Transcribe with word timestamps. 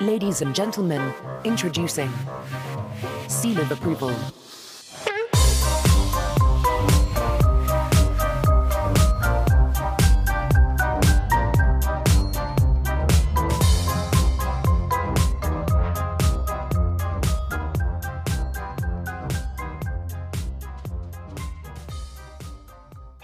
Ladies 0.00 0.42
and 0.42 0.54
gentlemen, 0.54 1.14
introducing 1.44 2.10
Seal 3.28 3.58
of 3.58 3.72
Approval. 3.72 4.14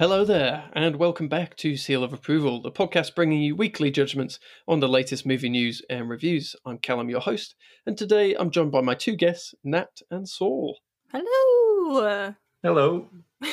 Hello 0.02 0.24
there, 0.24 0.64
and 0.72 0.96
welcome 0.96 1.28
back 1.28 1.54
to 1.58 1.76
Seal 1.76 2.02
of 2.02 2.12
Approval, 2.12 2.60
the 2.60 2.72
podcast 2.72 3.14
bringing 3.14 3.40
you 3.40 3.54
weekly 3.54 3.88
judgments 3.88 4.40
on 4.66 4.80
the 4.80 4.88
latest 4.88 5.24
movie 5.24 5.48
news 5.48 5.80
and 5.88 6.08
reviews. 6.08 6.56
I'm 6.66 6.78
Callum, 6.78 7.08
your 7.08 7.20
host, 7.20 7.54
and 7.86 7.96
today 7.96 8.34
I'm 8.34 8.50
joined 8.50 8.72
by 8.72 8.80
my 8.80 8.96
two 8.96 9.14
guests, 9.14 9.54
Nat 9.62 10.02
and 10.10 10.28
Saul. 10.28 10.80
Hello. 11.12 12.34
Hello. 12.64 13.10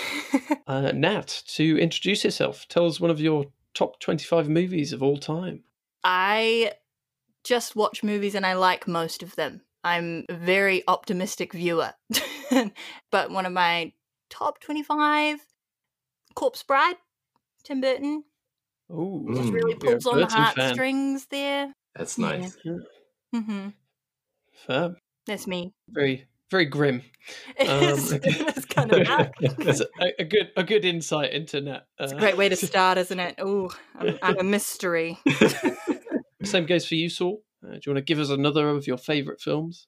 Uh, 0.65 0.91
Nat, 0.91 1.43
to 1.47 1.79
introduce 1.79 2.23
yourself, 2.23 2.67
tell 2.67 2.87
us 2.87 2.99
one 2.99 3.11
of 3.11 3.19
your 3.19 3.45
top 3.75 3.99
25 3.99 4.49
movies 4.49 4.91
of 4.91 5.03
all 5.03 5.17
time. 5.17 5.63
I 6.03 6.73
just 7.43 7.75
watch 7.75 8.03
movies 8.03 8.33
and 8.33 8.45
I 8.45 8.53
like 8.53 8.87
most 8.87 9.21
of 9.21 9.35
them. 9.35 9.61
I'm 9.83 10.25
a 10.29 10.33
very 10.33 10.83
optimistic 10.87 11.53
viewer. 11.53 11.93
but 13.11 13.29
one 13.31 13.45
of 13.45 13.53
my 13.53 13.93
top 14.29 14.59
25 14.59 15.45
Corpse 16.39 16.63
Bride, 16.63 16.95
Tim 17.65 17.81
Burton. 17.81 18.23
Ooh, 18.89 19.25
Just 19.35 19.51
really 19.51 19.75
you're 19.83 19.97
a 19.97 19.99
pulls 19.99 20.05
on 20.05 20.15
the 20.21 20.25
Burton 20.27 20.29
fan. 20.29 20.55
heartstrings 20.55 21.25
there. 21.27 21.73
That's 21.95 22.17
Yeah. 22.17 22.25
nice. 22.29 22.57
hmm 23.33 23.67
Fab. 24.65 24.95
That's 25.25 25.47
me. 25.47 25.73
Very, 25.89 26.27
very 26.49 26.63
grim. 26.65 27.01
It's, 27.57 28.11
Um, 28.13 28.19
it's 28.23 28.65
kind 28.73 28.91
of 28.93 29.05
dark. 29.05 29.33
That's 29.57 29.81
a, 29.81 29.87
a 30.17 30.23
good, 30.23 30.51
a 30.55 30.63
good 30.63 30.85
insight 30.85 31.33
into 31.33 31.59
Nat. 31.59 31.83
It's 31.99 32.13
a 32.13 32.15
Uh, 32.15 32.19
great 32.19 32.37
way 32.37 32.47
to 32.47 32.55
start, 32.55 32.97
isn't 32.97 33.19
it? 33.19 33.35
Oh, 33.37 33.69
I'm, 33.99 34.17
I'm 34.21 34.37
a 34.39 34.43
mystery. 34.43 35.19
Same 36.43 36.65
goes 36.65 36.85
for 36.87 36.95
you, 36.95 37.09
Saul. 37.09 37.43
Uh, 37.61 37.73
do 37.73 37.79
you 37.85 37.91
want 37.93 37.97
to 37.97 38.01
give 38.01 38.19
us 38.19 38.29
another 38.29 38.69
of 38.69 38.87
your 38.87 38.97
favourite 38.97 39.41
films? 39.41 39.87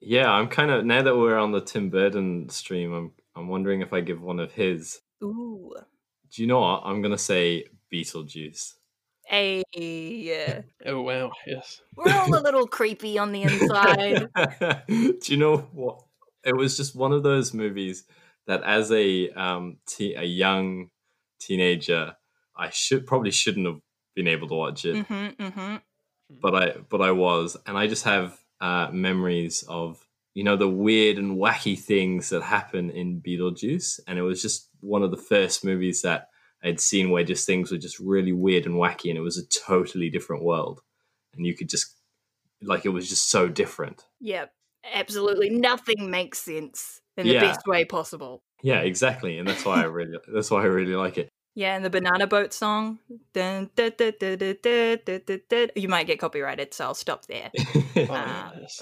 yeah, 0.00 0.30
I'm 0.32 0.48
kind 0.48 0.70
of 0.70 0.86
now 0.86 1.02
that 1.02 1.14
we're 1.16 1.36
on 1.36 1.52
the 1.52 1.60
Tim 1.60 1.90
Burton 1.90 2.48
stream. 2.48 2.94
I'm 2.94 3.12
I'm 3.36 3.48
wondering 3.48 3.82
if 3.82 3.92
I 3.92 4.00
give 4.00 4.22
one 4.22 4.40
of 4.40 4.52
his. 4.52 5.00
Ooh. 5.22 5.74
Do 6.30 6.42
you 6.42 6.48
know 6.48 6.60
what? 6.60 6.82
I'm 6.84 7.02
gonna 7.02 7.18
say 7.18 7.66
Beetlejuice. 7.92 8.74
Hey, 9.26 9.62
yeah. 9.74 10.62
Oh 10.84 11.02
wow, 11.02 11.32
yes. 11.46 11.80
We're 11.96 12.16
all 12.16 12.36
a 12.36 12.42
little 12.42 12.66
creepy 12.66 13.18
on 13.18 13.32
the 13.32 13.42
inside. 13.44 14.32
Do 14.88 15.18
you 15.24 15.36
know 15.36 15.58
what? 15.72 16.04
It 16.44 16.56
was 16.56 16.76
just 16.76 16.94
one 16.96 17.12
of 17.12 17.22
those 17.22 17.52
movies 17.52 18.04
that, 18.46 18.62
as 18.62 18.90
a 18.92 19.28
um 19.30 19.78
te- 19.86 20.14
a 20.14 20.22
young 20.24 20.90
teenager, 21.38 22.16
I 22.56 22.70
should 22.70 23.06
probably 23.06 23.30
shouldn't 23.30 23.66
have 23.66 23.80
been 24.14 24.28
able 24.28 24.48
to 24.48 24.54
watch 24.54 24.84
it. 24.84 25.04
hmm 25.06 25.30
hmm 25.38 25.76
but 26.28 26.54
I 26.54 26.78
but 26.78 27.00
I 27.02 27.12
was, 27.12 27.56
and 27.66 27.76
I 27.76 27.86
just 27.86 28.04
have 28.04 28.42
uh, 28.60 28.90
memories 28.92 29.62
of 29.64 30.06
you 30.34 30.44
know 30.44 30.56
the 30.56 30.68
weird 30.68 31.18
and 31.18 31.36
wacky 31.38 31.78
things 31.78 32.28
that 32.30 32.42
happen 32.42 32.90
in 32.90 33.20
Beetlejuice, 33.20 34.00
and 34.06 34.18
it 34.18 34.22
was 34.22 34.42
just 34.42 34.68
one 34.80 35.02
of 35.02 35.10
the 35.10 35.16
first 35.16 35.64
movies 35.64 36.02
that 36.02 36.28
I'd 36.62 36.80
seen 36.80 37.10
where 37.10 37.24
just 37.24 37.46
things 37.46 37.70
were 37.70 37.78
just 37.78 37.98
really 37.98 38.32
weird 38.32 38.66
and 38.66 38.76
wacky, 38.76 39.08
and 39.10 39.18
it 39.18 39.22
was 39.22 39.38
a 39.38 39.46
totally 39.66 40.10
different 40.10 40.44
world, 40.44 40.80
and 41.34 41.46
you 41.46 41.54
could 41.56 41.68
just 41.68 41.94
like 42.62 42.84
it 42.84 42.90
was 42.90 43.08
just 43.08 43.30
so 43.30 43.48
different. 43.48 44.04
Yep, 44.20 44.52
absolutely. 44.92 45.50
Nothing 45.50 46.10
makes 46.10 46.38
sense 46.38 47.00
in 47.16 47.26
the 47.26 47.32
Yeah. 47.34 47.40
best 47.40 47.66
way 47.66 47.84
possible. 47.84 48.42
Yeah, 48.62 48.80
exactly, 48.80 49.38
and 49.38 49.48
that's 49.48 49.64
why 49.64 49.80
I 49.80 49.84
really 49.84 50.18
that's 50.32 50.50
why 50.50 50.62
I 50.62 50.66
really 50.66 50.94
like 50.94 51.18
it. 51.18 51.28
Yeah, 51.54 51.74
and 51.74 51.84
the 51.84 51.90
banana 51.90 52.26
boat 52.26 52.52
song. 52.52 53.00
Dun, 53.32 53.70
dun, 53.74 53.92
dun, 53.98 55.68
you 55.74 55.88
might 55.88 56.06
get 56.06 56.20
copyrighted, 56.20 56.72
so 56.72 56.84
I'll 56.84 56.94
stop 56.94 57.26
there. 57.26 57.50
oh, 57.58 58.52
yes, 58.60 58.80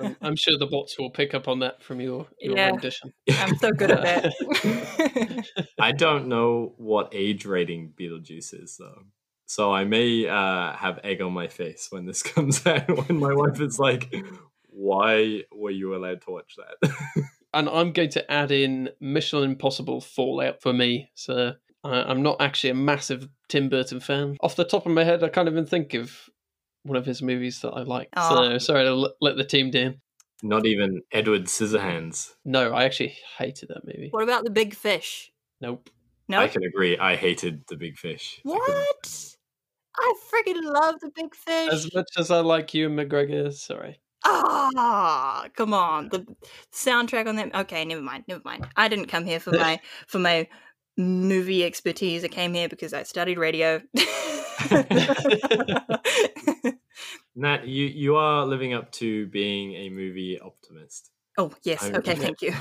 um, 0.00 0.16
I'm 0.22 0.36
sure 0.36 0.58
the 0.58 0.66
bots 0.66 0.98
will 0.98 1.10
pick 1.10 1.34
up 1.34 1.46
on 1.46 1.60
that 1.60 1.82
from 1.82 2.00
your, 2.00 2.26
your 2.40 2.56
yeah, 2.56 2.70
rendition. 2.70 3.12
I'm 3.30 3.56
so 3.56 3.70
good 3.70 3.92
at 3.92 4.02
that. 4.02 5.44
I 5.80 5.92
don't 5.92 6.26
know 6.26 6.74
what 6.78 7.10
age 7.12 7.46
rating 7.46 7.92
Beetlejuice 7.98 8.60
is, 8.60 8.76
though. 8.78 9.04
So 9.46 9.72
I 9.72 9.84
may 9.84 10.26
uh, 10.26 10.72
have 10.72 10.98
egg 11.04 11.20
on 11.20 11.32
my 11.32 11.46
face 11.46 11.88
when 11.90 12.06
this 12.06 12.22
comes 12.22 12.66
out, 12.66 12.88
when 12.88 13.20
my 13.20 13.34
wife 13.34 13.60
is 13.60 13.78
like, 13.78 14.12
why 14.68 15.42
were 15.52 15.70
you 15.70 15.94
allowed 15.94 16.22
to 16.22 16.30
watch 16.30 16.56
that? 16.56 17.24
and 17.54 17.68
I'm 17.68 17.92
going 17.92 18.10
to 18.10 18.30
add 18.30 18.50
in 18.50 18.90
Mission 19.00 19.44
Impossible 19.44 20.00
Fallout 20.00 20.60
for 20.60 20.72
me. 20.72 21.10
So 21.14 21.54
uh, 21.84 22.04
I'm 22.06 22.22
not 22.22 22.40
actually 22.40 22.70
a 22.70 22.74
massive 22.74 23.28
Tim 23.48 23.68
Burton 23.68 24.00
fan. 24.00 24.36
Off 24.40 24.56
the 24.56 24.64
top 24.64 24.86
of 24.86 24.92
my 24.92 25.04
head, 25.04 25.22
I 25.22 25.28
can't 25.28 25.48
even 25.48 25.66
think 25.66 25.94
of 25.94 26.12
one 26.82 26.96
of 26.96 27.06
his 27.06 27.22
movies 27.22 27.60
that 27.60 27.70
I 27.70 27.82
like. 27.82 28.08
So 28.16 28.58
sorry 28.58 28.84
to 28.84 28.90
l- 28.90 29.14
let 29.20 29.36
the 29.36 29.44
team 29.44 29.70
down. 29.70 30.00
Not 30.42 30.66
even 30.66 31.00
Edward 31.12 31.44
Scissorhands. 31.44 32.32
No, 32.44 32.72
I 32.74 32.84
actually 32.84 33.16
hated 33.38 33.68
that 33.70 33.84
movie. 33.84 34.08
what 34.10 34.22
about 34.24 34.44
the 34.44 34.50
Big 34.50 34.74
Fish? 34.74 35.32
Nope. 35.60 35.88
No. 36.28 36.38
I 36.40 36.48
can 36.48 36.62
agree. 36.64 36.96
I 36.98 37.16
hated 37.16 37.64
the 37.68 37.76
big 37.76 37.98
fish. 37.98 38.40
What? 38.44 39.36
I 39.96 40.14
freaking 40.32 40.62
love 40.62 40.96
the 41.00 41.10
Big 41.14 41.34
Fish. 41.34 41.70
As 41.70 41.94
much 41.94 42.08
as 42.18 42.30
I 42.30 42.40
like 42.40 42.72
Ewan 42.74 42.96
McGregor, 42.96 43.52
sorry. 43.52 44.00
Ah, 44.24 45.46
come 45.54 45.74
on. 45.74 46.08
The 46.08 46.26
soundtrack 46.72 47.26
on 47.28 47.36
that. 47.36 47.54
Okay, 47.54 47.84
never 47.84 48.00
mind. 48.00 48.24
Never 48.26 48.40
mind. 48.44 48.66
I 48.76 48.88
didn't 48.88 49.06
come 49.06 49.24
here 49.26 49.38
for 49.38 49.52
my 49.52 49.80
for 50.06 50.18
my 50.18 50.48
movie 50.96 51.64
expertise. 51.64 52.24
I 52.24 52.28
came 52.28 52.54
here 52.54 52.68
because 52.68 52.92
I 52.94 53.02
studied 53.02 53.38
radio. 53.38 53.80
Nat, 57.36 57.66
you, 57.66 57.86
you 57.86 58.16
are 58.16 58.46
living 58.46 58.74
up 58.74 58.92
to 58.92 59.26
being 59.26 59.74
a 59.74 59.88
movie 59.90 60.38
optimist. 60.40 61.10
oh 61.38 61.52
yes. 61.64 61.82
I'm- 61.82 61.96
Okay. 61.96 62.14
Thank 62.14 62.42
you. 62.42 62.52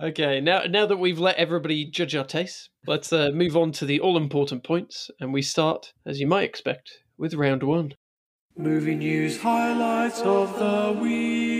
okay, 0.02 0.40
now 0.40 0.62
now 0.62 0.86
that 0.86 0.96
we've 0.96 1.18
let 1.18 1.36
everybody 1.36 1.84
judge 1.84 2.16
our 2.16 2.24
tastes, 2.24 2.70
let's 2.86 3.12
uh, 3.12 3.30
move 3.32 3.56
on 3.56 3.72
to 3.72 3.84
the 3.84 4.00
all 4.00 4.16
important 4.16 4.64
points, 4.64 5.10
and 5.20 5.32
we 5.34 5.42
start, 5.42 5.92
as 6.06 6.18
you 6.18 6.26
might 6.26 6.44
expect, 6.44 6.90
with 7.18 7.34
round 7.34 7.62
one. 7.62 7.92
Movie 8.56 8.94
news 8.94 9.38
highlights 9.42 10.20
of 10.22 10.58
the 10.58 10.98
week. 10.98 11.55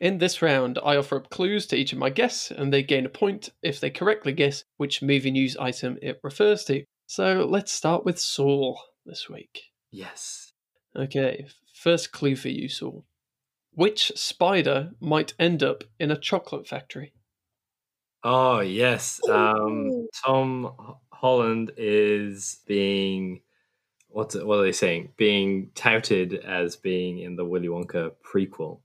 In 0.00 0.18
this 0.18 0.42
round, 0.42 0.78
I 0.84 0.96
offer 0.96 1.16
up 1.16 1.30
clues 1.30 1.66
to 1.68 1.76
each 1.76 1.92
of 1.92 1.98
my 1.98 2.10
guests, 2.10 2.50
and 2.50 2.72
they 2.72 2.82
gain 2.82 3.06
a 3.06 3.10
point 3.10 3.50
if 3.62 3.80
they 3.80 3.90
correctly 3.90 4.32
guess 4.32 4.64
which 4.76 5.02
movie 5.02 5.30
news 5.30 5.56
item 5.56 5.98
it 6.02 6.20
refers 6.22 6.64
to. 6.64 6.84
So 7.06 7.46
let's 7.48 7.72
start 7.72 8.04
with 8.04 8.18
Saul 8.18 8.80
this 9.06 9.28
week. 9.28 9.62
Yes. 9.90 10.52
Okay, 10.94 11.46
first 11.74 12.12
clue 12.12 12.36
for 12.36 12.48
you, 12.48 12.68
Saul. 12.68 13.04
Which 13.72 14.12
spider 14.16 14.92
might 15.00 15.34
end 15.38 15.62
up 15.62 15.84
in 15.98 16.10
a 16.10 16.18
chocolate 16.18 16.66
factory? 16.66 17.12
Oh 18.24 18.60
yes. 18.60 19.20
Um, 19.28 20.08
Tom 20.24 20.96
Holland 21.12 21.72
is 21.76 22.60
being 22.66 23.42
what's 24.08 24.34
it, 24.34 24.46
what 24.46 24.58
are 24.58 24.62
they 24.62 24.72
saying? 24.72 25.12
Being 25.16 25.70
touted 25.74 26.34
as 26.34 26.76
being 26.76 27.18
in 27.18 27.36
the 27.36 27.44
Willy 27.44 27.68
Wonka 27.68 28.12
prequel, 28.24 28.80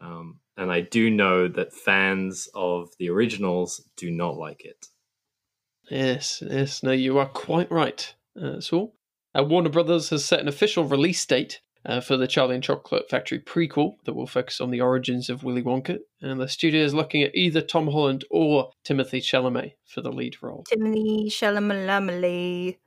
um, 0.00 0.40
and 0.56 0.70
I 0.70 0.80
do 0.80 1.10
know 1.10 1.48
that 1.48 1.72
fans 1.72 2.48
of 2.54 2.90
the 2.98 3.10
originals 3.10 3.82
do 3.96 4.10
not 4.10 4.36
like 4.36 4.64
it. 4.64 4.86
Yes, 5.90 6.42
yes, 6.44 6.82
no, 6.82 6.92
you 6.92 7.18
are 7.18 7.28
quite 7.28 7.70
right, 7.70 8.14
uh, 8.40 8.60
Saul. 8.60 8.94
Uh, 9.38 9.44
Warner 9.44 9.68
Brothers 9.68 10.10
has 10.10 10.24
set 10.24 10.40
an 10.40 10.48
official 10.48 10.84
release 10.84 11.24
date 11.24 11.60
uh, 11.84 12.00
for 12.00 12.16
the 12.16 12.26
Charlie 12.26 12.56
and 12.56 12.64
Chocolate 12.64 13.08
Factory 13.08 13.38
prequel 13.38 13.94
that 14.04 14.14
will 14.14 14.26
focus 14.26 14.60
on 14.60 14.70
the 14.70 14.80
origins 14.80 15.30
of 15.30 15.44
Willy 15.44 15.62
Wonka, 15.62 15.98
and 16.20 16.40
the 16.40 16.48
studio 16.48 16.82
is 16.82 16.94
looking 16.94 17.22
at 17.22 17.34
either 17.34 17.60
Tom 17.60 17.88
Holland 17.88 18.24
or 18.30 18.70
Timothée 18.84 19.22
Chalamet 19.22 19.74
for 19.86 20.00
the 20.00 20.10
lead 20.10 20.36
role. 20.42 20.64
Timothée 20.70 21.26
Chalamet. 21.26 22.78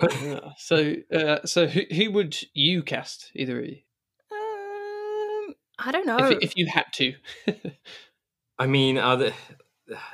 Uh, 0.00 0.50
so, 0.58 0.94
uh, 1.12 1.38
so 1.44 1.66
who, 1.66 1.80
who 1.94 2.10
would 2.12 2.36
you 2.52 2.82
cast? 2.82 3.30
Either 3.34 3.60
of 3.60 3.66
you, 3.66 3.76
I 5.78 5.92
don't 5.92 6.06
know. 6.06 6.18
if, 6.18 6.42
if 6.42 6.56
you 6.56 6.66
had 6.66 6.86
to. 6.94 7.14
I 8.58 8.66
mean, 8.66 8.98
are 8.98 9.16
the, 9.16 9.32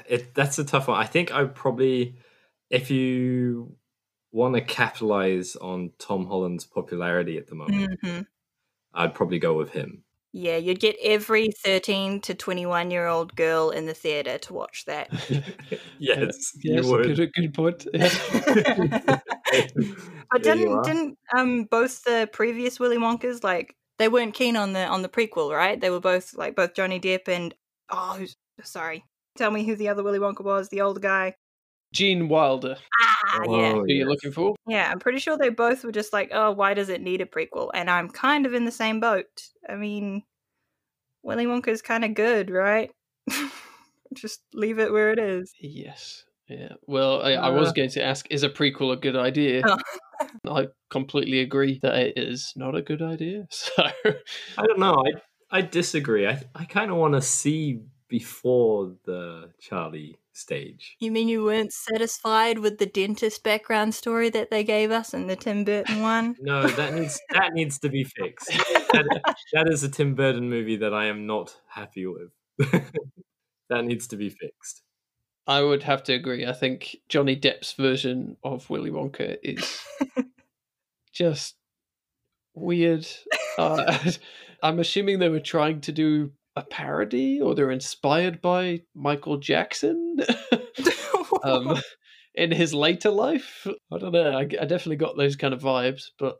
it 0.06 0.34
that's 0.34 0.58
a 0.58 0.64
tough 0.64 0.88
one. 0.88 1.00
I 1.00 1.06
think 1.06 1.32
I 1.32 1.44
probably, 1.44 2.16
if 2.70 2.90
you 2.90 3.76
want 4.32 4.54
to 4.54 4.60
capitalize 4.60 5.56
on 5.56 5.92
Tom 5.98 6.26
Holland's 6.26 6.64
popularity 6.64 7.38
at 7.38 7.46
the 7.46 7.54
moment, 7.54 7.98
hmm 8.02 8.20
I'd 8.92 9.14
probably 9.14 9.38
go 9.40 9.54
with 9.54 9.70
him. 9.70 10.04
Yeah, 10.32 10.56
you'd 10.56 10.80
get 10.80 10.96
every 11.02 11.50
13 11.64 12.20
to 12.22 12.34
21 12.34 12.90
year 12.90 13.06
old 13.06 13.36
girl 13.36 13.70
in 13.70 13.86
the 13.86 13.94
theatre 13.94 14.38
to 14.38 14.52
watch 14.52 14.84
that. 14.86 15.08
yes, 15.98 16.52
yes, 16.62 16.84
you 16.84 16.90
would. 16.90 17.16
good, 17.16 17.32
good 17.32 17.54
point. 17.54 17.86
Yeah. 17.94 19.18
But 20.32 20.42
didn't 20.42 20.82
didn't 20.84 21.18
um 21.36 21.64
both 21.64 22.02
the 22.02 22.28
previous 22.32 22.80
Willy 22.80 22.96
Wonkas 22.96 23.44
like 23.44 23.76
they 23.98 24.08
weren't 24.08 24.34
keen 24.34 24.56
on 24.56 24.72
the 24.72 24.86
on 24.86 25.02
the 25.02 25.08
prequel, 25.08 25.54
right? 25.54 25.80
They 25.80 25.90
were 25.90 26.00
both 26.00 26.34
like 26.34 26.56
both 26.56 26.74
Johnny 26.74 27.00
Depp 27.00 27.28
and 27.28 27.54
oh, 27.90 28.16
who's 28.18 28.36
sorry. 28.62 29.04
Tell 29.36 29.50
me 29.50 29.64
who 29.64 29.76
the 29.76 29.88
other 29.88 30.02
Willy 30.02 30.18
Wonka 30.18 30.44
was, 30.44 30.68
the 30.68 30.80
older 30.80 31.00
guy. 31.00 31.34
Gene 31.92 32.28
Wilder, 32.28 32.76
Ah, 33.00 33.42
yeah. 33.44 33.72
Oh, 33.72 33.80
who 33.80 33.92
you're 33.92 34.08
looking 34.08 34.32
for? 34.32 34.56
Yeah, 34.66 34.90
I'm 34.90 34.98
pretty 34.98 35.20
sure 35.20 35.36
they 35.36 35.48
both 35.48 35.84
were 35.84 35.92
just 35.92 36.12
like, 36.12 36.30
"Oh, 36.32 36.50
why 36.50 36.74
does 36.74 36.88
it 36.88 37.00
need 37.00 37.20
a 37.20 37.26
prequel?" 37.26 37.70
And 37.72 37.88
I'm 37.88 38.08
kind 38.08 38.46
of 38.46 38.54
in 38.54 38.64
the 38.64 38.72
same 38.72 38.98
boat. 38.98 39.48
I 39.68 39.76
mean, 39.76 40.24
Willy 41.22 41.46
Wonka's 41.46 41.82
kind 41.82 42.04
of 42.04 42.14
good, 42.14 42.50
right? 42.50 42.90
just 44.14 44.42
leave 44.52 44.78
it 44.78 44.92
where 44.92 45.12
it 45.12 45.18
is. 45.18 45.52
Yes. 45.60 46.24
Yeah. 46.48 46.74
Well, 46.86 47.22
I, 47.22 47.32
I 47.32 47.48
was 47.50 47.68
Uh. 47.68 47.72
going 47.72 47.90
to 47.90 48.02
ask, 48.02 48.26
is 48.30 48.42
a 48.42 48.50
prequel 48.50 48.92
a 48.92 48.96
good 48.96 49.16
idea? 49.16 49.62
Oh. 49.64 49.78
I 50.48 50.66
completely 50.90 51.40
agree 51.40 51.78
that 51.82 51.94
it 51.94 52.12
is 52.18 52.52
not 52.56 52.74
a 52.76 52.82
good 52.82 53.02
idea. 53.02 53.46
So, 53.50 53.72
I 54.58 54.66
don't 54.66 54.78
know. 54.78 54.94
I 55.06 55.58
I 55.58 55.60
disagree. 55.62 56.26
I 56.26 56.42
I 56.54 56.64
kind 56.64 56.90
of 56.90 56.96
want 56.96 57.14
to 57.14 57.22
see 57.22 57.80
before 58.08 58.94
the 59.04 59.50
Charlie 59.60 60.16
stage. 60.32 60.96
You 61.00 61.10
mean 61.12 61.28
you 61.28 61.44
weren't 61.44 61.72
satisfied 61.72 62.58
with 62.58 62.78
the 62.78 62.86
dentist 62.86 63.42
background 63.42 63.94
story 63.94 64.30
that 64.30 64.50
they 64.50 64.64
gave 64.64 64.90
us 64.90 65.14
in 65.14 65.26
the 65.26 65.36
Tim 65.36 65.64
Burton 65.64 66.02
one? 66.02 66.36
No, 66.40 66.66
that 66.66 66.94
needs 66.94 67.20
that 67.30 67.52
needs 67.54 67.78
to 67.80 67.88
be 67.88 68.04
fixed. 68.04 68.50
That, 68.92 69.34
that 69.52 69.68
is 69.68 69.82
a 69.82 69.88
Tim 69.88 70.14
Burton 70.14 70.48
movie 70.50 70.76
that 70.76 70.92
I 70.94 71.06
am 71.06 71.26
not 71.26 71.56
happy 71.68 72.06
with. 72.06 72.30
that 73.70 73.84
needs 73.84 74.06
to 74.08 74.16
be 74.16 74.30
fixed. 74.30 74.82
I 75.46 75.60
would 75.62 75.82
have 75.82 76.02
to 76.04 76.14
agree. 76.14 76.46
I 76.46 76.52
think 76.52 76.96
Johnny 77.08 77.36
Depp's 77.36 77.72
version 77.72 78.36
of 78.42 78.68
Willy 78.70 78.90
Wonka 78.90 79.36
is 79.42 79.80
just 81.12 81.56
weird. 82.54 83.06
Uh, 83.58 83.98
I'm 84.62 84.78
assuming 84.78 85.18
they 85.18 85.28
were 85.28 85.40
trying 85.40 85.82
to 85.82 85.92
do 85.92 86.32
a 86.56 86.62
parody 86.62 87.40
or 87.40 87.54
they're 87.54 87.70
inspired 87.70 88.40
by 88.40 88.82
Michael 88.94 89.36
Jackson 89.36 90.18
um, 91.42 91.76
in 92.34 92.50
his 92.50 92.72
later 92.72 93.10
life. 93.10 93.66
I 93.92 93.98
don't 93.98 94.12
know. 94.12 94.38
I, 94.38 94.42
I 94.42 94.44
definitely 94.44 94.96
got 94.96 95.16
those 95.16 95.36
kind 95.36 95.52
of 95.52 95.60
vibes, 95.60 96.04
but 96.18 96.36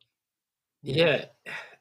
Yeah, 0.82 1.26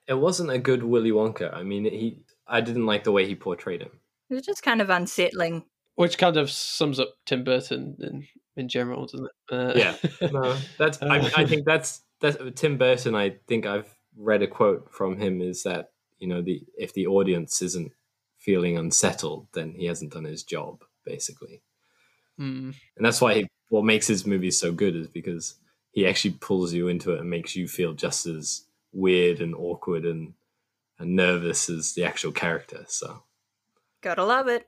it 0.07 0.15
wasn't 0.15 0.51
a 0.51 0.59
good 0.59 0.83
Willy 0.83 1.11
Wonka. 1.11 1.53
I 1.53 1.63
mean, 1.63 1.85
he. 1.85 2.19
I 2.45 2.59
didn't 2.59 2.85
like 2.85 3.05
the 3.05 3.11
way 3.13 3.25
he 3.25 3.35
portrayed 3.35 3.81
him. 3.81 3.91
it 4.29 4.33
was 4.33 4.45
just 4.45 4.63
kind 4.63 4.81
of 4.81 4.89
unsettling. 4.89 5.63
Which 5.95 6.17
kind 6.17 6.37
of 6.37 6.49
sums 6.49 6.99
up 6.99 7.15
Tim 7.25 7.43
Burton 7.43 7.95
in, 7.99 8.27
in 8.55 8.69
general, 8.69 9.05
doesn't 9.05 9.25
it? 9.25 9.53
Uh, 9.53 9.73
Yeah. 9.75 9.95
No, 10.31 10.57
that's. 10.77 11.01
I, 11.01 11.31
I 11.35 11.45
think 11.47 11.65
that's 11.65 12.01
that's 12.21 12.37
Tim 12.55 12.77
Burton. 12.77 13.15
I 13.15 13.37
think 13.47 13.65
I've 13.65 13.93
read 14.17 14.41
a 14.41 14.47
quote 14.47 14.91
from 14.91 15.17
him 15.17 15.41
is 15.41 15.63
that 15.63 15.91
you 16.19 16.27
know 16.27 16.41
the 16.41 16.63
if 16.77 16.93
the 16.93 17.07
audience 17.07 17.61
isn't 17.61 17.91
feeling 18.37 18.77
unsettled, 18.77 19.47
then 19.53 19.73
he 19.73 19.85
hasn't 19.85 20.13
done 20.13 20.25
his 20.25 20.43
job, 20.43 20.83
basically. 21.05 21.61
Mm. 22.39 22.75
And 22.97 23.05
that's 23.05 23.21
why 23.21 23.35
he, 23.35 23.47
what 23.69 23.85
makes 23.85 24.07
his 24.07 24.25
movies 24.25 24.59
so 24.59 24.71
good 24.71 24.95
is 24.95 25.07
because 25.07 25.55
he 25.91 26.07
actually 26.07 26.35
pulls 26.41 26.73
you 26.73 26.87
into 26.87 27.13
it 27.13 27.19
and 27.19 27.29
makes 27.29 27.55
you 27.55 27.67
feel 27.67 27.93
just 27.93 28.25
as 28.25 28.65
weird 28.91 29.39
and 29.39 29.55
awkward 29.55 30.05
and 30.05 30.33
and 30.99 31.15
nervous 31.15 31.69
as 31.69 31.93
the 31.93 32.03
actual 32.03 32.31
character. 32.31 32.85
So 32.87 33.23
Gotta 34.01 34.25
love 34.25 34.47
it. 34.47 34.67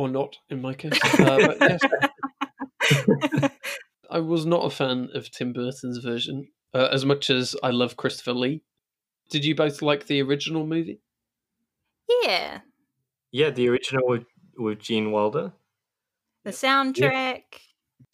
Or 0.00 0.08
not 0.08 0.36
in 0.48 0.60
my 0.60 0.74
case. 0.74 0.98
Uh, 1.18 1.54
but 1.58 1.80
yes, 2.92 3.50
I 4.10 4.18
was 4.18 4.46
not 4.46 4.64
a 4.64 4.70
fan 4.70 5.08
of 5.14 5.30
Tim 5.30 5.52
Burton's 5.52 5.98
version 5.98 6.48
uh, 6.74 6.88
as 6.90 7.04
much 7.04 7.30
as 7.30 7.54
I 7.62 7.70
love 7.70 7.96
Christopher 7.96 8.32
Lee. 8.32 8.62
Did 9.30 9.44
you 9.44 9.54
both 9.54 9.82
like 9.82 10.06
the 10.06 10.22
original 10.22 10.66
movie? 10.66 11.00
yeah. 12.22 12.60
yeah, 13.30 13.50
the 13.50 13.68
original 13.68 14.06
with 14.08 14.24
with 14.56 14.78
Gene 14.80 15.12
Wilder. 15.12 15.52
The 16.44 16.50
soundtrack. 16.50 17.42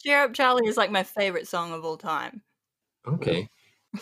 Cheer 0.02 0.24
Up 0.24 0.34
Charlie 0.34 0.68
is 0.68 0.76
like 0.76 0.90
my 0.90 1.02
favorite 1.04 1.48
song 1.48 1.72
of 1.72 1.84
all 1.84 1.96
time. 1.96 2.42
Okay. 3.06 3.48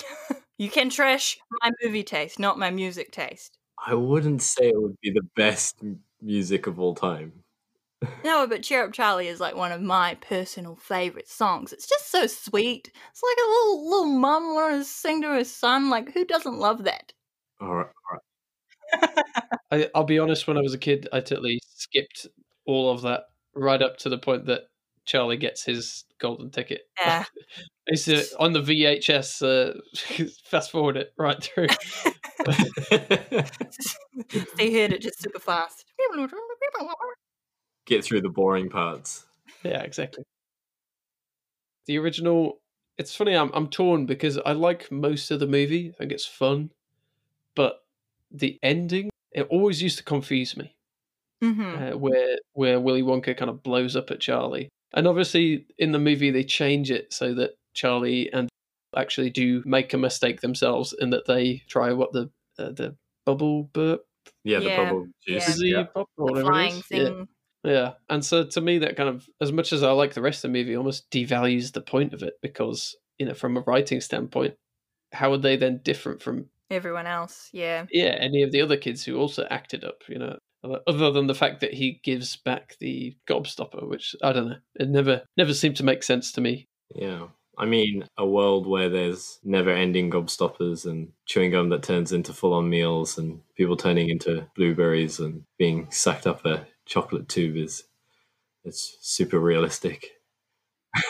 You 0.56 0.70
can 0.70 0.88
trash 0.88 1.36
my 1.62 1.70
movie 1.82 2.04
taste, 2.04 2.38
not 2.38 2.58
my 2.58 2.70
music 2.70 3.10
taste. 3.10 3.58
I 3.84 3.94
wouldn't 3.94 4.40
say 4.40 4.69
it 4.69 4.81
would 4.81 4.96
be 5.00 5.10
the 5.10 5.26
best 5.34 5.82
music 6.22 6.66
of 6.69 6.78
all 6.78 6.94
time. 6.94 7.44
No, 8.25 8.47
but 8.47 8.62
Cheer 8.62 8.85
Up 8.85 8.93
Charlie 8.93 9.29
is 9.29 9.41
like 9.41 9.55
one 9.55 9.73
of 9.73 9.83
my 9.83 10.17
personal 10.21 10.77
favorite 10.77 11.29
songs. 11.29 11.73
It's 11.73 11.89
just 11.89 12.11
so 12.11 12.27
sweet. 12.27 12.91
It's 13.11 13.23
like 13.23 13.37
a 13.37 13.51
little 13.51 13.91
little 13.91 14.19
mum 14.19 14.55
wanting 14.55 14.81
to 14.81 14.85
sing 14.85 15.23
to 15.23 15.29
her 15.29 15.45
son. 15.45 15.91
Like, 15.91 16.12
who 16.12 16.25
doesn't 16.25 16.59
love 16.59 16.85
that? 16.85 17.12
All 17.61 17.75
right, 17.75 17.87
all 17.87 18.19
right. 19.03 19.25
I, 19.71 19.91
I'll 19.95 20.05
be 20.05 20.19
honest. 20.19 20.47
When 20.47 20.56
I 20.56 20.62
was 20.62 20.75
a 20.75 20.79
kid, 20.79 21.09
I 21.12 21.21
totally 21.21 21.61
skipped 21.75 22.27
all 22.67 22.91
of 22.91 23.03
that 23.03 23.25
right 23.55 23.83
up 23.83 23.99
to 23.99 24.09
the 24.09 24.19
point 24.19 24.47
that 24.47 24.62
Charlie 25.05 25.37
gets 25.37 25.65
his 25.65 26.05
golden 26.19 26.51
ticket. 26.51 26.83
Yeah. 27.01 27.25
I 27.89 27.91
used 27.91 28.06
to 28.06 28.25
on 28.39 28.55
the 28.55 28.62
VHS 28.62 29.43
uh, 29.43 29.75
fast 30.45 30.71
forward 30.71 30.97
it 30.97 31.12
right 31.19 31.43
through. 31.43 31.67
they 34.56 34.73
heard 34.73 34.93
it 34.95 35.03
just 35.03 35.21
super 35.21 35.39
fast. 35.39 35.85
Get 37.86 38.04
through 38.04 38.22
the 38.22 38.28
boring 38.31 38.70
parts. 38.70 39.26
Yeah, 39.62 39.82
exactly. 39.82 40.25
The 41.86 41.98
original. 41.98 42.60
It's 42.96 43.14
funny. 43.14 43.34
I'm 43.34 43.50
I'm 43.52 43.69
torn 43.69 44.06
because 44.06 44.38
I 44.38 44.52
like 44.52 44.90
most 44.90 45.31
of 45.31 45.40
the 45.40 45.46
movie. 45.46 45.90
I 45.90 45.92
think 45.98 46.12
it's 46.12 46.26
fun, 46.26 46.70
but 47.56 47.84
the 48.31 48.58
ending 48.62 49.10
it 49.32 49.46
always 49.50 49.82
used 49.82 49.98
to 49.98 50.04
confuse 50.04 50.56
me. 50.56 50.76
hmm 51.42 51.60
Uh, 51.62 51.92
where 51.92 52.38
where 52.54 52.81
Willy 52.81 53.02
Wonka 53.02 53.36
kind 53.36 53.50
of 53.50 53.62
blows 53.62 53.96
up 53.96 54.10
at 54.10 54.20
Charlie, 54.20 54.69
and 54.94 55.06
obviously 55.08 55.66
in 55.78 55.92
the 55.92 55.98
movie 55.98 56.31
they 56.31 56.44
change 56.44 56.90
it 56.90 57.12
so 57.12 57.34
that 57.34 57.56
Charlie 57.75 58.32
and 58.32 58.48
actually 58.96 59.31
do 59.31 59.62
make 59.66 59.92
a 59.92 59.98
mistake 59.98 60.40
themselves 60.40 60.92
in 61.00 61.10
that 61.10 61.26
they 61.26 61.62
try 61.69 61.92
what 61.92 62.12
the 62.12 62.31
uh, 62.58 62.70
the 62.70 62.96
bubble 63.26 63.64
burp 63.64 64.02
Yeah, 64.44 64.60
the 64.60 64.69
Yeah, 64.69 64.76
bubble 64.84 65.08
yeah. 65.26 65.34
juice. 65.34 65.46
fizzy 65.46 65.72
Yeah. 65.72 65.84
pop 65.84 66.08
The 66.16 66.22
whatever 66.25 66.52
flying 66.52 66.78
is. 66.78 66.84
Yeah. 66.90 67.08
thing. 67.08 67.28
Yeah, 67.64 67.93
and 68.11 68.25
so 68.25 68.44
to 68.44 68.61
me, 68.61 68.78
that 68.78 68.96
kind 68.96 69.08
of, 69.08 69.26
as 69.40 69.50
much 69.50 69.72
as 69.72 69.82
I 69.82 69.90
like 69.93 70.12
the 70.12 70.22
rest 70.22 70.44
of 70.44 70.52
the 70.52 70.58
movie, 70.58 70.76
almost 70.76 71.11
devalues 71.11 71.72
the 71.72 71.81
point 71.81 72.12
of 72.12 72.22
it 72.22 72.34
because, 72.43 72.94
you 73.19 73.26
know, 73.26 73.34
from 73.34 73.56
a 73.56 73.61
writing 73.61 74.02
standpoint, 74.02 74.55
how 75.12 75.32
are 75.32 75.39
they 75.39 75.56
then 75.56 75.81
different 75.82 76.22
from, 76.22 76.46
Everyone 76.70 77.06
else, 77.06 77.50
yeah. 77.53 77.86
yeah, 77.91 78.17
any 78.19 78.43
of 78.43 78.50
the 78.50 78.60
other 78.60 78.77
kids 78.77 79.05
who 79.05 79.17
also 79.17 79.46
acted 79.50 79.84
up, 79.84 80.03
you 80.08 80.19
know, 80.19 80.39
other 80.86 81.10
than 81.10 81.27
the 81.27 81.34
fact 81.34 81.60
that 81.60 81.74
he 81.74 82.00
gives 82.03 82.36
back 82.36 82.77
the 82.81 83.17
gobstopper, 83.29 83.86
which 83.89 84.17
I 84.22 84.32
don't 84.32 84.48
know, 84.48 84.56
it 84.74 84.89
never, 84.89 85.22
never 85.36 85.55
seemed 85.55 85.77
to 85.77 85.84
make 85.84 86.03
sense 86.03 86.32
to 86.32 86.41
me. 86.41 86.69
Yeah. 86.94 87.27
I 87.56 87.67
mean, 87.67 88.05
a 88.19 88.27
world 88.27 88.67
where 88.67 88.89
there's 88.89 89.39
never 89.44 89.70
ending 89.70 90.10
gobstoppers 90.10 90.86
and 90.86 91.12
chewing 91.27 91.53
gum 91.53 91.69
that 91.69 91.82
turns 91.82 92.12
into 92.12 92.32
full 92.32 92.53
on 92.53 92.69
meals 92.69 93.19
and 93.19 93.41
people 93.56 93.77
turning 93.77 94.08
into 94.08 94.46
blueberries 94.56 95.20
and 95.20 95.44
being 95.58 95.91
sucked 95.91 96.27
up 96.27 96.44
a 96.44 96.67
chocolate 96.86 97.29
tube 97.29 97.56
is 97.56 97.84
it's 98.64 98.96
super 99.00 99.38
realistic. 99.41 100.12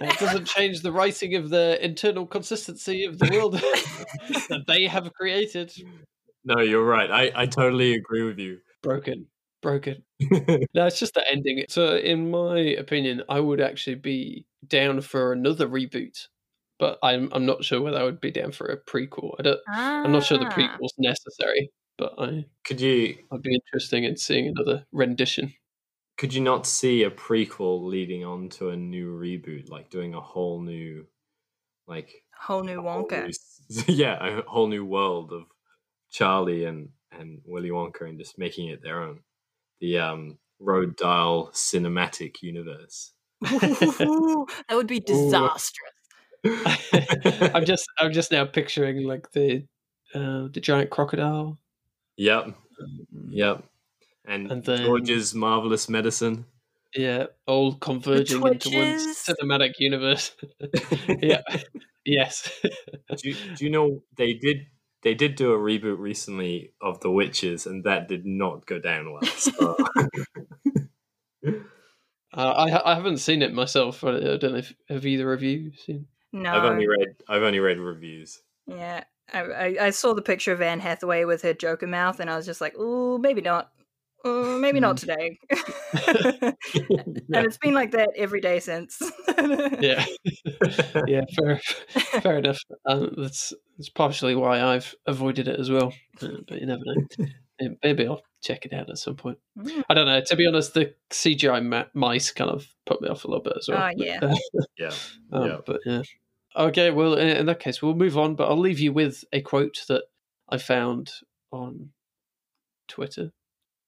It 0.00 0.18
doesn't 0.18 0.46
change 0.46 0.80
the 0.82 0.92
writing 0.92 1.34
of 1.34 1.50
the 1.50 1.82
internal 1.84 2.26
consistency 2.26 3.04
of 3.04 3.18
the 3.18 3.30
world 3.32 3.54
that 4.48 4.64
they 4.66 4.86
have 4.86 5.12
created. 5.14 5.72
No, 6.44 6.60
you're 6.60 6.84
right. 6.84 7.10
I, 7.10 7.32
I 7.34 7.46
totally 7.46 7.94
agree 7.94 8.22
with 8.22 8.38
you. 8.38 8.58
Broken, 8.82 9.26
broken. 9.62 10.02
No, 10.74 10.86
it's 10.86 10.98
just 10.98 11.14
the 11.14 11.24
ending. 11.30 11.64
So, 11.68 11.96
in 11.96 12.30
my 12.30 12.58
opinion, 12.58 13.22
I 13.28 13.40
would 13.40 13.60
actually 13.60 13.96
be 13.96 14.46
down 14.66 15.00
for 15.00 15.32
another 15.32 15.66
reboot, 15.68 16.28
but 16.78 16.98
I'm 17.02 17.28
I'm 17.32 17.46
not 17.46 17.64
sure 17.64 17.80
whether 17.80 17.98
I 17.98 18.04
would 18.04 18.20
be 18.20 18.30
down 18.30 18.52
for 18.52 18.66
a 18.66 18.76
prequel. 18.76 19.34
I 19.38 19.42
don't. 19.42 19.60
I'm 19.68 20.12
not 20.12 20.24
sure 20.24 20.38
the 20.38 20.46
Ah. 20.46 20.50
prequel's 20.50 20.94
necessary, 20.98 21.70
but 21.98 22.14
I 22.18 22.46
could 22.64 22.80
you 22.80 23.18
I'd 23.30 23.42
be 23.42 23.54
interested 23.54 24.02
in 24.02 24.16
seeing 24.16 24.48
another 24.48 24.86
rendition. 24.92 25.54
could 26.16 26.32
you 26.34 26.40
not 26.40 26.66
see 26.66 27.02
a 27.02 27.10
prequel 27.10 27.84
leading 27.84 28.24
on 28.24 28.48
to 28.50 28.70
a 28.70 28.76
new 28.76 29.16
reboot, 29.18 29.68
like 29.70 29.90
doing 29.90 30.14
a 30.14 30.20
whole 30.20 30.60
new 30.60 31.06
like 31.86 32.24
Whole 32.36 32.62
new 32.62 32.80
a 32.80 32.82
whole 32.92 33.08
Wonka. 33.08 33.26
new 33.26 33.32
yeah, 33.88 34.38
a 34.38 34.42
whole 34.42 34.68
new 34.68 34.84
world 34.84 35.32
of 35.32 35.44
Charlie 36.10 36.64
and 36.64 36.90
and 37.12 37.42
Willy 37.46 37.70
Wonka 37.70 38.08
and 38.08 38.18
just 38.18 38.38
making 38.38 38.68
it 38.68 38.82
their 38.82 39.02
own. 39.02 39.20
The 39.80 39.98
um 39.98 40.38
Roald 40.60 40.96
Dahl 40.96 41.50
cinematic 41.52 42.42
universe. 42.42 43.12
Ooh, 44.02 44.46
that 44.68 44.76
would 44.76 44.86
be 44.86 45.00
disastrous. 45.00 45.92
I'm 47.54 47.64
just 47.64 47.86
I'm 47.98 48.12
just 48.12 48.30
now 48.32 48.44
picturing 48.44 49.04
like 49.06 49.30
the 49.32 49.66
uh, 50.14 50.48
the 50.52 50.60
giant 50.60 50.90
crocodile. 50.90 51.58
Yep, 52.16 52.46
um, 52.46 53.06
yep. 53.28 53.64
And, 54.26 54.50
And 54.50 54.64
then- 54.64 54.84
George's 54.84 55.34
marvelous 55.34 55.88
medicine. 55.88 56.46
Yeah, 56.94 57.26
all 57.46 57.74
converging 57.74 58.46
into 58.46 58.70
one 58.70 59.14
cinematic 59.14 59.72
universe. 59.80 60.30
yeah. 61.20 61.42
Yes. 62.04 62.48
do, 62.62 63.30
you, 63.30 63.34
do 63.56 63.64
you 63.64 63.70
know 63.70 64.02
they 64.16 64.34
did 64.34 64.66
they 65.02 65.14
did 65.14 65.34
do 65.34 65.52
a 65.52 65.58
reboot 65.58 65.98
recently 65.98 66.72
of 66.80 67.00
The 67.00 67.10
Witches, 67.10 67.66
and 67.66 67.82
that 67.84 68.08
did 68.08 68.24
not 68.24 68.66
go 68.66 68.78
down 68.78 69.12
well. 69.12 69.22
So. 69.24 69.76
Uh, 72.36 72.50
I 72.66 72.92
I 72.92 72.94
haven't 72.96 73.18
seen 73.18 73.42
it 73.42 73.54
myself. 73.54 74.02
I 74.02 74.16
I 74.16 74.36
don't 74.36 74.52
know 74.52 74.56
if 74.56 74.74
have 74.88 75.06
either 75.06 75.32
of 75.32 75.44
you 75.44 75.70
seen. 75.76 76.06
No. 76.32 76.50
I've 76.50 76.64
only 76.64 76.88
read 76.88 77.14
I've 77.28 77.42
only 77.42 77.60
read 77.60 77.78
reviews. 77.78 78.42
Yeah, 78.66 79.04
I, 79.32 79.40
I, 79.40 79.76
I 79.86 79.90
saw 79.90 80.14
the 80.14 80.22
picture 80.22 80.52
of 80.52 80.60
Anne 80.60 80.80
Hathaway 80.80 81.24
with 81.24 81.42
her 81.42 81.54
Joker 81.54 81.86
mouth, 81.86 82.20
and 82.20 82.28
I 82.30 82.36
was 82.36 82.46
just 82.46 82.60
like, 82.60 82.76
"Ooh, 82.78 83.18
maybe 83.18 83.40
not. 83.40 83.70
Uh, 84.24 84.58
maybe 84.58 84.80
not 84.80 84.96
today." 84.96 85.38
and 85.50 86.56
it's 87.30 87.58
been 87.58 87.74
like 87.74 87.92
that 87.92 88.10
every 88.16 88.40
day 88.40 88.60
since. 88.60 89.00
Yeah, 89.80 90.04
yeah, 91.06 91.22
fair, 91.36 91.60
fair 92.20 92.38
enough. 92.38 92.58
Um, 92.86 93.14
that's 93.16 93.52
that's 93.76 93.88
partially 93.88 94.34
why 94.34 94.62
I've 94.62 94.94
avoided 95.06 95.48
it 95.48 95.58
as 95.58 95.70
well. 95.70 95.92
Uh, 96.22 96.28
but 96.46 96.60
you 96.60 96.66
never 96.66 96.82
know. 96.84 97.76
Maybe 97.82 98.06
I'll 98.06 98.22
check 98.42 98.66
it 98.66 98.72
out 98.72 98.90
at 98.90 98.98
some 98.98 99.14
point. 99.14 99.38
Mm. 99.58 99.84
I 99.88 99.94
don't 99.94 100.06
know. 100.06 100.20
To 100.20 100.36
be 100.36 100.46
honest, 100.46 100.74
the 100.74 100.92
CGI 101.10 101.64
ma- 101.64 101.84
mice 101.94 102.32
kind 102.32 102.50
of 102.50 102.66
put 102.84 103.00
me 103.00 103.08
off 103.08 103.24
a 103.24 103.28
little 103.28 103.42
bit 103.42 103.54
as 103.56 103.68
well. 103.68 103.82
Oh, 103.82 103.90
yeah. 103.96 104.34
Yeah. 104.76 104.92
Um, 105.32 105.46
Yeah. 105.46 105.56
But 105.64 105.80
yeah. 105.86 106.02
Okay, 106.56 106.90
well, 106.90 107.14
in, 107.14 107.46
that 107.46 107.60
case, 107.60 107.82
we'll 107.82 107.94
move 107.94 108.16
on, 108.16 108.36
but 108.36 108.48
I'll 108.48 108.58
leave 108.58 108.78
you 108.78 108.92
with 108.92 109.24
a 109.32 109.40
quote 109.40 109.82
that 109.88 110.04
I 110.48 110.58
found 110.58 111.10
on 111.50 111.90
Twitter. 112.88 113.32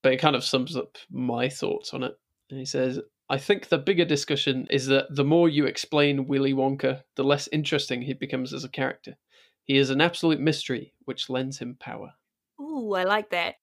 But 0.03 0.13
it 0.13 0.19
kind 0.19 0.37
of 0.37 0.45
sums 0.45 0.77
up 0.77 0.99
my 1.11 1.49
thoughts 1.49 1.95
on 1.95 2.03
it. 2.03 2.15
And 2.51 2.59
he 2.59 2.65
says, 2.65 3.01
I 3.29 3.39
think 3.39 3.69
the 3.69 3.79
bigger 3.79 4.05
discussion 4.05 4.67
is 4.71 4.87
that 4.87 5.15
the 5.15 5.25
more 5.25 5.49
you 5.49 5.67
explain 5.67 6.27
Willy 6.27 6.55
Wonka, 6.55 7.03
the 7.17 7.25
less 7.25 7.49
interesting 7.53 8.03
he 8.03 8.15
becomes 8.15 8.53
as 8.53 8.65
a 8.65 8.69
character. 8.69 9.17
He 9.65 9.77
is 9.77 9.91
an 9.91 10.01
absolute 10.01 10.41
mystery, 10.41 10.95
which 11.05 11.29
lends 11.29 11.59
him 11.59 11.77
power. 11.79 12.15
Ooh, 12.61 12.95
I 12.95 13.05
like 13.05 13.31
that. 13.31 13.57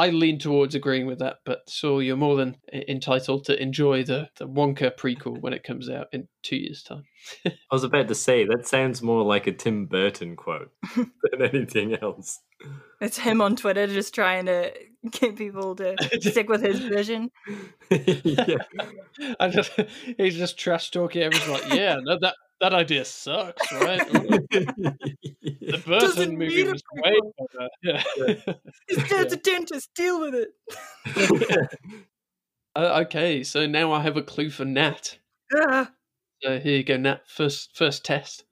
I 0.00 0.08
lean 0.08 0.38
towards 0.38 0.74
agreeing 0.74 1.04
with 1.04 1.18
that, 1.18 1.40
but 1.44 1.60
so 1.68 1.98
you're 1.98 2.16
more 2.16 2.34
than 2.34 2.56
entitled 2.72 3.44
to 3.44 3.62
enjoy 3.62 4.02
the, 4.02 4.30
the 4.38 4.48
Wonka 4.48 4.96
prequel 4.96 5.38
when 5.38 5.52
it 5.52 5.62
comes 5.62 5.90
out 5.90 6.06
in 6.10 6.26
two 6.42 6.56
years' 6.56 6.82
time. 6.82 7.04
I 7.46 7.50
was 7.70 7.84
about 7.84 8.08
to 8.08 8.14
say 8.14 8.46
that 8.46 8.66
sounds 8.66 9.02
more 9.02 9.22
like 9.22 9.46
a 9.46 9.52
Tim 9.52 9.84
Burton 9.84 10.36
quote 10.36 10.70
than 10.96 11.42
anything 11.42 11.98
else. 12.00 12.40
It's 13.02 13.18
him 13.18 13.42
on 13.42 13.56
Twitter 13.56 13.86
just 13.86 14.14
trying 14.14 14.46
to 14.46 14.72
get 15.10 15.36
people 15.36 15.76
to 15.76 15.94
stick 16.22 16.48
with 16.48 16.62
his 16.62 16.78
vision. 16.78 17.30
yeah. 17.90 18.56
I 19.38 19.50
just, 19.50 19.72
he's 20.16 20.38
just 20.38 20.58
trash 20.58 20.90
talking. 20.90 21.24
Everyone's 21.24 21.62
like, 21.62 21.74
"Yeah, 21.74 21.96
no, 22.00 22.18
that 22.22 22.36
that 22.60 22.74
idea 22.74 23.04
sucks, 23.04 23.72
right?" 23.72 24.06
the 24.12 25.82
Burton 25.86 26.00
Doesn't 26.00 26.38
movie 26.38 26.64
was 26.64 26.82
way 26.94 27.18
better. 27.38 27.68
Yeah. 27.82 28.02
His 28.88 29.08
dad's 29.08 29.32
a 29.32 29.36
dentist. 29.36 29.90
Deal 29.94 30.20
with 30.20 30.34
it. 30.34 31.70
Uh, 32.76 33.02
okay, 33.04 33.42
so 33.42 33.66
now 33.66 33.92
I 33.92 34.00
have 34.00 34.16
a 34.16 34.22
clue 34.22 34.48
for 34.48 34.64
Nat. 34.64 35.18
Ah, 35.52 35.90
So 36.40 36.60
here 36.60 36.76
you 36.76 36.84
go, 36.84 36.96
Nat. 36.96 37.22
First, 37.26 37.76
first 37.76 38.04
test. 38.04 38.44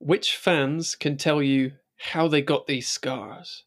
Which 0.00 0.36
fans 0.36 0.96
can 0.96 1.16
tell 1.16 1.40
you 1.40 1.72
how 1.96 2.26
they 2.26 2.42
got 2.42 2.66
these 2.66 2.88
scars? 2.88 3.62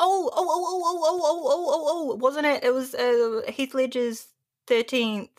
Oh, 0.00 0.28
oh, 0.34 0.48
oh, 0.48 0.64
oh, 0.66 0.82
oh, 0.84 1.00
oh, 1.04 1.20
oh, 1.22 1.42
oh, 1.46 1.70
oh, 1.70 2.12
oh! 2.12 2.16
Wasn't 2.16 2.44
it? 2.44 2.64
It 2.64 2.74
was 2.74 2.94
uh, 2.94 3.42
Heath 3.48 3.72
Ledger's 3.72 4.26
thirteenth, 4.66 5.30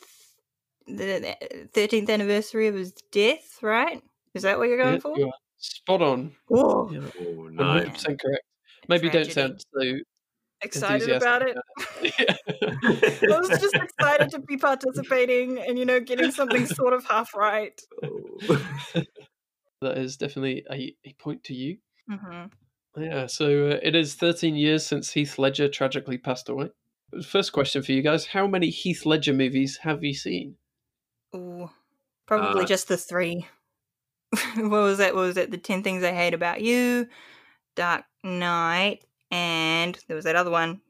the 0.88 1.68
thirteenth 1.74 2.10
anniversary 2.10 2.68
of 2.68 2.76
his 2.76 2.94
death, 3.12 3.60
right? 3.62 4.02
Is 4.34 4.44
that 4.44 4.58
what 4.58 4.68
you're 4.70 4.78
going 4.78 4.96
Yeah, 4.96 5.00
for? 5.00 5.18
you 5.18 5.28
are 5.28 5.34
spot 5.58 6.02
on. 6.02 6.36
Whoa! 6.48 6.90
Yeah, 6.92 7.10
Oh, 7.20 7.24
one 7.36 7.58
hundred 7.58 7.86
nice. 7.86 7.94
percent 7.94 8.22
correct. 8.22 8.44
Maybe 8.88 9.10
don't 9.10 9.32
sound 9.32 9.64
so 9.74 9.94
Excited 10.62 11.10
about 11.12 11.42
it. 11.44 11.58
it. 12.02 12.38
I 13.32 13.40
was 13.40 13.50
just 13.60 13.76
excited 13.76 14.32
to 14.32 14.40
be 14.40 14.58
participating 14.58 15.60
and 15.60 15.78
you 15.78 15.86
know 15.86 16.00
getting 16.00 16.32
something 16.32 16.66
sort 16.66 16.94
of 16.94 17.06
half 17.06 17.34
right. 17.36 17.80
Oh. 18.04 18.40
that 19.82 19.98
is 19.98 20.18
definitely 20.18 20.66
a, 20.72 20.96
a 21.06 21.14
point 21.14 21.44
to 21.46 21.54
you. 21.54 21.78
hmm 22.10 22.46
Yeah, 22.98 23.28
so 23.28 23.72
uh, 23.72 23.80
it 23.84 23.96
is 23.96 24.16
13 24.16 24.56
years 24.56 24.86
since 24.86 25.12
Heath 25.14 25.38
Ledger 25.38 25.68
tragically 25.68 26.18
passed 26.18 26.50
away. 26.50 26.70
First 27.24 27.52
question 27.52 27.82
for 27.84 27.92
you 27.92 28.02
guys 28.02 28.26
How 28.28 28.48
many 28.48 28.70
Heath 28.70 29.06
Ledger 29.06 29.34
movies 29.34 29.78
have 29.84 30.04
you 30.04 30.14
seen? 30.14 30.58
Ooh, 31.36 31.70
probably 32.26 32.64
Uh, 32.64 32.66
just 32.66 32.88
the 32.88 32.98
three. 32.98 33.48
what 34.56 34.70
was 34.70 34.98
that? 35.00 35.16
What 35.16 35.22
was 35.22 35.38
it? 35.38 35.52
The 35.52 35.58
ten 35.58 35.84
things 35.84 36.04
I 36.04 36.14
hate 36.14 36.34
about 36.34 36.62
you, 36.62 37.08
Dark 37.76 38.06
Knight, 38.24 39.06
and 39.32 39.98
there 40.08 40.16
was 40.16 40.26
that 40.26 40.36
other 40.36 40.52
one, 40.52 40.82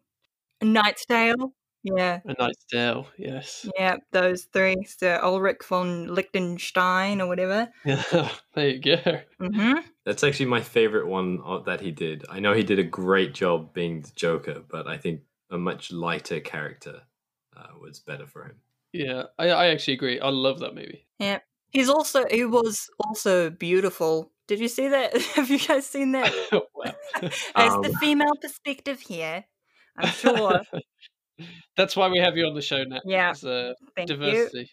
A 0.62 0.66
Knight's 0.66 1.06
Tale. 1.06 1.54
Yeah, 1.84 2.22
A 2.26 2.36
Knight's 2.40 2.66
Tale, 2.66 3.08
yes. 3.18 3.70
yeah, 3.78 3.98
those 4.12 4.46
three. 4.46 4.84
So 4.86 5.20
Ulrich 5.22 5.64
von 5.66 6.14
Liechtenstein 6.14 7.22
or 7.22 7.28
whatever. 7.28 7.70
there 7.86 8.70
you 8.70 8.80
go. 8.80 9.22
hmm 9.40 9.74
That's 10.06 10.24
actually 10.24 10.48
my 10.48 10.62
favorite 10.62 11.08
one 11.08 11.40
uh, 11.46 11.60
that 11.60 11.82
he 11.82 11.92
did. 11.92 12.26
I 12.30 12.40
know 12.40 12.54
he 12.54 12.64
did 12.64 12.80
a 12.80 12.84
great 12.84 13.34
job 13.34 13.74
being 13.74 14.02
the 14.02 14.12
Joker, 14.16 14.64
but 14.68 14.88
I 14.88 14.98
think 14.98 15.22
a 15.52 15.58
much 15.58 15.92
lighter 15.92 16.40
character 16.40 17.02
uh, 17.56 17.68
was 17.80 18.00
better 18.00 18.26
for 18.26 18.46
him. 18.46 18.56
Yeah, 18.96 19.24
I, 19.38 19.50
I 19.50 19.68
actually 19.68 19.96
agree. 19.96 20.20
I 20.20 20.30
love 20.30 20.60
that 20.60 20.76
movie. 20.76 21.06
Yeah, 21.20 21.40
he's 21.72 21.90
also 21.90 22.26
he 22.30 22.46
was 22.46 22.90
also 23.00 23.50
beautiful. 23.50 24.32
Did 24.48 24.60
you 24.60 24.68
see 24.68 24.88
that? 24.90 25.16
Have 25.36 25.50
you 25.50 25.60
guys 25.60 25.86
seen 25.88 26.12
that? 26.14 26.32
As 27.56 27.74
Um, 27.74 27.82
the 27.82 27.94
female 28.00 28.36
perspective 28.42 29.00
here, 29.02 29.46
I'm 29.98 30.10
sure. 30.12 30.62
That's 31.76 31.98
why 31.98 32.08
we 32.08 32.20
have 32.20 32.38
you 32.38 32.46
on 32.46 32.56
the 32.56 32.62
show 32.62 32.86
now. 32.86 33.00
Yeah. 33.04 33.32
Uh, 33.32 33.74
Thank 33.94 34.10
you. 34.10 34.16
diversity. 34.16 34.70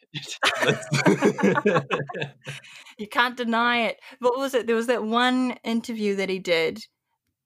you 2.99 3.09
can't 3.09 3.37
deny 3.37 3.87
it. 3.87 4.00
What 4.21 4.38
was 4.38 4.55
it? 4.55 4.67
There 4.69 4.76
was 4.76 4.87
that 4.87 5.02
one 5.02 5.57
interview 5.64 6.14
that 6.17 6.29
he 6.29 6.38
did, 6.38 6.79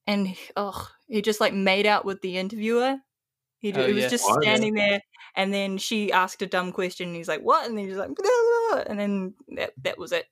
and 0.07 0.37
oh, 0.57 0.87
he 1.09 1.23
just 1.23 1.41
like 1.41 1.55
made 1.55 1.87
out 1.87 2.05
with 2.05 2.21
the 2.21 2.37
interviewer. 2.37 2.97
He, 3.61 3.73
Oh, 3.73 3.87
he 3.87 3.95
was 3.95 4.05
yeah. 4.05 4.09
just 4.11 4.25
standing 4.43 4.75
there, 4.75 5.01
and 5.37 5.53
then 5.53 5.79
she 5.79 6.11
asked 6.11 6.43
a 6.43 6.47
dumb 6.47 6.73
question, 6.73 7.09
and 7.09 7.17
he's 7.17 7.29
like, 7.29 7.43
"What?" 7.43 7.69
And 7.69 7.77
then 7.77 7.87
he's 7.87 7.97
like, 7.97 8.15
"Blah, 8.15 8.25
blah, 8.25 8.71
blah," 8.71 8.85
and 8.91 8.99
then 8.99 9.35
that 9.57 9.73
that 9.83 9.99
was 9.99 10.13
it. 10.13 10.27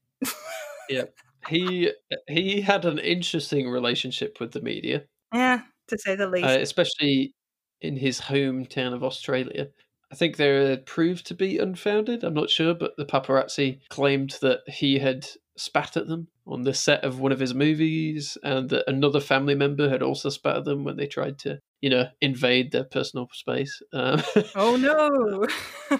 Yeah, 0.90 1.04
he 1.48 1.90
he 2.28 2.60
had 2.60 2.84
an 2.84 2.98
interesting 2.98 3.70
relationship 3.70 4.38
with 4.40 4.52
the 4.52 4.60
media. 4.60 5.04
yeah, 5.32 5.62
to 5.88 5.98
say 5.98 6.14
the 6.14 6.26
least. 6.26 6.46
uh, 6.46 6.58
especially 6.60 7.34
in 7.80 7.96
his 7.96 8.20
hometown 8.20 8.94
of 8.94 9.04
Australia. 9.04 9.68
I 10.12 10.16
think 10.16 10.36
they 10.36 10.76
proved 10.84 11.26
to 11.26 11.34
be 11.34 11.58
unfounded. 11.58 12.22
I'm 12.22 12.34
not 12.34 12.50
sure, 12.50 12.74
but 12.74 12.96
the 12.96 13.04
paparazzi 13.04 13.80
claimed 13.88 14.36
that 14.42 14.60
he 14.68 14.98
had 14.98 15.26
spat 15.56 15.96
at 15.96 16.06
them 16.06 16.28
on 16.46 16.62
the 16.62 16.74
set 16.74 17.02
of 17.02 17.20
one 17.20 17.32
of 17.32 17.40
his 17.40 17.54
movies, 17.54 18.38
and 18.42 18.68
that 18.70 18.88
another 18.88 19.20
family 19.20 19.54
member 19.54 19.88
had 19.88 20.02
also 20.02 20.28
spat 20.28 20.58
at 20.58 20.64
them 20.64 20.84
when 20.84 20.96
they 20.96 21.06
tried 21.06 21.38
to, 21.40 21.60
you 21.84 21.90
know, 21.90 22.08
invade 22.22 22.72
their 22.72 22.84
personal 22.84 23.28
space. 23.34 23.82
Um, 23.92 24.22
oh 24.54 24.74
no! 24.76 25.46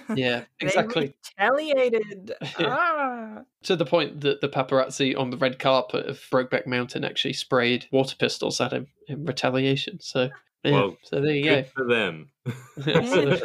yeah, 0.15 0.45
exactly. 0.59 1.13
retaliated. 1.37 2.33
Yeah. 2.59 2.75
Ah. 2.79 3.41
To 3.65 3.75
the 3.75 3.85
point 3.85 4.21
that 4.21 4.41
the 4.41 4.49
paparazzi 4.49 5.15
on 5.15 5.29
the 5.29 5.37
red 5.37 5.59
carpet 5.59 6.07
of 6.07 6.19
Brokeback 6.31 6.65
Mountain 6.65 7.05
actually 7.05 7.33
sprayed 7.33 7.85
water 7.91 8.15
pistols 8.17 8.59
at 8.59 8.73
him 8.73 8.87
in 9.07 9.25
retaliation. 9.25 9.99
So, 9.99 10.29
yeah, 10.63 10.71
Well, 10.71 10.97
so 11.03 11.21
there 11.21 11.35
you 11.35 11.43
go. 11.43 11.55
Good 11.61 11.71
for 11.75 11.85
them. 11.85 12.29
So, 12.83 13.37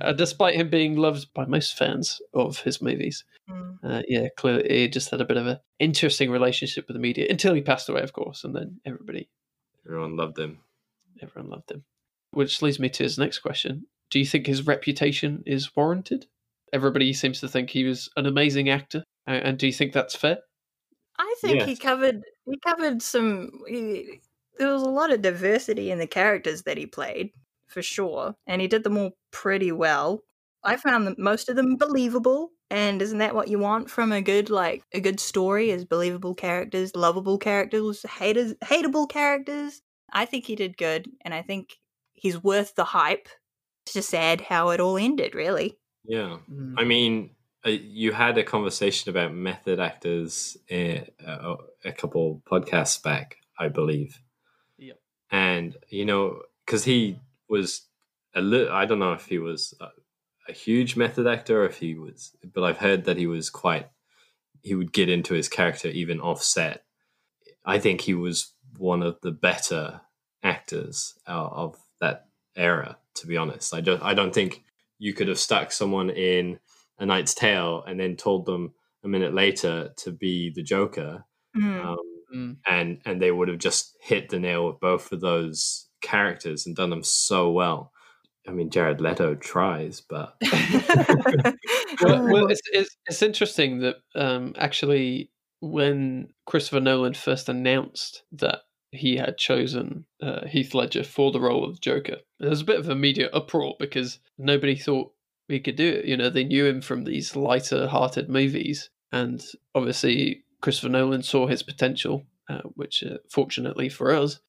uh, 0.00 0.12
despite 0.12 0.54
him 0.54 0.70
being 0.70 0.94
loved 0.96 1.26
by 1.34 1.44
most 1.44 1.76
fans 1.76 2.20
of 2.34 2.60
his 2.60 2.80
movies, 2.80 3.24
Mm. 3.50 3.78
uh, 3.82 4.02
yeah, 4.08 4.28
clearly 4.36 4.66
he 4.68 4.88
just 4.88 5.10
had 5.10 5.20
a 5.20 5.24
bit 5.26 5.36
of 5.36 5.46
an 5.48 5.58
interesting 5.80 6.30
relationship 6.30 6.86
with 6.86 6.94
the 6.94 7.00
media 7.00 7.26
until 7.28 7.52
he 7.52 7.60
passed 7.62 7.88
away, 7.88 8.00
of 8.02 8.12
course, 8.12 8.44
and 8.44 8.54
then 8.54 8.80
everybody, 8.86 9.28
Everyone 9.84 10.16
loved 10.16 10.38
him. 10.38 10.60
Everyone 11.22 11.50
loved 11.50 11.70
him. 11.70 11.84
Which 12.30 12.62
leads 12.62 12.80
me 12.80 12.88
to 12.90 13.02
his 13.02 13.18
next 13.18 13.38
question: 13.40 13.86
Do 14.10 14.18
you 14.18 14.26
think 14.26 14.46
his 14.46 14.66
reputation 14.66 15.42
is 15.46 15.74
warranted? 15.76 16.26
Everybody 16.72 17.12
seems 17.12 17.40
to 17.40 17.48
think 17.48 17.70
he 17.70 17.84
was 17.84 18.10
an 18.16 18.26
amazing 18.26 18.68
actor, 18.68 19.04
and 19.26 19.58
do 19.58 19.66
you 19.66 19.72
think 19.72 19.92
that's 19.92 20.16
fair? 20.16 20.38
I 21.18 21.34
think 21.40 21.62
he 21.62 21.76
covered 21.76 22.22
he 22.46 22.58
covered 22.58 23.02
some 23.02 23.50
he, 23.68 24.20
there 24.58 24.72
was 24.72 24.82
a 24.82 24.88
lot 24.88 25.12
of 25.12 25.22
diversity 25.22 25.90
in 25.90 25.98
the 25.98 26.06
characters 26.06 26.62
that 26.62 26.78
he 26.78 26.86
played 26.86 27.30
for 27.66 27.82
sure 27.82 28.34
and 28.46 28.60
he 28.60 28.68
did 28.68 28.84
them 28.84 28.98
all 28.98 29.16
pretty 29.30 29.72
well. 29.72 30.20
I 30.62 30.76
found 30.76 31.06
that 31.06 31.18
most 31.18 31.48
of 31.48 31.56
them 31.56 31.76
believable 31.76 32.50
and 32.70 33.00
isn't 33.02 33.18
that 33.18 33.34
what 33.34 33.48
you 33.48 33.58
want 33.58 33.90
from 33.90 34.12
a 34.12 34.22
good 34.22 34.50
like 34.50 34.82
a 34.92 35.00
good 35.00 35.20
story 35.20 35.70
is 35.70 35.84
believable 35.84 36.34
characters, 36.34 36.96
lovable 36.96 37.38
characters, 37.38 38.04
haters, 38.18 38.54
hateable 38.64 39.08
characters. 39.08 39.82
I 40.14 40.24
think 40.24 40.46
he 40.46 40.54
did 40.54 40.78
good 40.78 41.10
and 41.22 41.34
I 41.34 41.42
think 41.42 41.74
he's 42.12 42.42
worth 42.42 42.74
the 42.76 42.84
hype 42.84 43.28
It's 43.84 43.92
just 43.92 44.08
sad 44.08 44.40
how 44.40 44.70
it 44.70 44.80
all 44.80 44.96
ended, 44.96 45.34
really. 45.34 45.76
Yeah. 46.04 46.38
Mm. 46.50 46.74
I 46.78 46.84
mean, 46.84 47.30
uh, 47.66 47.70
you 47.70 48.12
had 48.12 48.38
a 48.38 48.44
conversation 48.44 49.10
about 49.10 49.34
method 49.34 49.80
actors 49.80 50.56
uh, 50.70 51.00
a, 51.26 51.56
a 51.84 51.92
couple 51.92 52.42
podcasts 52.50 53.02
back, 53.02 53.36
I 53.58 53.68
believe. 53.68 54.20
Yep. 54.78 54.98
And, 55.30 55.76
you 55.88 56.04
know, 56.04 56.42
because 56.64 56.84
he 56.84 57.18
was 57.48 57.86
a 58.34 58.40
little, 58.40 58.72
I 58.72 58.86
don't 58.86 58.98
know 58.98 59.12
if 59.12 59.26
he 59.26 59.38
was 59.38 59.74
a, 59.80 59.88
a 60.48 60.52
huge 60.52 60.96
method 60.96 61.26
actor 61.26 61.62
or 61.62 61.66
if 61.66 61.78
he 61.78 61.94
was, 61.94 62.34
but 62.52 62.64
I've 62.64 62.78
heard 62.78 63.04
that 63.04 63.16
he 63.16 63.26
was 63.26 63.50
quite, 63.50 63.88
he 64.62 64.74
would 64.74 64.92
get 64.92 65.08
into 65.08 65.34
his 65.34 65.48
character 65.48 65.88
even 65.88 66.20
offset. 66.20 66.84
I 67.66 67.78
think 67.78 68.02
he 68.02 68.14
was 68.14 68.52
one 68.78 69.02
of 69.02 69.20
the 69.22 69.30
better 69.30 70.00
actors 70.42 71.14
uh, 71.26 71.46
of 71.46 71.76
that 72.00 72.26
era, 72.56 72.96
to 73.16 73.26
be 73.26 73.36
honest. 73.36 73.74
I 73.74 73.80
don't, 73.80 74.02
I 74.02 74.14
don't 74.14 74.34
think 74.34 74.64
you 74.98 75.14
could 75.14 75.28
have 75.28 75.38
stuck 75.38 75.72
someone 75.72 76.10
in 76.10 76.58
a 76.98 77.06
Knight's 77.06 77.34
Tale 77.34 77.82
and 77.86 77.98
then 77.98 78.16
told 78.16 78.46
them 78.46 78.74
a 79.02 79.08
minute 79.08 79.34
later 79.34 79.92
to 79.98 80.10
be 80.12 80.50
the 80.54 80.62
Joker, 80.62 81.24
Mm. 81.56 81.84
um, 81.84 81.98
Mm. 82.34 82.56
and 82.66 83.00
and 83.04 83.22
they 83.22 83.30
would 83.30 83.46
have 83.46 83.58
just 83.58 83.96
hit 84.00 84.28
the 84.28 84.40
nail 84.40 84.66
with 84.66 84.80
both 84.80 85.12
of 85.12 85.20
those 85.20 85.88
characters 86.02 86.66
and 86.66 86.74
done 86.74 86.90
them 86.90 87.04
so 87.04 87.50
well. 87.52 87.92
I 88.48 88.50
mean, 88.50 88.70
Jared 88.70 89.00
Leto 89.00 89.36
tries, 89.36 90.00
but 90.00 90.34
well, 92.02 92.26
well 92.28 92.46
it's, 92.50 92.60
it's 92.72 92.96
it's 93.06 93.22
interesting 93.22 93.80
that 93.80 93.96
um, 94.16 94.54
actually 94.58 95.30
when 95.70 96.28
Christopher 96.46 96.80
Nolan 96.80 97.14
first 97.14 97.48
announced 97.48 98.22
that 98.32 98.60
he 98.90 99.16
had 99.16 99.38
chosen 99.38 100.04
uh, 100.22 100.46
Heath 100.46 100.74
Ledger 100.74 101.02
for 101.02 101.32
the 101.32 101.40
role 101.40 101.64
of 101.64 101.74
the 101.74 101.80
Joker, 101.80 102.18
there 102.38 102.50
was 102.50 102.60
a 102.60 102.66
bit 102.66 102.78
of 102.78 102.88
immediate 102.88 103.30
uproar 103.32 103.74
because 103.78 104.18
nobody 104.38 104.76
thought 104.76 105.12
he 105.48 105.60
could 105.60 105.76
do 105.76 105.88
it. 105.88 106.04
You 106.04 106.16
know, 106.16 106.30
they 106.30 106.44
knew 106.44 106.66
him 106.66 106.80
from 106.80 107.04
these 107.04 107.34
lighter-hearted 107.34 108.28
movies, 108.28 108.90
and 109.10 109.42
obviously 109.74 110.44
Christopher 110.60 110.90
Nolan 110.90 111.22
saw 111.22 111.46
his 111.46 111.62
potential, 111.62 112.24
uh, 112.48 112.62
which 112.74 113.02
uh, 113.02 113.18
fortunately 113.30 113.88
for 113.88 114.12
us. 114.12 114.40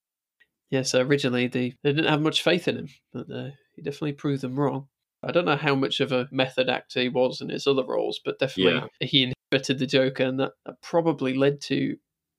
Yeah, 0.69 0.81
so 0.81 1.01
originally 1.01 1.47
they, 1.47 1.75
they 1.83 1.93
didn't 1.93 2.09
have 2.09 2.21
much 2.21 2.43
faith 2.43 2.67
in 2.67 2.77
him, 2.77 2.87
but 3.13 3.31
uh, 3.31 3.49
he 3.75 3.81
definitely 3.81 4.13
proved 4.13 4.41
them 4.41 4.59
wrong. 4.59 4.87
I 5.23 5.31
don't 5.31 5.45
know 5.45 5.55
how 5.55 5.75
much 5.75 6.01
of 6.01 6.11
a 6.11 6.27
method 6.31 6.69
actor 6.69 7.01
he 7.01 7.09
was 7.09 7.41
in 7.41 7.49
his 7.49 7.65
other 7.65 7.85
roles, 7.85 8.19
but 8.23 8.37
definitely 8.37 8.89
he 8.99 9.33
inhabited 9.51 9.79
the 9.79 9.85
Joker, 9.85 10.23
and 10.23 10.39
that, 10.39 10.53
that 10.65 10.81
probably 10.81 11.33
led 11.33 11.61
to 11.61 11.97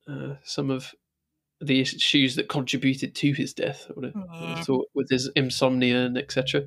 uh, 0.08 0.34
some 0.44 0.70
of 0.70 0.94
the 1.60 1.80
issues 1.80 2.36
that 2.36 2.48
contributed 2.48 3.14
to 3.14 3.32
his 3.32 3.54
death. 3.54 3.86
I 3.88 3.92
would 3.94 4.04
have, 4.06 4.16
I 4.16 4.40
would 4.40 4.56
have 4.58 4.66
thought 4.66 4.88
with 4.94 5.08
his 5.08 5.30
insomnia 5.36 6.04
and 6.04 6.18
etc. 6.18 6.64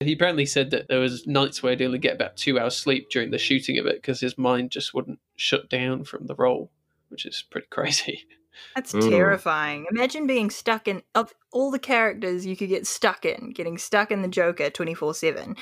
He 0.00 0.12
apparently 0.12 0.46
said 0.46 0.70
that 0.70 0.88
there 0.88 1.00
was 1.00 1.26
nights 1.26 1.62
where 1.62 1.72
he'd 1.76 1.84
only 1.84 1.98
get 1.98 2.14
about 2.14 2.36
two 2.36 2.58
hours 2.58 2.76
sleep 2.76 3.10
during 3.10 3.30
the 3.30 3.38
shooting 3.38 3.78
of 3.78 3.86
it 3.86 3.96
because 3.96 4.20
his 4.20 4.38
mind 4.38 4.70
just 4.70 4.94
wouldn't 4.94 5.18
shut 5.36 5.68
down 5.68 6.04
from 6.04 6.26
the 6.26 6.34
role, 6.34 6.70
which 7.08 7.26
is 7.26 7.44
pretty 7.50 7.66
crazy. 7.70 8.26
That's 8.74 8.92
Mm. 8.92 9.08
terrifying. 9.10 9.86
Imagine 9.90 10.26
being 10.26 10.50
stuck 10.50 10.86
in 10.88 11.02
of 11.14 11.32
all 11.52 11.70
the 11.70 11.78
characters 11.78 12.46
you 12.46 12.56
could 12.56 12.68
get 12.68 12.86
stuck 12.86 13.24
in, 13.24 13.50
getting 13.50 13.78
stuck 13.78 14.10
in 14.10 14.22
the 14.22 14.28
Joker 14.28 14.70
twenty 14.70 14.94
four 14.94 15.14
seven. 15.14 15.56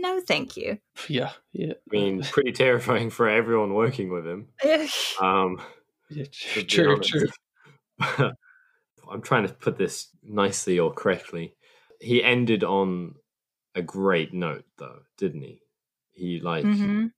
No, 0.00 0.20
thank 0.20 0.56
you. 0.56 0.80
Yeah, 1.06 1.32
yeah. 1.52 1.72
I 1.74 1.90
mean, 1.90 2.26
pretty 2.30 2.52
terrifying 2.52 3.10
for 3.10 3.28
everyone 3.28 3.74
working 3.74 4.10
with 4.10 4.26
him. 4.26 4.52
Um, 5.20 5.60
yeah, 6.08 6.26
true, 6.68 7.00
true. 7.00 7.28
I'm 8.00 9.22
trying 9.22 9.46
to 9.48 9.54
put 9.54 9.78
this 9.78 10.08
nicely 10.22 10.78
or 10.78 10.92
correctly. 10.92 11.56
He 12.00 12.22
ended 12.22 12.64
on 12.64 13.16
a 13.74 13.82
great 13.82 14.34
note, 14.34 14.66
though, 14.78 15.02
didn't 15.18 15.42
he? 15.42 15.62
He 16.12 16.40
like 16.40 16.76
hmm 16.78 17.10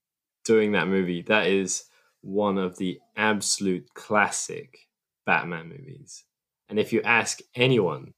doing 0.44 0.72
that 0.72 0.88
movie. 0.88 1.22
That 1.22 1.46
is 1.46 1.84
one 2.22 2.58
of 2.58 2.76
the 2.78 3.00
absolute 3.16 3.94
classic 3.94 4.88
Batman 5.26 5.68
movies. 5.68 6.24
And 6.68 6.78
if 6.78 6.92
you 6.92 7.02
ask 7.02 7.40
anyone 7.54 8.14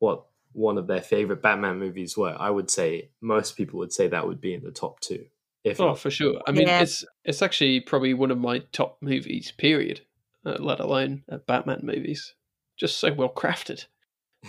what 0.00 0.26
one 0.52 0.78
of 0.78 0.86
their 0.86 1.00
favorite 1.00 1.42
Batman 1.42 1.78
movies 1.78 2.16
were, 2.16 2.36
I 2.38 2.50
would 2.50 2.70
say 2.70 3.10
most 3.20 3.56
people 3.56 3.78
would 3.78 3.92
say 3.92 4.08
that 4.08 4.26
would 4.26 4.40
be 4.40 4.54
in 4.54 4.62
the 4.62 4.70
top 4.70 5.00
two. 5.00 5.26
If 5.62 5.80
Oh, 5.80 5.88
not, 5.88 5.98
for 5.98 6.10
sure. 6.10 6.40
I 6.46 6.52
mean, 6.52 6.66
Yeah. 6.66 6.80
it's 6.82 7.04
it's 7.24 7.42
actually 7.42 7.80
probably 7.80 8.14
one 8.14 8.30
of 8.30 8.38
my 8.38 8.60
top 8.72 8.96
movies. 9.00 9.52
Period. 9.52 10.00
Uh, 10.44 10.56
let 10.58 10.80
alone 10.80 11.22
uh, 11.30 11.36
Batman 11.46 11.80
movies. 11.82 12.34
Just 12.78 12.98
so 12.98 13.12
well 13.12 13.28
crafted, 13.28 13.84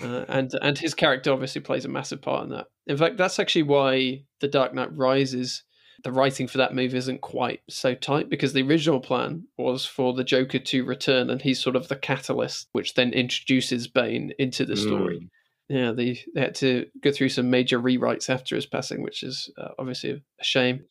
uh, 0.02 0.24
and 0.30 0.52
and 0.62 0.78
his 0.78 0.94
character 0.94 1.34
obviously 1.34 1.60
plays 1.60 1.84
a 1.84 1.90
massive 1.90 2.22
part 2.22 2.46
in 2.46 2.50
that. 2.52 2.68
In 2.88 2.96
fact, 2.96 3.18
that's 3.18 3.40
actually 3.40 3.64
why 3.64 4.24
The 4.40 4.48
Dark 4.48 4.74
Knight 4.74 4.96
Rises. 4.96 5.64
The 6.04 6.12
writing 6.12 6.48
for 6.48 6.58
that 6.58 6.74
movie 6.74 6.98
isn't 6.98 7.22
quite 7.22 7.60
so 7.70 7.94
tight 7.94 8.28
because 8.28 8.54
the 8.54 8.64
original 8.64 9.00
plan 9.00 9.44
was 9.58 9.86
for 9.86 10.14
the 10.14 10.24
Joker 10.24 10.58
to 10.58 10.84
return, 10.86 11.30
and 11.30 11.42
he's 11.42 11.60
sort 11.62 11.76
of 11.76 11.90
the 11.90 11.96
catalyst, 11.96 12.70
which 12.72 12.96
then 12.96 13.12
introduces 13.14 13.88
Bane 13.88 14.34
into 14.40 14.66
the 14.66 14.76
story. 14.78 15.20
Mm. 15.20 15.30
Yeah, 15.70 15.92
they, 15.94 16.20
they 16.36 16.42
had 16.42 16.56
to 16.56 16.88
go 17.02 17.12
through 17.12 17.30
some 17.30 17.50
major 17.50 17.80
rewrites 17.80 18.30
after 18.30 18.56
his 18.56 18.66
passing, 18.66 19.02
which 19.04 19.24
is 19.24 19.50
uh, 19.58 19.70
obviously 19.80 20.12
a- 20.12 20.22
a 20.40 20.44
shame. 20.44 20.86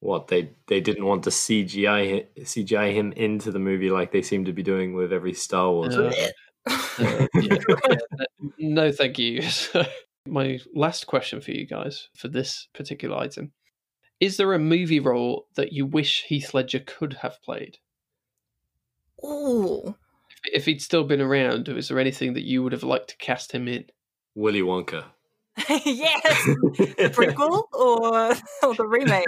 what 0.00 0.26
they 0.28 0.50
they 0.66 0.80
didn't 0.80 1.04
want 1.06 1.22
to 1.24 1.30
CGI 1.30 2.10
hi- 2.10 2.42
CGI 2.42 2.92
him 2.92 3.12
into 3.12 3.52
the 3.52 3.60
movie 3.60 3.90
like 3.90 4.10
they 4.10 4.22
seem 4.22 4.44
to 4.46 4.52
be 4.52 4.62
doing 4.64 4.94
with 4.94 5.12
every 5.12 5.34
Star 5.34 5.70
Wars. 5.70 5.96
Uh. 5.96 6.12
Uh, 6.66 7.26
yeah, 7.40 7.58
yeah, 7.80 7.96
no, 8.58 8.92
thank 8.92 9.18
you. 9.18 9.42
So, 9.50 9.84
my 10.26 10.60
last 10.74 11.06
question 11.08 11.40
for 11.40 11.50
you 11.50 11.66
guys 11.66 12.08
for 12.16 12.28
this 12.28 12.68
particular 12.74 13.16
item 13.16 13.52
is 14.20 14.36
there 14.36 14.52
a 14.52 14.58
movie 14.60 15.00
role 15.00 15.46
that 15.56 15.72
you 15.72 15.84
wish 15.84 16.22
Heath 16.28 16.54
Ledger 16.54 16.78
could 16.78 17.14
have 17.14 17.42
played? 17.42 17.78
Ooh. 19.24 19.96
If, 20.44 20.54
if 20.54 20.64
he'd 20.66 20.82
still 20.82 21.04
been 21.04 21.20
around, 21.20 21.68
was 21.68 21.88
there 21.88 21.98
anything 21.98 22.34
that 22.34 22.44
you 22.44 22.62
would 22.62 22.72
have 22.72 22.82
liked 22.82 23.10
to 23.10 23.16
cast 23.16 23.52
him 23.52 23.68
in? 23.68 23.86
Willy 24.34 24.62
Wonka. 24.62 25.04
yes. 25.68 26.44
The 26.46 27.12
prequel 27.14 27.64
or, 27.72 28.30
or 28.66 28.74
the 28.74 28.86
remake? 28.86 29.26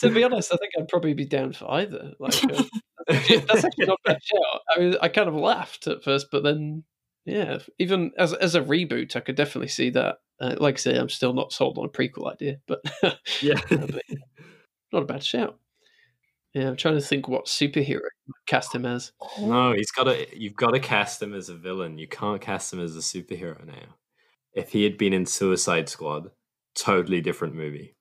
To 0.00 0.10
be 0.10 0.24
honest, 0.24 0.52
I 0.52 0.56
think 0.56 0.72
I'd 0.78 0.88
probably 0.88 1.14
be 1.14 1.24
down 1.24 1.52
for 1.52 1.70
either. 1.70 2.12
Like, 2.18 2.42
uh, 2.44 2.62
that's, 3.08 3.64
actually, 3.64 3.86
not 3.86 4.00
bad 4.04 4.18
shout. 4.22 4.60
I 4.70 4.80
mean, 4.80 4.96
I 5.00 5.08
kind 5.08 5.28
of 5.28 5.34
laughed 5.34 5.86
at 5.86 6.02
first, 6.02 6.26
but 6.32 6.42
then, 6.42 6.82
yeah, 7.24 7.58
even 7.78 8.10
as 8.18 8.32
as 8.34 8.54
a 8.56 8.60
reboot, 8.60 9.14
I 9.14 9.20
could 9.20 9.36
definitely 9.36 9.68
see 9.68 9.90
that. 9.90 10.16
Uh, 10.40 10.56
like 10.58 10.74
I 10.74 10.78
say, 10.78 10.98
I'm 10.98 11.08
still 11.08 11.32
not 11.32 11.52
sold 11.52 11.78
on 11.78 11.86
a 11.86 11.88
prequel 11.88 12.30
idea, 12.30 12.56
but 12.66 12.80
yeah. 13.40 13.60
but 13.70 14.02
not 14.92 15.02
a 15.02 15.06
bad 15.06 15.24
shout. 15.24 15.58
Yeah, 16.56 16.68
I'm 16.68 16.76
trying 16.76 16.94
to 16.94 17.02
think 17.02 17.28
what 17.28 17.44
superhero 17.44 18.00
cast 18.46 18.74
him 18.74 18.86
as. 18.86 19.12
No, 19.38 19.74
he's 19.74 19.90
got 19.90 20.04
to. 20.04 20.26
You've 20.34 20.56
got 20.56 20.70
to 20.70 20.80
cast 20.80 21.20
him 21.20 21.34
as 21.34 21.50
a 21.50 21.54
villain. 21.54 21.98
You 21.98 22.08
can't 22.08 22.40
cast 22.40 22.72
him 22.72 22.80
as 22.80 22.96
a 22.96 23.00
superhero 23.00 23.62
now. 23.66 23.94
If 24.54 24.70
he 24.70 24.82
had 24.84 24.96
been 24.96 25.12
in 25.12 25.26
Suicide 25.26 25.90
Squad, 25.90 26.30
totally 26.74 27.20
different 27.20 27.56
movie. 27.56 27.94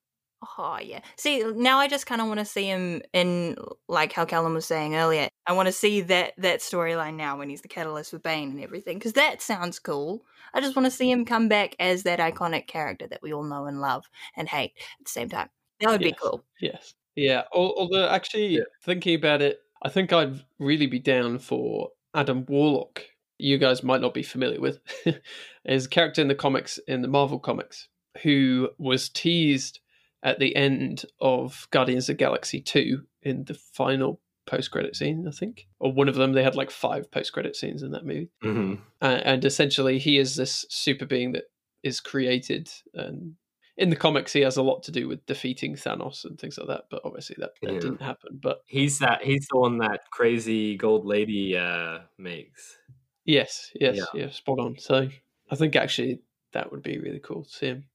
Oh 0.58 0.80
yeah. 0.82 1.02
See, 1.18 1.44
now 1.44 1.80
I 1.80 1.90
just 1.90 2.06
kind 2.06 2.22
of 2.22 2.28
want 2.28 2.40
to 2.40 2.46
see 2.46 2.68
him 2.68 3.02
in 3.12 3.58
like 3.90 4.14
how 4.14 4.24
Callum 4.24 4.54
was 4.54 4.66
saying 4.66 4.96
earlier. 4.96 5.28
I 5.46 5.52
want 5.52 5.66
to 5.66 5.74
see 5.74 6.00
that 6.02 6.32
that 6.38 6.62
storyline 6.62 7.16
now 7.16 7.38
when 7.38 7.50
he's 7.50 7.62
the 7.62 7.68
catalyst 7.68 8.14
with 8.14 8.24
Bane 8.24 8.52
and 8.52 8.64
everything 8.64 8.98
because 8.98 9.14
that 9.14 9.42
sounds 9.42 9.80
cool. 9.80 10.24
I 10.54 10.62
just 10.62 10.78
want 10.78 10.86
to 10.86 10.92
see 10.92 11.12
him 11.12 11.26
come 11.26 11.50
back 11.50 11.76
as 11.78 12.04
that 12.04 12.20
iconic 12.20 12.68
character 12.68 13.06
that 13.08 13.22
we 13.22 13.34
all 13.34 13.44
know 13.44 13.66
and 13.66 13.82
love 13.82 14.06
and 14.38 14.48
hate 14.48 14.72
at 14.98 15.08
the 15.08 15.12
same 15.12 15.28
time. 15.28 15.50
That 15.82 15.90
would 15.90 16.00
be 16.00 16.14
cool. 16.14 16.42
Yes. 16.62 16.94
Yeah. 17.16 17.44
Although, 17.54 18.08
actually, 18.08 18.60
thinking 18.84 19.16
about 19.16 19.42
it, 19.42 19.60
I 19.84 19.90
think 19.90 20.12
I'd 20.12 20.42
really 20.60 20.88
be 20.88 21.00
down 21.00 21.40
for 21.40 21.90
Adam 22.14 22.46
Warlock. 22.48 23.04
You 23.38 23.58
guys 23.58 23.84
might 23.84 24.02
not 24.02 24.14
be 24.14 24.24
familiar 24.24 24.60
with. 24.60 24.80
is 25.66 25.86
a 25.86 25.90
character 25.90 26.22
in 26.22 26.28
the 26.28 26.36
comics, 26.36 26.78
in 26.88 27.02
the 27.02 27.08
Marvel 27.08 27.40
comics, 27.40 27.88
who 28.24 28.70
was 28.78 29.10
teased 29.10 29.80
at 30.24 30.40
the 30.40 30.56
end 30.56 31.06
of 31.20 31.68
Guardians 31.72 32.10
of 32.10 32.18
the 32.18 32.24
Galaxy 32.24 32.62
2 32.62 33.04
in 33.22 33.44
the 33.46 33.54
final 33.54 34.20
post 34.46 34.72
credit 34.72 34.96
scene, 34.96 35.28
I 35.28 35.32
think. 35.32 35.68
Or 35.80 35.92
one 35.92 36.10
of 36.10 36.16
them, 36.16 36.34
they 36.34 36.44
had 36.44 36.56
like 36.56 36.72
five 36.72 37.12
post 37.12 37.34
credit 37.34 37.56
scenes 37.56 37.84
in 37.84 37.92
that 37.92 38.06
movie. 38.06 38.30
hmm 38.42 38.76
uh, 39.02 39.22
and 39.24 39.44
essentially 39.46 40.00
he 40.00 40.18
is 40.18 40.36
this 40.36 40.66
super 40.70 41.06
being 41.06 41.34
that 41.34 41.44
is 41.84 42.00
created 42.00 42.72
and 42.94 43.36
in 43.78 43.90
the 43.90 43.96
comics 43.96 44.32
he 44.34 44.42
has 44.42 44.58
a 44.58 44.62
lot 44.64 44.82
to 44.84 44.92
do 44.92 45.08
with 45.08 45.26
defeating 45.26 45.76
thanos 45.76 46.24
and 46.26 46.40
things 46.40 46.58
like 46.58 46.68
that 46.68 46.84
but 46.90 47.02
obviously 47.04 47.36
that, 47.40 47.52
that 47.62 47.74
Yeah. 47.74 47.80
didn't 47.80 48.02
happen 48.02 48.40
but 48.42 48.62
He's 48.68 49.00
that. 49.00 49.24
He's 49.24 49.48
the 49.52 49.58
one 49.58 49.78
that 49.80 50.02
crazy 50.12 50.78
gold 50.78 51.06
lady 51.06 51.58
uh, 51.58 52.00
makes. 52.18 52.78
yes 53.26 53.72
yes 53.76 53.98
Yeah. 53.98 54.06
yeah. 54.14 54.30
spot 54.32 54.60
on 54.60 54.78
so 54.80 55.10
i 55.52 55.56
think 55.56 55.76
actually 55.76 56.22
that 56.54 56.72
would 56.72 56.84
be 56.84 56.98
really 57.00 57.20
cool 57.20 57.44
to 57.44 57.50
see 57.50 57.68
him 57.68 57.86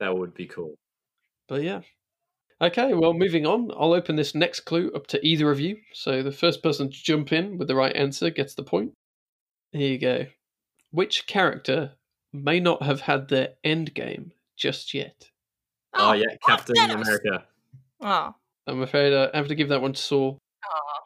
That 0.00 0.16
would 0.16 0.34
be 0.34 0.46
cool. 0.46 0.74
but 1.48 1.62
yeah 1.62 1.82
okay 2.60 2.92
well 2.94 3.12
moving 3.14 3.46
on 3.46 3.70
i'll 3.78 3.92
open 3.92 4.16
this 4.16 4.34
next 4.34 4.60
clue 4.60 4.90
up 4.96 5.06
to 5.08 5.24
either 5.24 5.50
of 5.52 5.60
you 5.60 5.76
so 5.92 6.22
the 6.24 6.32
first 6.32 6.62
person 6.62 6.90
to 6.90 7.02
jump 7.04 7.32
in 7.32 7.56
with 7.58 7.68
the 7.68 7.76
right 7.76 7.94
answer 7.94 8.30
gets 8.30 8.54
the 8.54 8.64
point 8.64 8.90
here 9.70 9.92
you 9.92 9.98
go 9.98 10.26
which 10.90 11.26
character 11.28 11.92
may 12.32 12.58
not 12.58 12.82
have 12.82 13.00
had 13.02 13.28
their 13.28 13.50
end 13.62 13.94
game 13.94 14.32
just 14.58 14.92
yet. 14.92 15.30
Oh, 15.94 16.10
oh 16.10 16.12
yeah. 16.12 16.24
Oh, 16.30 16.36
Captain 16.46 16.76
Thanos? 16.76 17.02
America. 17.02 17.44
Oh, 18.00 18.34
I'm 18.66 18.82
afraid 18.82 19.14
I 19.14 19.36
have 19.36 19.48
to 19.48 19.54
give 19.54 19.70
that 19.70 19.82
one 19.82 19.94
to 19.94 20.00
Saul. 20.00 20.38
oh. 20.64 21.00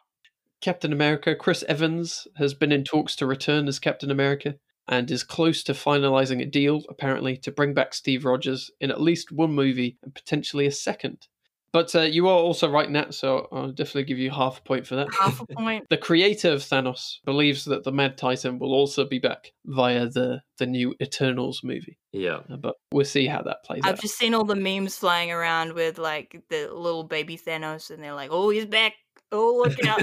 Captain 0.61 0.93
America, 0.93 1.35
Chris 1.35 1.65
Evans, 1.69 2.29
has 2.37 2.55
been 2.55 2.71
in 2.73 2.85
talks 2.85 3.17
to 3.17 3.27
return 3.27 3.67
as 3.67 3.79
Captain 3.79 4.11
America 4.11 4.55
and 4.89 5.11
is 5.11 5.25
close 5.25 5.63
to 5.65 5.73
finalizing 5.73 6.41
a 6.41 6.47
deal, 6.47 6.83
apparently, 6.89 7.37
to 7.37 7.51
bring 7.51 7.75
back 7.75 7.95
Steve 7.95 8.25
Rogers 8.25 8.71
in 8.81 8.91
at 8.91 9.01
least 9.01 9.33
one 9.33 9.53
movie 9.53 9.99
and 10.03 10.15
potentially 10.15 10.67
a 10.67 10.73
second. 10.73 11.27
But 11.73 11.95
uh, 11.95 12.03
you 12.03 12.29
are 12.29 12.37
also 12.37 12.71
right, 12.71 12.91
Nat, 12.91 13.15
so 13.15 13.49
I'll 13.51 13.73
definitely 13.73 14.05
give 14.05 14.19
you 14.19 14.31
half 14.31 14.59
a 14.59 14.63
point 14.63 14.87
for 14.87 14.97
that. 14.97 15.09
half 15.19 15.41
a 15.41 15.47
point. 15.47 15.87
The 15.89 15.97
creator 15.97 16.53
of 16.53 16.61
Thanos 16.61 17.17
believes 17.25 17.65
that 17.65 17.83
the 17.83 17.93
Mad 17.93 18.19
Titan 18.19 18.59
will 18.59 18.75
also 18.75 19.07
be 19.07 19.19
back 19.19 19.53
via 19.65 20.07
the, 20.07 20.43
the 20.59 20.67
new 20.67 20.95
Eternals 21.01 21.63
movie. 21.65 21.99
Yeah. 22.13 22.41
Uh, 22.51 22.57
But 22.57 22.75
we'll 22.93 23.07
see 23.07 23.27
how 23.27 23.41
that 23.43 23.65
plays 23.65 23.83
out. 23.85 23.93
I've 23.93 24.01
just 24.01 24.19
seen 24.19 24.35
all 24.35 24.45
the 24.45 24.55
memes 24.55 24.97
flying 24.97 25.33
around 25.33 25.73
with 25.73 25.97
like 25.97 26.43
the 26.51 26.71
little 26.71 27.05
baby 27.05 27.39
Thanos, 27.39 27.91
and 27.91 28.03
they're 28.03 28.15
like, 28.15 28.31
"Oh, 28.31 28.51
he's 28.51 28.67
back! 28.67 28.93
Oh, 29.31 29.63
look 29.65 29.85
out!" 29.87 30.03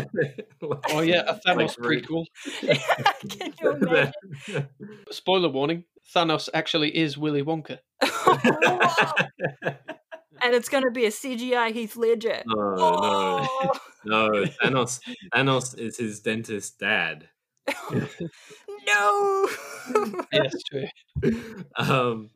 Oh, 0.91 1.01
yeah, 1.01 1.21
a 1.27 1.35
Thanos 1.35 1.77
Like, 1.79 2.03
prequel. 2.03 2.25
Can 3.29 3.53
you 3.61 3.71
imagine? 3.71 4.67
Spoiler 5.11 5.49
warning 5.49 5.85
Thanos 6.15 6.49
actually 6.53 6.97
is 6.97 7.17
Willy 7.17 7.43
Wonka. 7.43 7.79
And 10.43 10.53
it's 10.53 10.69
gonna 10.69 10.91
be 10.91 11.05
a 11.05 11.09
CGI 11.09 11.71
Heath 11.73 11.95
Ledger. 11.95 12.41
no, 12.45 12.55
no, 12.55 12.99
Oh, 13.01 13.79
no. 14.05 14.45
Thanos. 14.63 14.99
Thanos 15.33 15.77
is 15.77 15.97
his 15.97 16.19
dentist 16.21 16.79
dad. 16.79 17.29
no. 18.87 19.47
yes, 20.33 20.53
true. 20.69 20.85
um, 21.77 22.29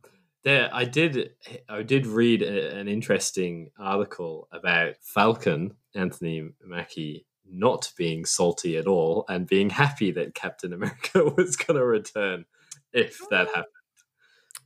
there, 0.44 0.70
I 0.74 0.86
did. 0.86 1.32
I 1.70 1.84
did 1.84 2.06
read 2.06 2.42
a, 2.42 2.76
an 2.78 2.88
interesting 2.88 3.72
article 3.80 4.48
about 4.52 4.96
Falcon 5.02 5.76
Anthony 5.96 6.50
Mackie 6.64 7.26
not 7.46 7.92
being 7.98 8.26
salty 8.26 8.78
at 8.78 8.88
all 8.88 9.26
and 9.30 9.48
being 9.48 9.70
happy 9.70 10.12
that 10.12 10.34
Captain 10.36 10.74
America 10.74 11.24
was 11.38 11.56
going 11.56 11.78
to 11.78 11.86
return 11.86 12.46
if 12.94 13.20
that 13.30 13.48
happened. 13.48 13.66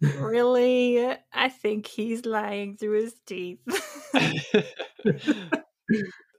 Really? 0.01 1.15
I 1.33 1.49
think 1.49 1.87
he's 1.87 2.25
lying 2.25 2.77
through 2.77 3.01
his 3.03 3.15
teeth. 3.25 3.59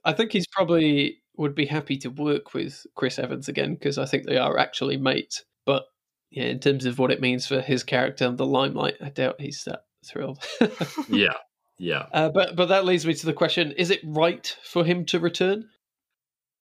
I 0.05 0.13
think 0.13 0.31
he's 0.31 0.47
probably 0.47 1.21
would 1.37 1.55
be 1.55 1.65
happy 1.65 1.97
to 1.97 2.09
work 2.09 2.53
with 2.53 2.85
Chris 2.95 3.17
Evans 3.17 3.47
again 3.47 3.73
because 3.73 3.97
I 3.97 4.05
think 4.05 4.25
they 4.25 4.37
are 4.37 4.57
actually 4.57 4.97
mates. 4.97 5.43
But 5.65 5.85
yeah, 6.31 6.45
in 6.45 6.59
terms 6.59 6.85
of 6.85 6.99
what 6.99 7.11
it 7.11 7.21
means 7.21 7.47
for 7.47 7.61
his 7.61 7.83
character 7.83 8.25
and 8.25 8.37
the 8.37 8.45
limelight, 8.45 8.95
I 9.01 9.09
doubt 9.09 9.39
he's 9.39 9.63
that 9.65 9.83
thrilled. 10.05 10.45
yeah, 11.09 11.33
yeah. 11.77 12.05
uh, 12.11 12.29
but 12.29 12.55
but 12.55 12.67
that 12.67 12.85
leads 12.85 13.05
me 13.05 13.13
to 13.13 13.25
the 13.25 13.33
question: 13.33 13.71
Is 13.71 13.89
it 13.89 14.01
right 14.03 14.55
for 14.63 14.83
him 14.83 15.05
to 15.05 15.19
return? 15.19 15.69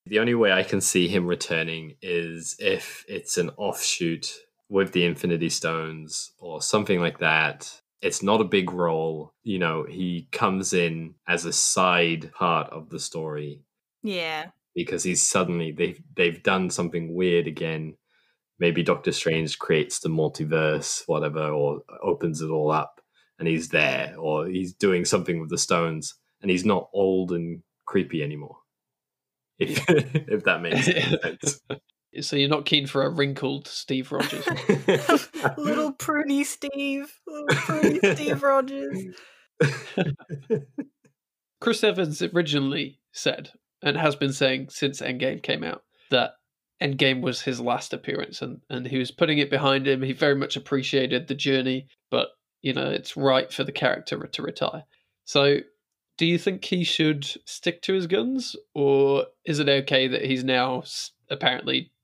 The 0.06 0.20
only 0.20 0.34
way 0.34 0.52
I 0.52 0.62
can 0.62 0.80
see 0.80 1.08
him 1.08 1.26
returning 1.26 1.96
is 2.00 2.56
if 2.58 3.04
it's 3.08 3.36
an 3.36 3.50
offshoot 3.58 4.26
with 4.68 4.92
the 4.92 5.04
Infinity 5.04 5.48
Stones 5.48 6.32
or 6.38 6.60
something 6.60 7.00
like 7.00 7.18
that. 7.18 7.80
It's 8.00 8.22
not 8.22 8.40
a 8.40 8.44
big 8.44 8.72
role. 8.72 9.34
You 9.42 9.58
know, 9.58 9.84
he 9.88 10.28
comes 10.30 10.72
in 10.72 11.14
as 11.26 11.44
a 11.44 11.52
side 11.52 12.30
part 12.32 12.70
of 12.70 12.90
the 12.90 13.00
story 13.00 13.62
yeah. 14.02 14.46
because 14.74 15.02
he's 15.02 15.26
suddenly 15.26 15.72
they've 15.72 16.00
they've 16.14 16.42
done 16.42 16.70
something 16.70 17.14
weird 17.14 17.46
again. 17.46 17.96
Maybe 18.60 18.82
Doctor 18.82 19.12
Strange 19.12 19.58
creates 19.58 20.00
the 20.00 20.08
multiverse, 20.08 21.02
whatever, 21.06 21.48
or 21.50 21.82
opens 22.02 22.40
it 22.42 22.50
all 22.50 22.72
up, 22.72 23.00
and 23.38 23.46
he's 23.46 23.68
there, 23.68 24.14
or 24.18 24.46
he's 24.46 24.74
doing 24.74 25.04
something 25.04 25.40
with 25.40 25.48
the 25.48 25.58
stones, 25.58 26.14
and 26.42 26.50
he's 26.50 26.64
not 26.64 26.88
old 26.92 27.32
and 27.32 27.62
creepy 27.86 28.22
anymore. 28.22 28.58
If 29.58 29.84
if 29.88 30.44
that 30.44 30.62
makes 30.62 30.86
sense. 31.22 31.60
So 32.20 32.36
you're 32.36 32.48
not 32.48 32.64
keen 32.64 32.86
for 32.86 33.02
a 33.02 33.10
wrinkled 33.10 33.68
Steve 33.68 34.10
Rogers? 34.10 34.46
Little 35.56 35.92
pruny 35.92 36.44
Steve. 36.44 37.12
Little 37.26 37.46
pruny 37.48 38.14
Steve 38.14 38.42
Rogers. 38.42 39.04
Chris 41.60 41.84
Evans 41.84 42.22
originally 42.22 43.00
said, 43.12 43.50
and 43.82 43.96
has 43.96 44.16
been 44.16 44.32
saying 44.32 44.68
since 44.70 45.00
Endgame 45.00 45.42
came 45.42 45.62
out, 45.62 45.82
that 46.10 46.32
Endgame 46.82 47.20
was 47.20 47.42
his 47.42 47.60
last 47.60 47.92
appearance 47.92 48.40
and, 48.40 48.60
and 48.70 48.86
he 48.86 48.98
was 48.98 49.10
putting 49.10 49.38
it 49.38 49.50
behind 49.50 49.86
him. 49.86 50.02
He 50.02 50.12
very 50.12 50.36
much 50.36 50.56
appreciated 50.56 51.26
the 51.26 51.34
journey, 51.34 51.88
but, 52.10 52.28
you 52.62 52.72
know, 52.72 52.88
it's 52.88 53.16
right 53.16 53.52
for 53.52 53.64
the 53.64 53.72
character 53.72 54.26
to 54.26 54.42
retire. 54.42 54.84
So, 55.24 55.58
do 56.16 56.26
you 56.26 56.38
think 56.38 56.64
he 56.64 56.82
should 56.82 57.24
stick 57.46 57.80
to 57.82 57.94
his 57.94 58.08
guns, 58.08 58.56
or 58.74 59.26
is 59.44 59.60
it 59.60 59.68
okay 59.68 60.08
that 60.08 60.24
he's 60.24 60.42
now 60.42 60.82
apparently 61.30 61.82
just 61.82 61.97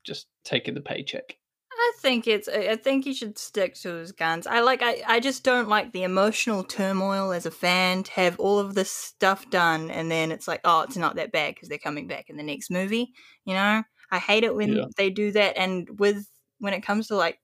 taking 0.44 0.74
the 0.74 0.80
paycheck? 0.80 1.36
I 1.72 1.92
think 1.98 2.26
it's. 2.26 2.48
I 2.48 2.76
think 2.76 3.04
he 3.04 3.14
should 3.14 3.36
stick 3.38 3.74
to 3.76 3.94
his 3.94 4.12
guns. 4.12 4.46
I 4.46 4.60
like. 4.60 4.82
I. 4.82 5.02
I 5.06 5.20
just 5.20 5.42
don't 5.42 5.68
like 5.68 5.92
the 5.92 6.04
emotional 6.04 6.62
turmoil 6.62 7.32
as 7.32 7.46
a 7.46 7.50
fan 7.50 8.04
to 8.04 8.12
have 8.12 8.38
all 8.38 8.58
of 8.58 8.74
this 8.74 8.90
stuff 8.90 9.50
done, 9.50 9.90
and 9.90 10.10
then 10.10 10.30
it's 10.30 10.46
like, 10.46 10.60
oh, 10.64 10.82
it's 10.82 10.96
not 10.96 11.16
that 11.16 11.32
bad 11.32 11.54
because 11.54 11.68
they're 11.68 11.78
coming 11.78 12.06
back 12.06 12.30
in 12.30 12.36
the 12.36 12.42
next 12.42 12.70
movie. 12.70 13.12
You 13.44 13.54
know, 13.54 13.82
I 14.10 14.18
hate 14.18 14.44
it 14.44 14.54
when 14.54 14.72
Yeah. 14.72 14.84
they 14.96 15.10
do 15.10 15.32
that. 15.32 15.56
And 15.58 15.88
with 15.98 16.26
when 16.58 16.74
it 16.74 16.82
comes 16.82 17.08
to 17.08 17.16
like 17.16 17.38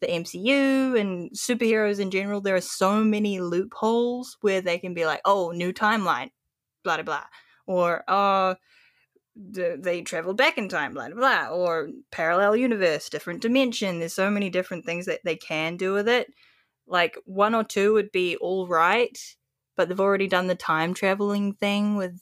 the 0.00 0.06
MCU 0.08 0.98
and 0.98 1.30
superheroes 1.32 2.00
in 2.00 2.10
general, 2.10 2.40
there 2.40 2.56
are 2.56 2.60
so 2.60 3.04
many 3.04 3.40
loopholes 3.40 4.36
where 4.40 4.60
they 4.60 4.78
can 4.78 4.94
be 4.94 5.04
like, 5.06 5.20
oh, 5.24 5.50
new 5.50 5.72
timeline, 5.72 6.30
blah 6.84 6.96
blah 6.96 7.04
blah, 7.04 7.24
or 7.66 8.04
oh 8.08 8.54
they 9.38 10.02
traveled 10.02 10.36
back 10.36 10.58
in 10.58 10.68
time, 10.68 10.94
blah, 10.94 11.08
blah, 11.08 11.16
blah, 11.16 11.48
or 11.48 11.88
parallel 12.10 12.56
universe, 12.56 13.08
different 13.08 13.40
dimension. 13.42 13.98
There's 14.00 14.14
so 14.14 14.30
many 14.30 14.50
different 14.50 14.84
things 14.84 15.06
that 15.06 15.20
they 15.24 15.36
can 15.36 15.76
do 15.76 15.92
with 15.92 16.08
it. 16.08 16.32
Like 16.86 17.16
one 17.24 17.54
or 17.54 17.64
two 17.64 17.92
would 17.94 18.10
be 18.12 18.36
all 18.36 18.66
right, 18.66 19.18
but 19.76 19.88
they've 19.88 20.00
already 20.00 20.26
done 20.28 20.46
the 20.48 20.54
time 20.54 20.94
traveling 20.94 21.54
thing 21.54 21.96
with 21.96 22.20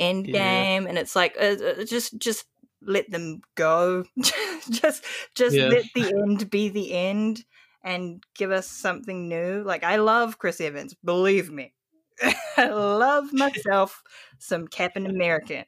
Endgame, 0.00 0.32
Yeah. 0.34 0.66
and 0.88 0.98
it's 0.98 1.16
like 1.16 1.36
uh, 1.40 1.56
uh, 1.80 1.84
just 1.84 2.18
just 2.18 2.46
let 2.82 3.10
them 3.10 3.40
go. 3.54 4.04
just 4.70 5.04
just 5.34 5.58
Yeah. 5.58 5.68
let 5.68 5.86
the 5.94 6.12
end 6.12 6.50
be 6.50 6.68
the 6.68 6.92
end 6.92 7.44
and 7.82 8.22
give 8.34 8.50
us 8.50 8.68
something 8.68 9.28
new. 9.28 9.62
Like 9.64 9.84
I 9.84 9.96
love 9.96 10.38
Chris 10.38 10.60
Evans, 10.60 10.94
believe 11.04 11.50
me. 11.50 11.74
I 12.56 12.68
love 12.68 13.32
myself 13.32 14.02
some 14.38 14.68
Captain 14.68 15.06
American. 15.06 15.64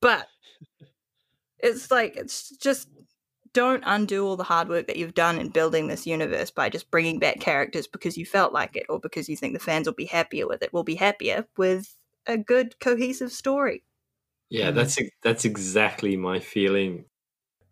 But 0.00 0.26
it's 1.58 1.90
like 1.90 2.16
it's 2.16 2.50
just 2.56 2.88
don't 3.52 3.82
undo 3.86 4.26
all 4.26 4.36
the 4.36 4.44
hard 4.44 4.68
work 4.68 4.86
that 4.86 4.96
you've 4.96 5.14
done 5.14 5.38
in 5.38 5.48
building 5.48 5.88
this 5.88 6.06
universe 6.06 6.50
by 6.50 6.68
just 6.68 6.90
bringing 6.90 7.18
back 7.18 7.40
characters 7.40 7.86
because 7.86 8.16
you 8.16 8.24
felt 8.24 8.52
like 8.52 8.76
it 8.76 8.86
or 8.88 9.00
because 9.00 9.28
you 9.28 9.36
think 9.36 9.54
the 9.54 9.58
fans 9.58 9.86
will 9.86 9.94
be 9.94 10.04
happier 10.04 10.46
with 10.46 10.62
it. 10.62 10.72
We'll 10.72 10.84
be 10.84 10.94
happier 10.94 11.46
with 11.56 11.96
a 12.26 12.38
good 12.38 12.78
cohesive 12.78 13.32
story. 13.32 13.82
Yeah, 14.48 14.70
mm. 14.70 14.74
that's 14.74 14.98
that's 15.22 15.44
exactly 15.44 16.16
my 16.16 16.40
feeling. 16.40 17.04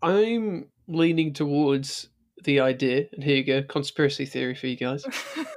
I'm 0.02 0.68
leaning 0.86 1.32
towards 1.32 2.08
the 2.44 2.60
idea, 2.60 3.06
and 3.12 3.22
here 3.22 3.36
you 3.36 3.44
go, 3.44 3.62
conspiracy 3.62 4.24
theory 4.24 4.54
for 4.54 4.68
you 4.68 4.76
guys. 4.76 5.04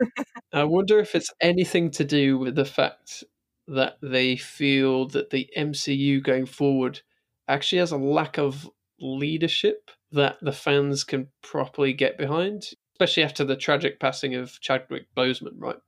I 0.54 0.64
wonder 0.64 1.00
if 1.00 1.16
it's 1.16 1.32
anything 1.40 1.92
to 1.92 2.04
do 2.04 2.38
with 2.38 2.56
the 2.56 2.66
fact 2.66 3.24
that 3.72 3.98
they 4.02 4.36
feel 4.38 5.08
that 5.10 5.30
the 5.32 5.50
MCU 5.56 6.22
going 6.22 6.46
forward 6.46 7.02
actually 7.48 7.80
has 7.80 7.92
a 7.92 7.98
lack 7.98 8.38
of 8.38 8.70
leadership 9.00 9.92
that 10.12 10.38
the 10.42 10.52
fans 10.52 11.04
can 11.04 11.30
properly 11.42 11.94
get 11.94 12.18
behind, 12.18 12.64
especially 12.94 13.24
after 13.24 13.44
the 13.46 13.56
tragic 13.56 14.00
passing 14.00 14.36
of 14.36 14.60
Chadwick 14.62 15.08
Boseman, 15.16 15.56
right? 15.58 15.80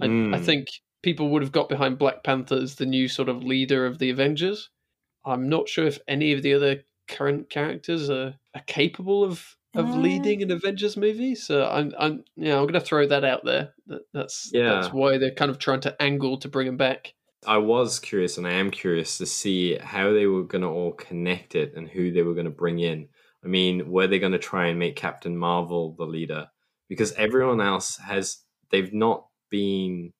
I, 0.00 0.16
I 0.32 0.38
Mm. 0.38 0.44
think 0.44 0.68
people 1.02 1.30
would 1.30 1.42
have 1.42 1.52
got 1.52 1.68
behind 1.68 1.98
Black 1.98 2.24
Panther 2.24 2.56
as 2.56 2.76
the 2.76 2.86
new 2.86 3.08
sort 3.08 3.28
of 3.28 3.42
leader 3.44 3.86
of 3.86 3.98
the 3.98 4.10
Avengers. 4.10 4.70
I'm 5.24 5.48
not 5.48 5.68
sure 5.68 5.86
if 5.86 6.00
any 6.08 6.32
of 6.32 6.42
the 6.42 6.54
other 6.54 6.84
current 7.08 7.50
characters 7.50 8.10
are, 8.10 8.36
are 8.54 8.62
capable 8.66 9.24
of 9.24 9.56
of 9.74 9.86
Uh. 9.86 9.96
leading 9.96 10.42
an 10.42 10.50
Avengers 10.50 10.96
movie. 10.96 11.34
So 11.34 11.66
I'm 11.68 11.92
I'm 11.98 12.24
yeah 12.36 12.58
I'm 12.58 12.66
gonna 12.66 12.80
throw 12.80 13.06
that 13.06 13.24
out 13.24 13.44
there. 13.44 13.74
That, 13.86 14.02
that's 14.12 14.50
that's 14.52 14.92
why 14.92 15.18
they're 15.18 15.34
kind 15.34 15.50
of 15.50 15.58
trying 15.58 15.80
to 15.80 16.02
angle 16.02 16.38
to 16.38 16.48
bring 16.48 16.66
him 16.66 16.76
back. 16.76 17.14
I 17.46 17.56
was 17.56 17.98
curious, 17.98 18.36
and 18.36 18.46
I 18.46 18.52
am 18.52 18.70
curious 18.70 19.16
to 19.18 19.24
see 19.24 19.76
how 19.76 20.12
they 20.12 20.26
were 20.26 20.42
going 20.44 20.60
to 20.60 20.68
all 20.68 20.92
connect 20.92 21.54
it 21.54 21.72
and 21.74 21.88
who 21.88 22.12
they 22.12 22.20
were 22.22 22.34
going 22.34 22.44
to 22.44 22.50
bring 22.50 22.80
in. 22.80 23.08
I 23.42 23.48
mean, 23.48 23.90
were 23.90 24.06
they 24.06 24.18
going 24.18 24.32
to 24.32 24.38
try 24.38 24.66
and 24.66 24.78
make 24.78 24.94
Captain 24.94 25.38
Marvel 25.38 25.94
the 25.96 26.04
leader? 26.04 26.48
Because 26.86 27.12
everyone 27.12 27.62
else 27.62 27.96
has, 27.96 28.44
they've 28.70 28.92
not 28.92 29.24
been 29.50 30.12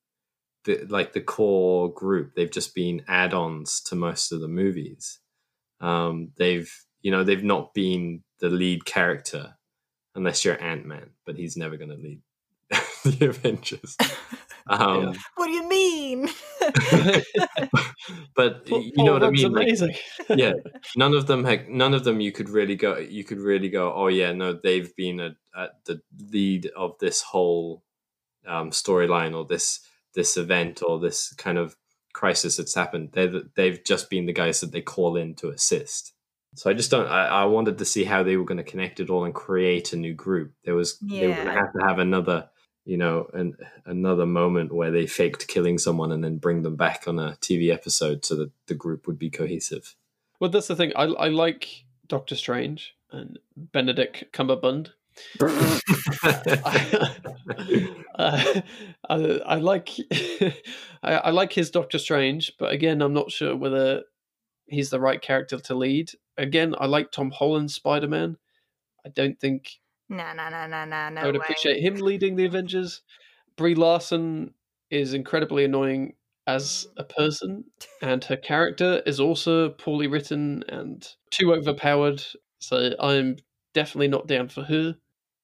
the, 0.65 0.87
like 0.89 1.13
the 1.13 1.21
core 1.21 1.93
group. 1.93 2.33
They've 2.35 2.51
just 2.51 2.75
been 2.75 3.03
add-ons 3.07 3.83
to 3.89 3.97
most 3.97 4.33
of 4.33 4.41
the 4.41 4.49
movies. 4.49 5.19
Um, 5.83 6.31
they've, 6.39 6.73
you 7.03 7.11
know, 7.11 7.23
they've 7.23 7.45
not 7.45 7.75
been 7.75 8.23
the 8.41 8.49
lead 8.51 8.85
character 8.85 9.57
unless 10.15 10.45
you're 10.45 10.61
Ant 10.63 10.87
Man, 10.87 11.11
but 11.25 11.37
he's 11.37 11.57
never 11.57 11.77
going 11.77 11.91
to 11.91 11.97
lead, 11.97 12.21
the 13.05 13.27
Avengers. 13.29 13.97
Um, 14.67 15.15
what 15.35 15.47
do 15.47 15.53
you 15.53 15.69
mean? 15.69 16.29
but 18.37 18.67
Paul- 18.67 18.83
you 18.83 18.93
know 19.05 19.05
Paul 19.05 19.13
what 19.15 19.23
I 19.25 19.27
Rudd's 19.27 19.43
mean. 19.43 19.53
Like, 19.53 19.67
amazing. 19.67 19.95
yeah, 20.29 20.53
none 20.97 21.15
of 21.15 21.27
them 21.27 21.45
had. 21.45 21.69
None 21.69 21.93
of 21.95 22.05
them 22.05 22.21
you 22.21 22.31
could 22.31 22.49
really 22.49 22.77
go. 22.77 22.97
You 22.99 23.25
could 23.25 23.39
really 23.41 23.69
go. 23.69 23.93
Oh 23.93 24.07
yeah, 24.09 24.33
no, 24.33 24.53
they've 24.53 24.95
been 24.95 25.19
at, 25.19 25.33
at 25.57 25.85
the 25.87 26.01
lead 26.31 26.71
of 26.77 26.97
this 27.01 27.23
whole 27.23 27.83
um, 28.47 28.71
storyline 28.71 29.37
or 29.37 29.45
this 29.45 29.81
this 30.15 30.37
event 30.37 30.83
or 30.87 31.01
this 31.01 31.33
kind 31.35 31.59
of 31.59 31.77
crisis 32.13 32.57
that's 32.57 32.75
happened. 32.75 33.11
They 33.13 33.23
have 33.23 33.35
they've 33.57 33.83
just 33.85 34.09
been 34.11 34.27
the 34.27 34.33
guys 34.33 34.61
that 34.61 34.73
they 34.73 34.83
call 34.83 35.17
in 35.17 35.35
to 35.37 35.49
assist. 35.49 36.13
So 36.55 36.69
I 36.69 36.75
just 36.75 36.91
don't. 36.91 37.07
I, 37.07 37.27
I 37.27 37.45
wanted 37.45 37.79
to 37.79 37.85
see 37.85 38.05
how 38.05 38.23
they 38.23 38.37
were 38.37 38.45
going 38.45 38.59
to 38.59 38.65
connect 38.65 39.01
it 39.01 39.11
all 39.11 39.25
and 39.25 39.35
create 39.35 39.93
a 39.93 39.97
new 39.97 40.15
group. 40.15 40.53
There 40.65 40.75
was 40.75 40.99
they 40.99 41.29
were 41.29 41.35
going 41.35 41.47
to 41.47 41.53
have 41.53 41.73
to 41.73 41.87
have 41.87 41.99
another, 41.99 42.49
you 42.85 42.97
know, 42.97 43.29
an, 43.33 43.57
another 43.87 44.27
moment 44.27 44.73
where 44.73 44.91
they 44.91 45.07
faked 45.07 45.49
killing 45.49 45.79
someone 45.79 46.11
and 46.11 46.25
then 46.25 46.39
bring 46.39 46.63
them 46.63 46.77
back 46.77 47.05
on 47.07 47.19
a 47.19 47.37
TV 47.41 47.73
episode 47.73 48.25
so 48.25 48.35
that 48.37 48.51
the 48.67 48.75
group 48.75 49.07
would 49.07 49.19
be 49.19 49.31
cohesive. 49.31 49.95
Well, 50.41 50.51
that's 50.51 50.67
the 50.67 50.77
thing. 50.77 50.93
I 50.97 51.05
I 51.05 51.29
like 51.29 51.85
Doctor 52.09 52.35
Strange 52.35 52.95
and 53.13 53.39
Benedict 53.57 54.25
Cumberbund. 54.33 54.91
uh, 58.15 58.61
I, 59.09 59.41
I 59.47 59.57
like 59.57 59.91
I, 61.03 61.15
I 61.15 61.31
like 61.31 61.53
his 61.53 61.71
Doctor 61.71 61.99
Strange, 61.99 62.53
but 62.59 62.73
again, 62.73 63.03
I'm 63.03 63.13
not 63.13 63.31
sure 63.31 63.57
whether 63.57 64.03
he's 64.71 64.91
the 64.91 65.01
right 65.01 65.21
character 65.21 65.59
to 65.59 65.75
lead. 65.75 66.11
Again, 66.39 66.75
I 66.79 66.87
like 66.87 67.11
Tom 67.13 67.31
Holland's 67.31 67.75
Spider 67.75 68.09
Man. 68.09 68.37
I 69.05 69.11
don't 69.11 69.39
think 69.41 69.79
No, 70.09 70.33
no, 70.33 70.49
no, 70.49 70.67
no, 70.67 70.85
nah, 70.85 71.11
no 71.11 71.21
I 71.21 71.27
would 71.27 71.37
way. 71.37 71.41
appreciate 71.43 71.83
him 71.83 71.97
leading 71.97 72.37
the 72.37 72.47
Avengers. 72.47 73.03
Brie 73.57 73.75
Larson 73.75 74.55
is 74.91 75.15
incredibly 75.15 75.65
annoying 75.65 76.15
as 76.47 76.89
a 76.97 77.05
person, 77.05 77.65
and 78.03 78.25
her 78.25 78.37
character 78.37 79.03
is 79.07 79.21
also 79.21 79.71
poorly 79.71 80.07
written 80.07 80.65
and 80.69 81.07
too 81.31 81.53
overpowered. 81.53 82.23
So 82.59 82.95
I'm 82.99 83.37
definitely 83.73 84.09
not 84.09 84.27
down 84.27 84.49
for 84.49 84.63
her. 84.65 84.97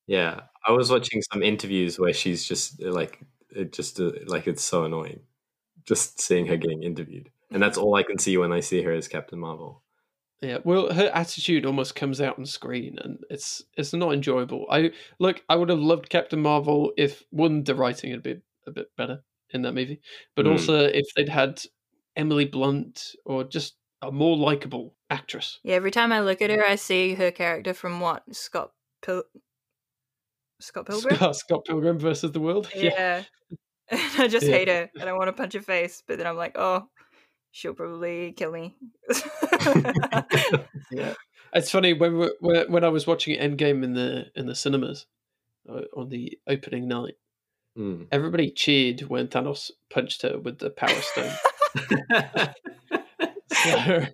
Yeah, 0.06 0.42
I 0.66 0.72
was 0.72 0.90
watching 0.90 1.22
some 1.32 1.42
interviews 1.42 1.98
where 1.98 2.12
she's 2.12 2.44
just 2.44 2.82
like, 2.82 3.20
it 3.50 3.72
just 3.72 4.00
uh, 4.00 4.12
like 4.26 4.46
it's 4.46 4.62
so 4.64 4.84
annoying, 4.84 5.20
just 5.84 6.20
seeing 6.20 6.46
her 6.46 6.56
getting 6.56 6.82
interviewed, 6.82 7.30
and 7.50 7.62
that's 7.62 7.78
all 7.78 7.94
I 7.94 8.02
can 8.02 8.18
see 8.18 8.36
when 8.36 8.52
I 8.52 8.60
see 8.60 8.82
her 8.82 8.92
as 8.92 9.08
Captain 9.08 9.38
Marvel. 9.38 9.82
Yeah, 10.42 10.58
well, 10.64 10.92
her 10.92 11.10
attitude 11.14 11.64
almost 11.64 11.94
comes 11.94 12.20
out 12.20 12.38
on 12.38 12.44
screen, 12.46 12.98
and 13.02 13.18
it's 13.30 13.62
it's 13.76 13.92
not 13.94 14.12
enjoyable. 14.12 14.66
I 14.70 14.92
look, 15.18 15.42
I 15.48 15.56
would 15.56 15.70
have 15.70 15.78
loved 15.78 16.10
Captain 16.10 16.40
Marvel 16.42 16.92
if 16.96 17.22
one 17.30 17.64
the 17.64 17.74
writing 17.74 18.10
had 18.10 18.22
been 18.22 18.42
a 18.66 18.70
bit 18.70 18.88
better 18.96 19.22
in 19.50 19.62
that 19.62 19.72
movie, 19.72 20.00
but 20.34 20.44
Hmm. 20.44 20.52
also 20.52 20.84
if 20.84 21.06
they'd 21.16 21.28
had 21.30 21.62
Emily 22.16 22.44
Blunt 22.44 23.14
or 23.24 23.44
just 23.44 23.76
a 24.02 24.12
more 24.12 24.36
likable 24.36 24.94
actress. 25.08 25.58
Yeah, 25.62 25.76
every 25.76 25.90
time 25.90 26.12
I 26.12 26.20
look 26.20 26.42
at 26.42 26.50
her, 26.50 26.64
I 26.66 26.74
see 26.76 27.14
her 27.14 27.30
character 27.30 27.72
from 27.72 28.00
what 28.00 28.22
Scott 28.34 28.72
Pil- 29.02 29.24
Scott 30.60 30.86
Pilgrim. 30.86 31.16
Scott, 31.16 31.36
Scott 31.36 31.64
Pilgrim 31.64 31.98
versus 31.98 32.32
the 32.32 32.40
World. 32.40 32.68
Yeah. 32.74 33.24
And 33.88 34.00
I 34.18 34.28
just 34.28 34.46
Yeah. 34.46 34.52
hate 34.52 34.68
her, 34.68 34.90
and 35.00 35.08
I 35.08 35.12
want 35.12 35.28
to 35.28 35.32
punch 35.32 35.52
her 35.54 35.60
face, 35.62 36.02
but 36.06 36.18
then 36.18 36.26
I'm 36.26 36.36
like, 36.36 36.56
oh, 36.58 36.88
she'll 37.56 37.72
probably 37.74 38.32
kill 38.32 38.52
me. 38.52 38.76
yeah. 40.92 41.14
It's 41.54 41.70
funny 41.70 41.94
when 41.94 42.18
we- 42.18 42.36
when 42.40 42.70
when 42.70 42.84
I 42.84 42.88
was 42.88 43.06
watching 43.06 43.38
Endgame 43.38 43.82
in 43.82 43.94
the 43.94 44.26
in 44.34 44.46
the 44.46 44.54
cinemas 44.54 45.06
uh, 45.68 45.82
on 45.96 46.10
the 46.10 46.38
opening 46.46 46.86
night, 46.86 47.14
Mm. 47.78 48.08
everybody 48.10 48.50
cheered 48.50 49.02
when 49.02 49.28
Thanos 49.28 49.70
punched 49.90 50.22
her 50.22 50.38
with 50.38 50.58
the 50.58 50.70
Power 50.70 51.00
Stone. 51.12 51.32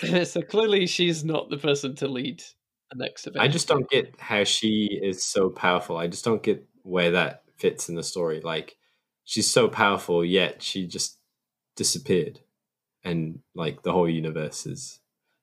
so, 0.00 0.24
so 0.24 0.42
clearly, 0.42 0.86
she's 0.86 1.24
not 1.24 1.50
the 1.50 1.56
person 1.58 1.94
to 1.96 2.08
lead 2.08 2.42
the 2.90 2.96
next 2.98 3.26
event. 3.28 3.42
I 3.44 3.48
just 3.48 3.68
don't 3.68 3.88
get 3.88 4.14
how 4.18 4.42
she 4.44 4.98
is 5.02 5.24
so 5.24 5.50
powerful. 5.50 5.96
I 5.96 6.08
just 6.08 6.24
don't 6.24 6.42
get 6.42 6.66
where 6.82 7.12
that 7.12 7.42
fits 7.56 7.88
in 7.88 7.94
the 7.94 8.02
story. 8.02 8.40
Like, 8.40 8.76
she's 9.24 9.48
so 9.50 9.68
powerful, 9.68 10.24
yet 10.24 10.60
she 10.62 10.86
just 10.88 11.18
disappeared, 11.76 12.40
and 13.04 13.40
like 13.54 13.82
the 13.82 13.92
whole 13.92 14.08
universe 14.08 14.66
is. 14.66 15.00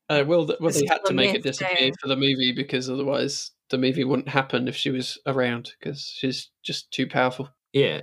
Uh, 0.10 0.26
well, 0.28 0.46
th- 0.46 0.60
well, 0.60 0.72
they 0.72 0.86
had 0.88 1.06
to 1.06 1.14
make 1.14 1.34
it 1.34 1.44
disappear 1.44 1.92
for 2.02 2.10
the 2.10 2.18
movie 2.18 2.52
because 2.52 2.90
otherwise 2.90 3.52
the 3.70 3.78
movie 3.78 4.04
wouldn't 4.04 4.28
happen 4.28 4.68
if 4.68 4.76
she 4.76 4.90
was 4.90 5.18
around 5.26 5.72
because 5.80 6.02
she's 6.02 6.50
just 6.64 6.92
too 6.92 7.08
powerful. 7.08 7.50
Yeah, 7.74 8.02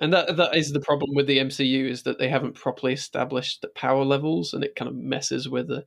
and 0.00 0.12
that 0.12 0.36
that 0.36 0.54
is 0.54 0.72
the 0.72 0.80
problem 0.80 1.14
with 1.14 1.26
the 1.26 1.38
MCU 1.38 1.88
is 1.88 2.02
that 2.02 2.18
they 2.18 2.28
haven't 2.28 2.56
properly 2.56 2.92
established 2.92 3.62
the 3.62 3.68
power 3.68 4.04
levels, 4.04 4.52
and 4.52 4.62
it 4.62 4.76
kind 4.76 4.88
of 4.88 4.94
messes 4.94 5.48
with 5.48 5.68
the, 5.68 5.86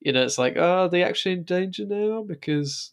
you 0.00 0.12
know, 0.12 0.24
it's 0.24 0.38
like, 0.38 0.56
oh, 0.56 0.84
are 0.84 0.88
they 0.88 1.04
actually 1.04 1.34
in 1.34 1.44
danger 1.44 1.84
now? 1.86 2.22
Because 2.22 2.92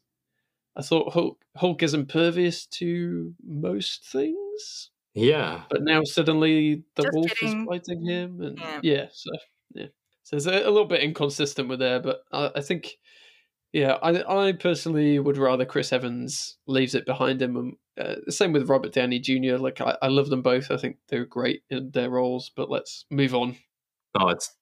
I 0.75 0.83
thought 0.83 1.13
Hulk, 1.13 1.39
Hulk 1.57 1.83
is 1.83 1.93
impervious 1.93 2.65
to 2.67 3.33
most 3.43 4.05
things, 4.11 4.91
yeah. 5.13 5.63
but 5.69 5.82
now 5.84 6.04
suddenly 6.04 6.84
the 6.95 7.04
Just 7.04 7.13
wolf 7.15 7.32
kidding. 7.36 7.62
is 7.62 7.67
fighting 7.67 8.06
him, 8.06 8.41
and 8.41 8.60
Yeah. 8.60 8.80
yeah, 8.84 9.06
so 9.12 9.32
yeah, 9.74 9.86
so 10.24 10.38
it's 10.38 10.45
a, 10.45 10.52
a 10.52 10.71
little 10.71 10.86
bit 10.86 11.02
inconsistent 11.02 11.67
with 11.69 11.80
there, 11.80 12.00
but 12.00 12.21
I, 12.32 12.52
I 12.56 12.62
think. 12.62 12.97
Yeah, 13.74 13.93
I 14.04 14.47
I 14.47 14.52
personally 14.52 15.17
would 15.17 15.38
rather 15.38 15.63
Chris 15.63 15.93
Evans 15.93 16.58
leaves 16.67 16.93
it 16.93 17.06
behind 17.06 17.41
him. 17.41 17.56
And, 17.56 17.74
uh, 17.97 18.15
the 18.26 18.32
same 18.34 18.52
with 18.52 18.67
Robert 18.67 18.91
Downey 18.91 19.17
Jr. 19.19 19.56
Like 19.56 19.80
I, 19.80 19.97
I 20.02 20.08
love 20.10 20.30
them 20.30 20.41
both. 20.41 20.71
I 20.71 20.76
think 20.76 20.97
they're 21.08 21.24
great 21.24 21.62
in 21.69 21.89
their 21.91 22.10
roles. 22.10 22.52
But 22.54 22.69
let's 22.69 23.06
move 23.10 23.34
on. 23.34 23.56
Oh, 24.19 24.28
it's 24.28 24.54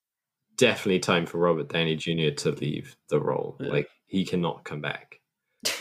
definitely 0.58 1.00
time 1.00 1.26
for 1.26 1.40
Robert 1.40 1.70
Downey 1.70 1.96
Jr. 1.96 2.36
to 2.38 2.52
leave 2.52 2.96
the 3.10 3.20
role. 3.20 3.58
Yeah. 3.60 3.70
Like, 3.72 3.88
he 4.06 4.26
cannot 4.26 4.64
come 4.64 4.82
back. 4.82 5.20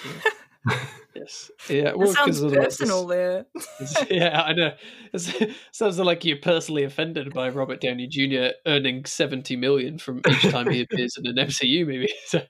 Yes. 1.14 1.51
Yeah. 1.68 1.94
Well, 1.94 2.12
sounds 2.12 2.40
of 2.40 2.51
the- 2.51 2.59
personal 2.59 3.07
there. 3.07 3.47
yeah, 4.11 4.42
I 4.42 4.53
know. 4.53 4.73
It 5.12 5.55
sounds 5.73 5.99
like 5.99 6.25
you're 6.25 6.37
personally 6.37 6.85
offended 6.85 7.33
by 7.33 7.49
Robert 7.49 7.81
Downey 7.81 8.07
Jr. 8.07 8.55
earning 8.66 9.05
seventy 9.05 9.57
million 9.57 9.99
from 9.99 10.21
each 10.29 10.42
time 10.51 10.71
he 10.71 10.83
appears 10.83 11.16
in 11.16 11.27
an 11.27 11.37
MCU 11.49 11.87
movie. 11.87 12.12
So, 12.27 12.42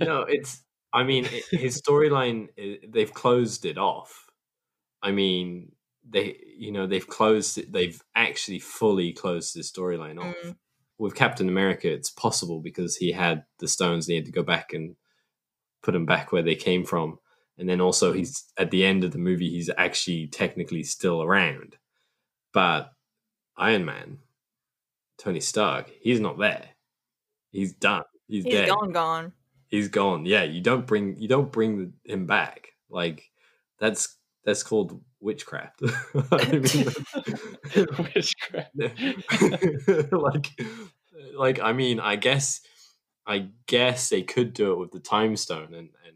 no, 0.00 0.22
it's. 0.28 0.62
I 0.92 1.02
mean, 1.02 1.26
it, 1.26 1.44
his 1.50 1.80
storyline. 1.82 2.48
They've 2.88 3.12
closed 3.12 3.64
it 3.64 3.78
off. 3.78 4.26
I 5.02 5.10
mean, 5.10 5.72
they. 6.08 6.36
You 6.58 6.72
know, 6.72 6.86
they've 6.86 7.06
closed. 7.06 7.58
it 7.58 7.72
They've 7.72 8.00
actually 8.14 8.58
fully 8.60 9.12
closed 9.12 9.54
his 9.54 9.72
storyline 9.72 10.18
off. 10.20 10.36
Mm. 10.44 10.56
With 10.98 11.14
Captain 11.14 11.48
America, 11.48 11.92
it's 11.92 12.10
possible 12.10 12.60
because 12.60 12.96
he 12.96 13.12
had 13.12 13.44
the 13.58 13.68
stones. 13.68 14.06
and 14.06 14.12
He 14.12 14.16
had 14.16 14.26
to 14.26 14.32
go 14.32 14.42
back 14.42 14.72
and 14.72 14.96
put 15.82 15.92
them 15.92 16.06
back 16.06 16.30
where 16.32 16.42
they 16.42 16.54
came 16.54 16.84
from. 16.84 17.18
And 17.58 17.68
then 17.68 17.80
also, 17.80 18.12
he's 18.12 18.44
at 18.58 18.70
the 18.70 18.84
end 18.84 19.02
of 19.04 19.12
the 19.12 19.18
movie. 19.18 19.50
He's 19.50 19.70
actually 19.76 20.26
technically 20.26 20.82
still 20.82 21.22
around, 21.22 21.76
but 22.52 22.90
Iron 23.56 23.84
Man, 23.84 24.18
Tony 25.18 25.40
Stark, 25.40 25.90
he's 26.00 26.20
not 26.20 26.38
there. 26.38 26.68
He's 27.50 27.72
done. 27.72 28.02
He's, 28.28 28.44
He's 28.44 28.52
dead 28.52 28.68
gone, 28.68 28.92
gone. 28.92 29.32
he's 29.68 29.88
gone. 29.88 30.26
Yeah, 30.26 30.42
you 30.42 30.60
don't 30.60 30.86
bring 30.86 31.16
you 31.18 31.28
don't 31.28 31.50
bring 31.50 31.94
him 32.04 32.26
back. 32.26 32.68
Like 32.90 33.30
that's 33.78 34.16
that's 34.44 34.62
called 34.62 35.00
witchcraft. 35.20 35.80
Witchcraft. 37.74 38.70
like 40.12 40.50
like 41.36 41.60
I 41.60 41.72
mean, 41.72 42.00
I 42.00 42.16
guess 42.16 42.60
I 43.26 43.48
guess 43.66 44.08
they 44.08 44.22
could 44.22 44.52
do 44.52 44.72
it 44.72 44.78
with 44.78 44.90
the 44.92 45.00
time 45.00 45.36
stone 45.36 45.72
and 45.74 45.88
and 46.06 46.15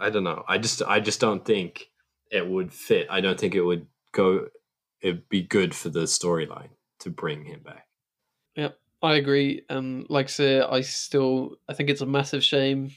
I, 0.00 0.06
I 0.06 0.10
don't 0.10 0.24
know. 0.24 0.44
I 0.48 0.58
just 0.58 0.82
I 0.82 1.00
just 1.00 1.20
don't 1.20 1.44
think 1.44 1.90
it 2.30 2.46
would 2.46 2.72
fit. 2.72 3.06
I 3.10 3.20
don't 3.20 3.38
think 3.38 3.54
it 3.54 3.62
would 3.62 3.86
go 4.12 4.48
it'd 5.00 5.28
be 5.28 5.42
good 5.42 5.74
for 5.74 5.88
the 5.90 6.00
storyline 6.04 6.70
to 7.00 7.10
bring 7.10 7.44
him 7.44 7.60
back. 7.60 7.86
Yep, 8.56 8.76
I 9.02 9.14
agree. 9.14 9.62
Um, 9.70 10.06
like 10.08 10.26
I 10.26 10.28
say, 10.28 10.60
I 10.60 10.80
still 10.80 11.56
I 11.68 11.74
think 11.74 11.90
it's 11.90 12.00
a 12.00 12.06
massive 12.06 12.42
shame 12.44 12.90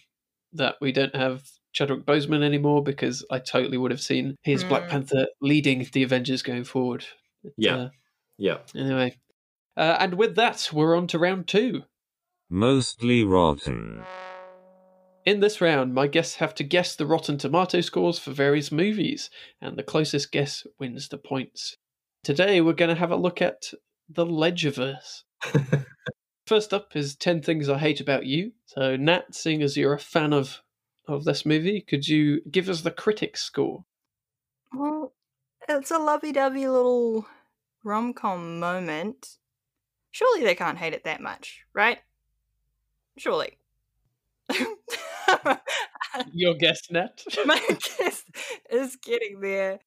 that 0.54 0.76
we 0.82 0.92
don't 0.92 1.16
have 1.16 1.44
Chadwick 1.74 2.06
Boseman 2.06 2.44
anymore 2.44 2.84
because 2.84 3.24
I 3.32 3.40
totally 3.40 3.78
would 3.78 3.92
have 3.92 4.02
seen 4.02 4.36
his 4.44 4.64
Black 4.64 4.84
Mm. 4.84 4.90
Panther 4.90 5.28
leading 5.42 5.88
the 5.94 6.04
Avengers 6.04 6.42
going 6.42 6.66
forward. 6.66 7.06
But, 7.44 7.54
Yeah. 7.58 7.76
uh, 7.76 7.90
Yeah. 8.38 8.58
anyway, 8.76 9.18
uh, 9.78 9.98
and 10.00 10.16
with 10.16 10.36
that, 10.36 10.70
we're 10.74 10.98
on 10.98 11.08
to 11.08 11.20
round 11.20 11.48
two. 11.48 11.84
Mostly 12.50 13.24
rotten. 13.24 14.04
In 15.24 15.40
this 15.40 15.62
round, 15.62 15.94
my 15.94 16.08
guests 16.08 16.36
have 16.36 16.56
to 16.56 16.64
guess 16.64 16.96
the 16.96 17.06
Rotten 17.06 17.38
Tomato 17.38 17.82
scores 17.82 18.18
for 18.18 18.32
various 18.32 18.72
movies, 18.72 19.30
and 19.62 19.78
the 19.78 19.84
closest 19.84 20.32
guess 20.32 20.66
wins 20.80 21.10
the 21.10 21.18
points. 21.18 21.78
Today, 22.24 22.60
we're 22.60 22.74
going 22.74 22.90
to 22.90 23.00
have 23.00 23.12
a 23.12 23.16
look 23.16 23.42
at 23.42 23.72
the 24.10 24.26
Ledgerverse. 24.26 25.24
First 26.48 26.74
up 26.74 26.96
is 26.96 27.16
10 27.16 27.44
Things 27.44 27.70
I 27.70 27.78
Hate 27.78 28.02
About 28.02 28.26
You. 28.26 28.54
So, 28.66 28.96
Nat, 28.96 29.36
seeing 29.36 29.62
as 29.62 29.78
you're 29.78 29.94
a 29.94 30.00
fan 30.00 30.34
of, 30.34 30.62
of 31.08 31.24
this 31.24 31.46
movie, 31.46 31.82
could 31.82 32.08
you 32.08 32.42
give 32.50 32.68
us 32.68 32.82
the 32.82 32.92
critic 32.92 33.38
score? 33.38 33.86
Well, 34.74 35.14
it's 35.70 35.92
a 35.92 36.00
lovey-dovey 36.00 36.68
little 36.68 37.28
rom-com 37.84 38.60
moment. 38.60 39.38
Surely 40.10 40.44
they 40.44 40.56
can't 40.56 40.80
hate 40.80 40.94
it 40.94 41.04
that 41.04 41.22
much, 41.22 41.62
right? 41.74 42.00
Surely. 43.18 43.60
Your 46.34 46.56
guess, 46.56 46.90
Nat? 46.92 47.24
My 47.46 47.60
guess 47.68 48.24
is 48.70 48.98
getting 48.98 49.42
there. 49.42 49.80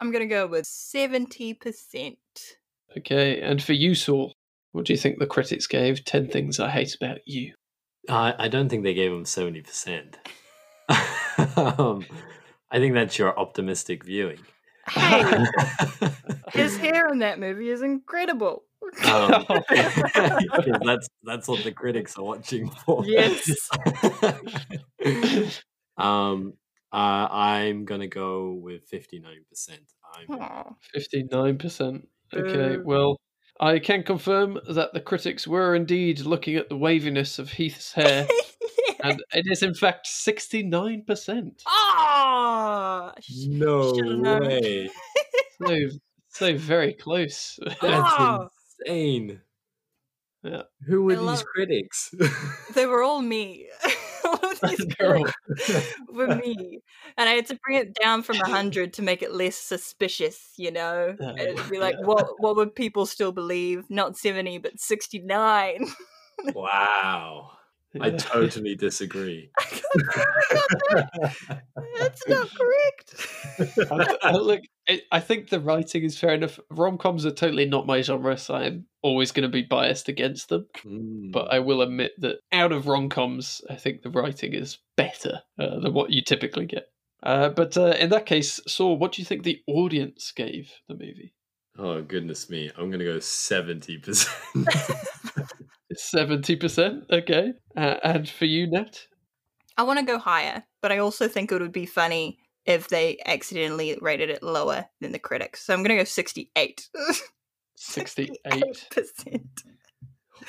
I'm 0.00 0.10
gonna 0.10 0.26
go 0.26 0.46
with 0.46 0.66
seventy 0.66 1.54
percent. 1.54 2.18
okay, 2.98 3.40
and 3.40 3.62
for 3.62 3.72
you, 3.72 3.94
Saul, 3.94 4.34
what 4.72 4.84
do 4.84 4.92
you 4.92 4.98
think 4.98 5.18
the 5.18 5.26
critics 5.26 5.66
gave 5.66 6.04
10 6.04 6.28
Things 6.28 6.58
I 6.58 6.68
Hate 6.68 6.94
About 6.94 7.18
You? 7.26 7.54
I, 8.08 8.34
I 8.38 8.48
don't 8.48 8.68
think 8.68 8.82
they 8.82 8.94
gave 8.94 9.12
him 9.12 9.24
seventy 9.24 9.62
percent. 9.62 10.18
um, 11.56 12.04
I 12.70 12.78
think 12.78 12.94
that's 12.94 13.18
your 13.18 13.38
optimistic 13.38 14.04
viewing. 14.04 14.40
Hey, 14.88 15.22
his 16.52 16.76
hair 16.76 17.08
in 17.08 17.20
that 17.20 17.38
movie 17.40 17.70
is 17.70 17.80
incredible. 17.80 18.64
Um, 19.04 19.44
'cause 19.46 19.62
that's 20.84 21.08
that's 21.22 21.48
what 21.48 21.64
the 21.64 21.72
critics 21.72 22.16
are 22.18 22.24
watching 22.24 22.70
for. 22.70 23.04
Yes. 23.06 23.68
um, 25.96 26.54
uh, 26.92 27.28
I'm 27.30 27.84
gonna 27.84 28.06
go 28.06 28.52
with 28.52 28.86
fifty 28.86 29.18
nine 29.18 29.44
percent. 29.48 29.82
I'm 30.16 30.28
59%. 30.94 32.06
Okay, 32.34 32.76
Boo. 32.76 32.82
well, 32.84 33.20
I 33.60 33.78
can 33.78 34.02
confirm 34.02 34.58
that 34.68 34.92
the 34.92 35.00
critics 35.00 35.46
were 35.46 35.74
indeed 35.74 36.20
looking 36.20 36.56
at 36.56 36.68
the 36.68 36.76
waviness 36.76 37.38
of 37.38 37.50
Heath's 37.50 37.92
hair, 37.92 38.26
and 39.02 39.22
it 39.32 39.46
is 39.50 39.62
in 39.62 39.74
fact 39.74 40.06
69%. 40.06 41.62
Ah, 41.66 43.12
no 43.46 43.92
way. 44.40 44.90
So, 45.60 45.76
so 46.28 46.56
very 46.56 46.94
close. 46.94 47.58
That's 47.64 47.80
Ah. 47.82 48.48
Insane. 48.84 49.40
Yeah. 50.42 50.62
Who 50.86 51.02
were 51.04 51.16
these 51.16 51.42
critics? 51.42 52.14
they 52.74 52.86
were 52.86 53.02
all 53.02 53.22
me. 53.22 53.68
all 54.24 54.34
of 54.34 54.60
these 54.68 54.86
critics 54.98 55.32
were 56.12 56.28
me, 56.36 56.80
and 57.16 57.28
I 57.28 57.32
had 57.32 57.46
to 57.46 57.58
bring 57.64 57.78
it 57.78 57.94
down 57.94 58.22
from 58.22 58.36
hundred 58.36 58.92
to 58.94 59.02
make 59.02 59.22
it 59.22 59.32
less 59.32 59.56
suspicious. 59.56 60.52
You 60.56 60.70
know, 60.72 61.16
Oh, 61.20 61.34
it'd 61.38 61.70
be 61.70 61.78
like, 61.78 61.96
yeah. 62.00 62.06
what 62.06 62.26
what 62.38 62.56
would 62.56 62.74
people 62.74 63.06
still 63.06 63.32
believe? 63.32 63.84
Not 63.90 64.16
seventy, 64.16 64.58
but 64.58 64.78
sixty 64.80 65.18
nine. 65.18 65.86
wow. 66.54 67.50
I 68.00 68.10
totally 68.10 68.74
disagree. 68.74 69.50
That's 71.98 72.28
not 72.28 72.48
correct. 72.56 73.14
I- 73.90 74.16
I- 74.22 74.32
look, 74.32 74.60
I, 74.88 75.00
I 75.12 75.20
think 75.20 75.48
the 75.48 75.60
writing 75.60 76.02
is 76.04 76.18
fair 76.18 76.34
enough. 76.34 76.58
Rom 76.70 76.98
coms 76.98 77.24
are 77.24 77.30
totally 77.30 77.66
not 77.66 77.86
my 77.86 78.02
genre, 78.02 78.36
so 78.36 78.54
I'm 78.54 78.86
always 79.02 79.32
going 79.32 79.42
to 79.44 79.48
be 79.48 79.62
biased 79.62 80.08
against 80.08 80.48
them. 80.48 80.66
Mm. 80.84 81.32
But 81.32 81.52
I 81.52 81.60
will 81.60 81.82
admit 81.82 82.12
that 82.18 82.36
out 82.52 82.72
of 82.72 82.86
rom 82.86 83.08
coms, 83.08 83.62
I 83.70 83.76
think 83.76 84.02
the 84.02 84.10
writing 84.10 84.54
is 84.54 84.78
better 84.96 85.42
uh, 85.58 85.78
than 85.80 85.94
what 85.94 86.10
you 86.10 86.22
typically 86.22 86.66
get. 86.66 86.88
Uh, 87.22 87.48
but 87.48 87.76
uh, 87.76 87.94
in 87.98 88.10
that 88.10 88.26
case, 88.26 88.60
Saul, 88.66 88.98
what 88.98 89.12
do 89.12 89.22
you 89.22 89.26
think 89.26 89.42
the 89.44 89.62
audience 89.66 90.32
gave 90.34 90.72
the 90.88 90.94
movie? 90.94 91.34
oh 91.76 92.00
goodness 92.02 92.48
me, 92.48 92.70
I'm 92.78 92.88
gonna 92.88 93.02
go 93.04 93.18
seventy 93.18 93.98
percent. 93.98 94.32
Seventy 95.96 96.56
percent, 96.56 97.04
okay. 97.10 97.52
Uh, 97.76 97.96
and 98.02 98.28
for 98.28 98.44
you, 98.44 98.70
Nat, 98.70 99.06
I 99.76 99.82
want 99.82 99.98
to 99.98 100.04
go 100.04 100.18
higher, 100.18 100.64
but 100.82 100.92
I 100.92 100.98
also 100.98 101.28
think 101.28 101.50
it 101.50 101.60
would 101.60 101.72
be 101.72 101.86
funny 101.86 102.38
if 102.66 102.88
they 102.88 103.18
accidentally 103.26 103.98
rated 104.00 104.30
it 104.30 104.42
lower 104.42 104.86
than 105.00 105.12
the 105.12 105.18
critics. 105.18 105.64
So 105.64 105.74
I'm 105.74 105.82
gonna 105.82 105.96
go 105.96 106.04
sixty 106.04 106.50
eight. 106.56 106.88
sixty-eight. 107.76 108.88
percent. 108.90 109.62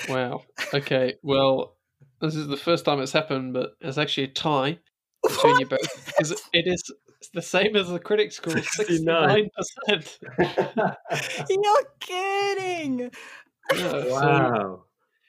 Wow. 0.09 0.43
Okay. 0.73 1.15
Well, 1.23 1.75
this 2.21 2.35
is 2.35 2.47
the 2.47 2.57
first 2.57 2.85
time 2.85 3.01
it's 3.01 3.11
happened, 3.11 3.53
but 3.53 3.71
it's 3.81 3.97
actually 3.97 4.25
a 4.25 4.27
tie 4.29 4.79
between 5.23 5.59
you 5.59 5.65
both 5.65 6.05
because 6.05 6.31
it 6.53 6.67
is 6.67 6.83
the 7.33 7.41
same 7.41 7.75
as 7.75 7.89
the 7.89 7.99
critics 7.99 8.35
score, 8.37 8.53
69. 8.57 8.67
sixty-nine 8.87 9.49
percent. 9.87 10.19
You're 11.49 11.83
kidding. 11.99 13.11
wow. 14.09 14.84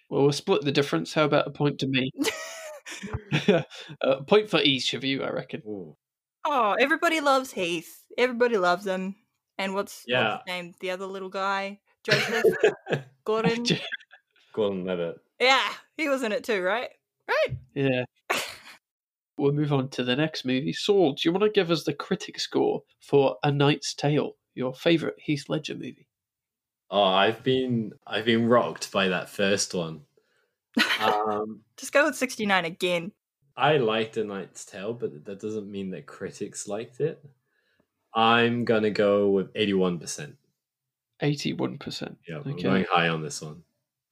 Well, 0.08 0.22
we'll 0.22 0.32
split 0.32 0.62
the 0.62 0.72
difference. 0.72 1.12
How 1.14 1.24
about 1.24 1.46
a 1.46 1.50
point 1.50 1.78
to 1.80 1.86
me? 1.86 2.10
Uh, 3.48 3.62
a 4.00 4.22
point 4.22 4.48
for 4.48 4.60
each 4.60 4.94
of 4.94 5.02
you, 5.04 5.22
I 5.24 5.30
reckon. 5.30 5.60
Ooh. 5.66 5.96
Oh, 6.44 6.76
everybody 6.78 7.20
loves 7.20 7.50
Heath. 7.52 8.04
Everybody 8.16 8.56
loves 8.58 8.86
him. 8.86 9.16
And 9.58 9.74
what's, 9.74 10.04
Yeah. 10.06 10.36
what's 10.36 10.42
his 10.46 10.54
name? 10.54 10.74
The 10.80 10.90
other 10.92 11.06
little 11.06 11.28
guy, 11.28 11.80
Joseph 12.04 12.44
Gordon. 13.24 13.64
Gordon 14.52 14.84
Levitt. 14.84 15.16
yeah, 15.40 15.68
he 15.96 16.08
was 16.08 16.22
in 16.22 16.30
it 16.32 16.44
too, 16.44 16.62
right? 16.62 16.90
Right. 17.28 17.56
Yeah. 17.74 18.04
We'll 19.36 19.52
move 19.52 19.72
on 19.72 19.88
to 19.90 20.04
the 20.04 20.16
next 20.16 20.44
movie. 20.44 20.72
Saul, 20.72 21.12
do 21.12 21.28
you 21.28 21.32
want 21.32 21.42
to 21.44 21.50
give 21.50 21.70
us 21.70 21.82
the 21.84 21.92
critic 21.92 22.38
score 22.40 22.82
for 23.00 23.36
A 23.42 23.50
Knight's 23.52 23.94
Tale, 23.94 24.32
your 24.54 24.72
favourite 24.74 25.16
Heath 25.18 25.46
Ledger 25.48 25.74
movie? 25.74 26.05
Oh, 26.90 27.03
I've 27.03 27.42
been 27.42 27.92
I've 28.07 28.25
been 28.25 28.46
rocked 28.49 28.92
by 28.92 29.09
that 29.09 29.29
first 29.29 29.75
one. 29.75 30.03
Um, 31.01 31.62
Just 31.77 31.92
go 31.92 32.05
with 32.07 32.16
sixty 32.16 32.46
nine 32.46 32.64
again. 32.64 33.12
I 33.57 33.79
liked 33.79 34.16
A 34.18 34.25
Knight's 34.25 34.64
Tale, 34.66 34.92
but 34.92 35.25
that 35.25 35.40
doesn't 35.40 35.70
mean 35.70 35.90
that 35.90 36.07
critics 36.07 36.68
liked 36.68 37.01
it. 37.01 37.25
I'm 38.14 38.64
gonna 38.64 38.90
go 38.90 39.31
with 39.31 39.51
eighty-one 39.55 39.99
percent. 39.99 40.37
81%. 41.22 42.16
Yeah, 42.29 42.40
I'm 42.44 42.53
Okay. 42.53 42.62
going 42.62 42.85
high 42.90 43.09
on 43.09 43.22
this 43.22 43.40
one, 43.40 43.62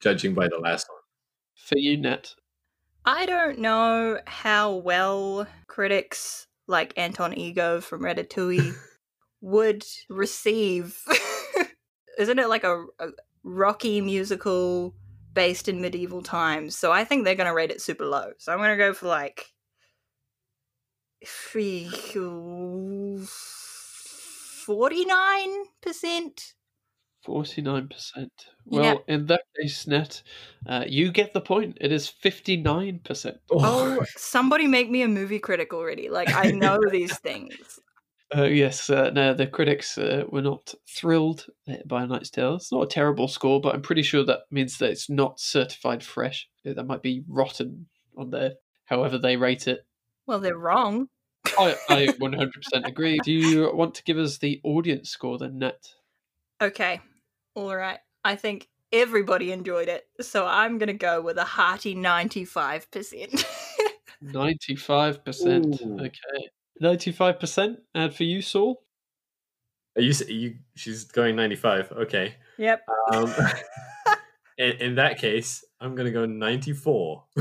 judging 0.00 0.32
by 0.32 0.48
the 0.48 0.58
last 0.58 0.86
one. 0.88 1.02
For 1.54 1.76
you, 1.78 1.98
Nat. 1.98 2.34
I 3.04 3.26
don't 3.26 3.58
know 3.58 4.20
how 4.26 4.76
well 4.76 5.46
critics 5.66 6.46
like 6.66 6.94
Anton 6.96 7.36
Ego 7.36 7.82
from 7.82 8.00
Ratatouille 8.00 8.74
would 9.42 9.84
receive. 10.08 10.98
Isn't 12.18 12.38
it 12.38 12.48
like 12.48 12.64
a, 12.64 12.84
a 12.98 13.08
rocky 13.42 14.00
musical 14.00 14.94
based 15.32 15.68
in 15.68 15.80
medieval 15.80 16.22
times? 16.22 16.76
So 16.76 16.92
I 16.92 17.04
think 17.04 17.24
they're 17.24 17.34
going 17.34 17.48
to 17.48 17.54
rate 17.54 17.70
it 17.70 17.80
super 17.80 18.06
low. 18.06 18.32
So 18.38 18.52
I'm 18.52 18.58
going 18.58 18.70
to 18.70 18.76
go 18.76 18.92
for 18.92 19.08
like. 19.08 19.52
Forty-nine 24.66 25.64
percent. 25.80 26.54
49%. 27.26 27.88
Yeah. 28.66 28.80
Well, 28.80 29.04
in 29.08 29.26
that 29.26 29.42
case, 29.60 29.86
Net, 29.86 30.22
uh, 30.66 30.84
you 30.86 31.10
get 31.10 31.32
the 31.32 31.40
point. 31.40 31.78
It 31.80 31.92
is 31.92 32.12
59%. 32.22 33.38
Oh, 33.50 34.04
somebody 34.16 34.66
make 34.66 34.90
me 34.90 35.02
a 35.02 35.08
movie 35.08 35.38
critic 35.38 35.72
already! 35.72 36.08
Like 36.10 36.34
I 36.34 36.50
know 36.50 36.78
these 36.90 37.18
things. 37.18 37.80
Uh, 38.36 38.44
yes, 38.44 38.90
uh, 38.90 39.10
no, 39.10 39.32
the 39.32 39.46
critics 39.46 39.96
uh, 39.96 40.24
were 40.28 40.42
not 40.42 40.74
thrilled 40.88 41.46
uh, 41.68 41.74
by 41.86 42.02
A 42.02 42.06
Knight's 42.06 42.30
Tale. 42.30 42.56
It's 42.56 42.72
not 42.72 42.82
a 42.82 42.88
terrible 42.88 43.28
score, 43.28 43.60
but 43.60 43.74
I'm 43.74 43.82
pretty 43.82 44.02
sure 44.02 44.24
that 44.24 44.40
means 44.50 44.78
that 44.78 44.90
it's 44.90 45.08
not 45.08 45.38
certified 45.38 46.02
fresh. 46.02 46.48
That 46.64 46.86
might 46.86 47.02
be 47.02 47.22
rotten 47.28 47.86
on 48.18 48.30
there, 48.30 48.54
however 48.86 49.18
they 49.18 49.36
rate 49.36 49.68
it. 49.68 49.86
Well, 50.26 50.40
they're 50.40 50.58
wrong. 50.58 51.08
I, 51.58 51.76
I 51.88 52.06
100% 52.20 52.50
agree. 52.86 53.20
Do 53.22 53.32
you 53.32 53.70
want 53.72 53.94
to 53.96 54.02
give 54.02 54.18
us 54.18 54.38
the 54.38 54.60
audience 54.64 55.10
score 55.10 55.38
then, 55.38 55.58
Nat? 55.58 55.86
Okay, 56.60 57.00
all 57.54 57.76
right. 57.76 57.98
I 58.24 58.36
think 58.36 58.68
everybody 58.92 59.52
enjoyed 59.52 59.88
it, 59.88 60.06
so 60.20 60.46
I'm 60.46 60.78
gonna 60.78 60.94
go 60.94 61.20
with 61.20 61.36
a 61.36 61.44
hearty 61.44 61.94
ninety-five 61.94 62.90
percent. 62.90 63.44
95%. 64.24 65.82
Ooh. 65.82 65.98
Okay. 66.00 66.48
95%. 66.82 67.76
And 67.94 68.14
for 68.14 68.24
you, 68.24 68.42
Saul? 68.42 68.82
Are 69.96 70.02
you, 70.02 70.10
s- 70.10 70.28
you 70.28 70.56
she's 70.74 71.04
going 71.04 71.36
95. 71.36 71.92
Okay. 71.92 72.34
Yep. 72.58 72.82
Um, 73.12 73.32
in, 74.58 74.72
in 74.80 74.94
that 74.96 75.18
case, 75.18 75.64
I'm 75.80 75.94
gonna 75.94 76.10
go 76.10 76.26
94. 76.26 77.24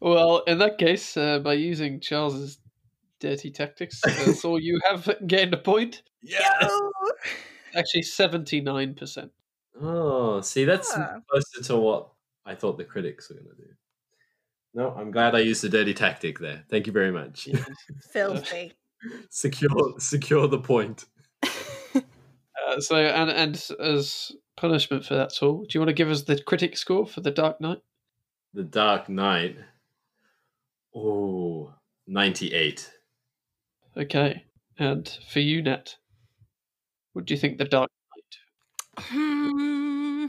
Well, 0.00 0.38
in 0.46 0.58
that 0.58 0.78
case, 0.78 1.16
uh, 1.16 1.40
by 1.40 1.54
using 1.54 2.00
Charles's 2.00 2.58
dirty 3.18 3.50
tactics, 3.50 4.00
uh, 4.04 4.32
Saul, 4.32 4.58
you 4.60 4.80
have 4.88 5.08
gained 5.26 5.52
a 5.52 5.58
point. 5.58 6.02
Yo! 6.22 6.38
Actually, 7.74 8.02
79%. 8.02 9.30
Oh, 9.82 10.40
see, 10.40 10.64
that's 10.64 10.92
Yeah. 10.96 11.18
closer 11.28 11.62
to 11.64 11.76
what 11.76 12.08
I 12.46 12.54
thought 12.54 12.78
the 12.78 12.84
critics 12.84 13.28
were 13.28 13.36
gonna 13.36 13.54
do. 13.56 13.68
No, 14.72 14.94
I'm 14.96 15.10
glad 15.10 15.34
I 15.34 15.40
used 15.40 15.62
the 15.62 15.68
dirty 15.68 15.94
tactic 15.94 16.38
there. 16.38 16.64
Thank 16.70 16.86
you 16.86 16.92
very 16.92 17.10
much. 17.10 17.48
Filthy. 18.12 18.72
secure, 19.30 19.94
secure 19.98 20.46
the 20.46 20.60
point. 20.60 21.06
Uh, 22.68 22.78
so, 22.78 22.94
and, 22.94 23.30
and 23.30 23.70
as 23.80 24.32
punishment 24.56 25.04
for 25.04 25.14
that, 25.14 25.32
Saul, 25.32 25.62
do 25.62 25.68
you 25.72 25.80
want 25.80 25.88
to 25.88 25.94
give 25.94 26.10
us 26.10 26.22
the 26.22 26.40
critic 26.40 26.76
score 26.76 27.06
for 27.06 27.22
The 27.22 27.30
Dark 27.30 27.58
Knight? 27.60 27.78
The 28.52 28.62
Dark 28.62 29.08
Knight. 29.08 29.56
Oh, 30.94 31.72
98. 32.06 32.92
Okay. 33.96 34.44
And 34.78 35.18
for 35.32 35.40
you, 35.40 35.62
Net, 35.62 35.96
what 37.14 37.24
do 37.24 37.34
you 37.34 37.40
think 37.40 37.58
the 37.58 37.64
Dark 37.64 37.90
Knight? 38.14 39.06
Hmm. 39.06 40.26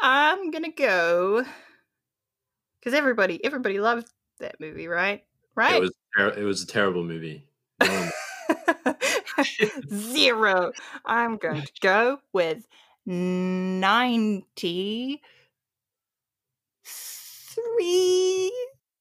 I'm 0.00 0.50
gonna 0.50 0.72
go 0.72 1.44
because 2.80 2.96
everybody 2.96 3.44
everybody 3.44 3.80
loved 3.80 4.08
that 4.38 4.60
movie, 4.60 4.88
right? 4.88 5.24
Right. 5.54 5.76
It 5.76 5.80
was 5.80 5.92
ter- 6.16 6.38
it 6.38 6.44
was 6.44 6.62
a 6.62 6.66
terrible 6.66 7.04
movie. 7.04 7.44
No 7.82 8.08
Zero. 9.92 10.72
I'm 11.04 11.36
going 11.36 11.62
to 11.62 11.72
go 11.80 12.18
with 12.32 12.66
93. 13.06 15.20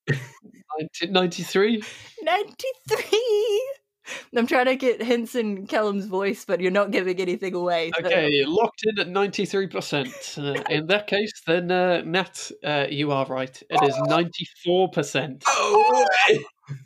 1993? 0.05 1.83
93. 2.23 3.78
I'm 4.35 4.47
trying 4.47 4.65
to 4.65 4.75
get 4.75 5.01
hints 5.01 5.35
in 5.35 5.67
Kellum's 5.67 6.05
voice, 6.05 6.45
but 6.45 6.59
you're 6.61 6.71
not 6.71 6.91
giving 6.91 7.19
anything 7.19 7.53
away. 7.53 7.91
so- 7.99 8.05
Okay, 8.05 8.43
locked 8.45 8.83
in 8.85 8.99
at 8.99 9.07
93%. 9.07 10.37
Uh, 10.37 10.63
in 10.69 10.87
that 10.87 11.07
case, 11.07 11.31
then, 11.45 11.71
uh, 11.71 12.01
Nat, 12.05 12.51
uh, 12.63 12.87
you 12.89 13.11
are 13.11 13.25
right. 13.25 13.61
It 13.69 13.83
is 13.83 13.95
94%. 13.95 15.43
Oh, 15.47 16.05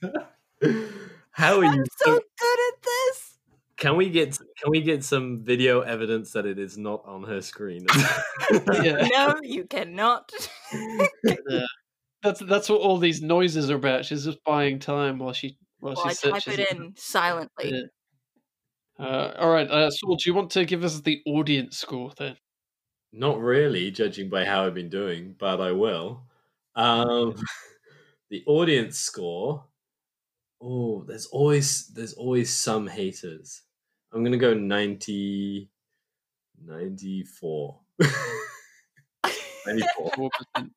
How 1.31 1.59
are 1.59 1.65
I'm 1.65 1.79
you? 1.79 1.85
so 1.97 2.13
good 2.13 2.59
at 2.73 2.81
this. 2.83 3.37
Can 3.77 3.97
we 3.97 4.09
get 4.09 4.37
can 4.37 4.69
we 4.69 4.81
get 4.81 5.03
some 5.03 5.43
video 5.43 5.81
evidence 5.81 6.31
that 6.33 6.45
it 6.45 6.59
is 6.59 6.77
not 6.77 7.03
on 7.05 7.23
her 7.23 7.41
screen? 7.41 7.85
Yeah. 8.83 9.07
No, 9.11 9.35
you 9.41 9.65
cannot. 9.65 10.31
Yeah. 11.23 11.65
That's 12.21 12.39
that's 12.41 12.69
what 12.69 12.79
all 12.81 12.97
these 12.99 13.21
noises 13.21 13.69
are 13.71 13.75
about. 13.75 14.05
She's 14.05 14.23
just 14.25 14.43
buying 14.45 14.79
time 14.79 15.17
while 15.19 15.33
she 15.33 15.57
while 15.83 15.95
well, 15.95 16.07
I 16.07 16.13
type 16.13 16.41
searches. 16.43 16.59
it 16.59 16.71
in 16.71 16.93
silently. 16.97 17.71
Yeah. 17.71 19.05
Uh, 19.05 19.33
all 19.39 19.51
right, 19.51 19.69
uh, 19.69 19.89
Saul, 19.89 20.15
do 20.15 20.29
you 20.29 20.33
want 20.33 20.51
to 20.51 20.65
give 20.65 20.83
us 20.83 21.01
the 21.01 21.21
audience 21.25 21.77
score 21.77 22.11
then? 22.17 22.37
not 23.13 23.39
really, 23.39 23.91
judging 23.91 24.27
by 24.27 24.43
how 24.43 24.65
I've 24.65 24.73
been 24.73 24.89
doing, 24.89 25.35
but 25.37 25.61
I 25.61 25.71
will. 25.71 26.23
Um, 26.75 27.35
the 28.29 28.43
audience 28.47 28.97
score. 28.97 29.65
Oh, 30.59 31.03
there's 31.07 31.27
always 31.27 31.87
there's 31.89 32.13
always 32.13 32.51
some 32.51 32.87
haters. 32.87 33.61
I'm 34.11 34.23
gonna 34.23 34.37
go 34.37 34.53
90, 34.53 35.69
94. 36.65 37.79
94. 39.67 40.29
Percent. 40.31 40.73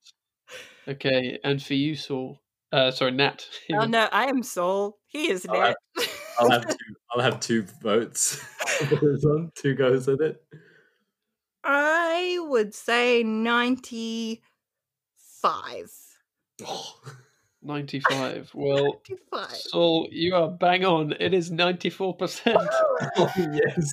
Okay, 0.88 1.38
and 1.42 1.62
for 1.62 1.74
you, 1.74 1.96
Saul. 1.96 2.40
Uh, 2.72 2.90
sorry, 2.90 3.12
Nat. 3.12 3.46
Oh 3.72 3.84
no, 3.86 4.08
I 4.12 4.26
am 4.26 4.42
Saul. 4.42 4.98
He 5.06 5.30
is 5.30 5.46
I'll 5.48 5.60
have- 5.60 5.74
Nat. 5.96 6.08
I'll 6.38 6.50
have 6.50 6.68
two. 6.68 6.76
I'll 7.14 7.22
have 7.22 7.40
two 7.40 7.62
votes 7.82 8.34
for 8.88 8.96
this 8.96 9.24
one. 9.24 9.50
Two 9.56 9.74
goes 9.74 10.06
at 10.08 10.20
it. 10.20 10.36
I 11.64 12.36
would 12.40 12.74
say 12.74 13.22
95. 13.22 14.42
Oh, 16.66 16.94
95. 17.62 18.50
Well, 18.54 19.00
95. 19.08 19.50
Saul, 19.56 20.08
you 20.12 20.34
are 20.36 20.50
bang 20.50 20.84
on. 20.84 21.14
It 21.18 21.32
is 21.32 21.50
94%. 21.50 22.54
oh, 23.16 23.32
yes. 23.36 23.90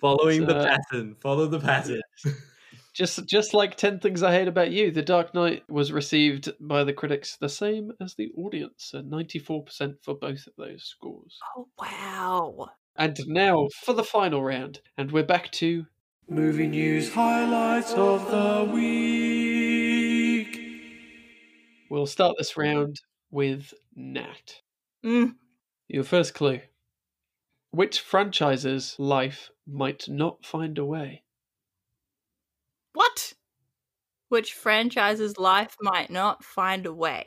Following 0.00 0.46
the 0.46 0.54
pattern. 0.54 1.14
Follow 1.20 1.46
the 1.46 1.60
pattern. 1.60 2.00
Just 2.92 3.24
just 3.26 3.54
like 3.54 3.76
10 3.76 4.00
Things 4.00 4.22
I 4.22 4.32
Hate 4.32 4.48
About 4.48 4.70
You, 4.70 4.90
The 4.90 5.02
Dark 5.02 5.34
Knight 5.34 5.62
was 5.68 5.92
received 5.92 6.52
by 6.60 6.84
the 6.84 6.92
critics 6.92 7.36
the 7.36 7.48
same 7.48 7.92
as 8.00 8.14
the 8.14 8.30
audience. 8.36 8.74
So 8.90 9.02
94% 9.02 9.94
for 10.02 10.14
both 10.14 10.46
of 10.46 10.52
those 10.58 10.84
scores. 10.84 11.38
Oh, 11.56 11.68
wow. 11.78 12.70
And 12.96 13.18
now 13.26 13.68
for 13.84 13.92
the 13.92 14.04
final 14.04 14.42
round. 14.42 14.80
And 14.98 15.12
we're 15.12 15.22
back 15.22 15.50
to 15.52 15.86
Movie 16.28 16.68
news 16.68 17.12
highlights 17.12 17.92
of 17.94 18.30
the 18.30 18.70
week. 18.72 20.60
We'll 21.90 22.06
start 22.06 22.36
this 22.38 22.56
round 22.56 23.00
with 23.30 23.74
Nat. 23.96 24.60
Mm, 25.04 25.34
Your 25.88 26.04
first 26.04 26.34
clue. 26.34 26.60
Which 27.72 28.00
franchise's 28.00 28.94
life 28.98 29.50
might 29.66 30.08
not 30.08 30.44
find 30.44 30.78
a 30.78 30.84
way? 30.84 31.22
What? 32.92 33.34
Which 34.28 34.54
franchise's 34.54 35.38
life 35.38 35.76
might 35.80 36.10
not 36.10 36.44
find 36.44 36.86
a 36.86 36.92
way? 36.92 37.26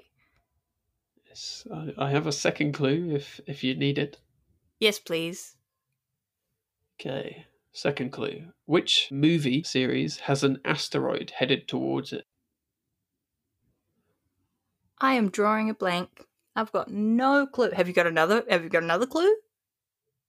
Yes, 1.27 1.67
I, 1.69 1.93
I 1.97 2.09
have 2.11 2.27
a 2.27 2.31
second 2.31 2.71
clue 2.73 3.13
if 3.13 3.41
if 3.45 3.61
you 3.63 3.75
need 3.75 3.97
it. 3.97 4.21
Yes, 4.79 4.99
please. 4.99 5.57
Okay. 6.99 7.45
Second 7.71 8.11
clue. 8.11 8.51
Which 8.65 9.11
movie 9.11 9.61
series 9.61 10.17
has 10.21 10.43
an 10.43 10.59
asteroid 10.65 11.31
headed 11.37 11.67
towards 11.67 12.11
it? 12.13 12.25
I 14.99 15.13
am 15.13 15.29
drawing 15.29 15.69
a 15.69 15.75
blank. 15.75 16.25
I've 16.55 16.71
got 16.71 16.89
no 16.89 17.45
clue. 17.45 17.69
Have 17.71 17.87
you 17.87 17.93
got 17.93 18.07
another? 18.07 18.43
Have 18.49 18.63
you 18.63 18.69
got 18.69 18.81
another 18.83 19.05
clue? 19.05 19.35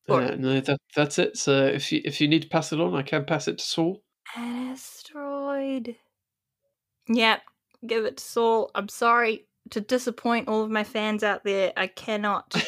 Or- 0.09 0.21
Uh, 0.23 0.37
no, 0.37 0.61
that, 0.61 0.79
that's 0.95 1.19
it. 1.19 1.37
So 1.39 1.67
if 1.67 1.91
you 1.93 2.01
if 2.05 2.21
you 2.21 2.29
need 2.29 2.43
to 2.43 2.49
pass 2.49 2.73
it 2.73 2.81
on, 2.81 2.95
I 2.95 3.03
can 3.03 3.25
pass 3.25 3.49
it 3.49 3.59
to 3.59 3.65
Saul. 3.65 4.04
An 4.37 4.71
asteroid. 4.71 5.97
Yep, 7.09 7.43
give 7.87 8.05
it 8.05 8.17
to 8.19 8.25
Saul. 8.25 8.71
I'm 8.75 8.89
sorry 8.89 9.47
to 9.71 9.81
disappoint 9.81 10.49
all 10.49 10.63
of 10.63 10.71
my 10.71 10.85
fans 10.85 11.23
out 11.23 11.45
there. 11.45 11.73
I 11.77 11.87
cannot. 11.87 12.55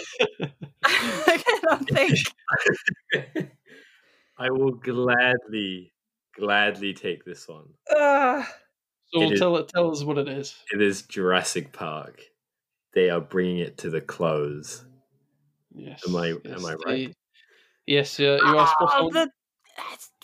I 0.85 1.43
cannot 1.45 1.89
think. 1.89 2.19
I 4.39 4.51
will 4.51 4.73
gladly, 4.73 5.93
gladly 6.39 6.93
take 6.95 7.25
this 7.25 7.49
one. 7.49 7.69
Ugh. 7.91 8.45
Saul, 9.15 9.23
It 9.23 9.33
is- 9.33 9.41
tell 9.41 9.57
it. 9.57 9.69
Tell 9.69 9.91
us 9.91 10.05
what 10.05 10.19
it 10.19 10.29
is. 10.29 10.55
It 10.73 10.83
is 10.83 11.03
Jurassic 11.03 11.73
Park. 11.73 12.21
They 12.95 13.11
are 13.11 13.21
bringing 13.21 13.59
it 13.59 13.79
to 13.79 13.91
the 13.91 14.01
close. 14.01 14.85
Yes. 15.75 16.03
Am 16.07 16.17
I- 16.17 16.29
yes, 16.45 16.59
am 16.59 16.67
I 16.67 16.75
right? 16.87 17.09
the- 17.09 17.15
Yes, 17.87 18.19
yeah, 18.19 18.37
you 18.37 18.59
are 18.59 18.67
spot 18.67 18.93
Oh, 18.95 19.07
on. 19.07 19.13
the 19.13 19.31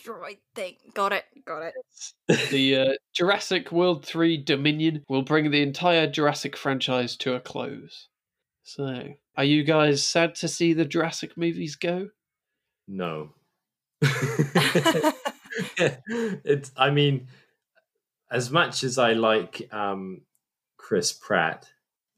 asteroid 0.03 0.37
thing. 0.55 0.75
Got 0.93 1.13
it. 1.13 1.25
Got 1.45 1.63
it. 1.63 1.73
The 2.51 2.75
uh, 2.75 2.93
Jurassic 3.13 3.71
World 3.71 4.05
3 4.05 4.37
Dominion 4.37 5.03
will 5.07 5.21
bring 5.21 5.51
the 5.51 5.61
entire 5.61 6.07
Jurassic 6.07 6.57
franchise 6.57 7.15
to 7.17 7.35
a 7.35 7.39
close. 7.39 8.09
So, 8.63 9.09
are 9.37 9.43
you 9.43 9.63
guys 9.63 10.03
sad 10.03 10.35
to 10.35 10.47
see 10.47 10.73
the 10.73 10.85
Jurassic 10.85 11.37
movies 11.37 11.75
go? 11.75 12.09
No. 12.87 13.33
it's 15.77 16.71
I 16.77 16.89
mean, 16.91 17.27
as 18.31 18.51
much 18.51 18.83
as 18.83 18.97
I 18.97 19.13
like 19.13 19.67
um 19.71 20.21
Chris 20.77 21.13
Pratt, 21.13 21.69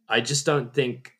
I 0.07 0.21
just 0.21 0.45
don't 0.45 0.73
think 0.73 1.13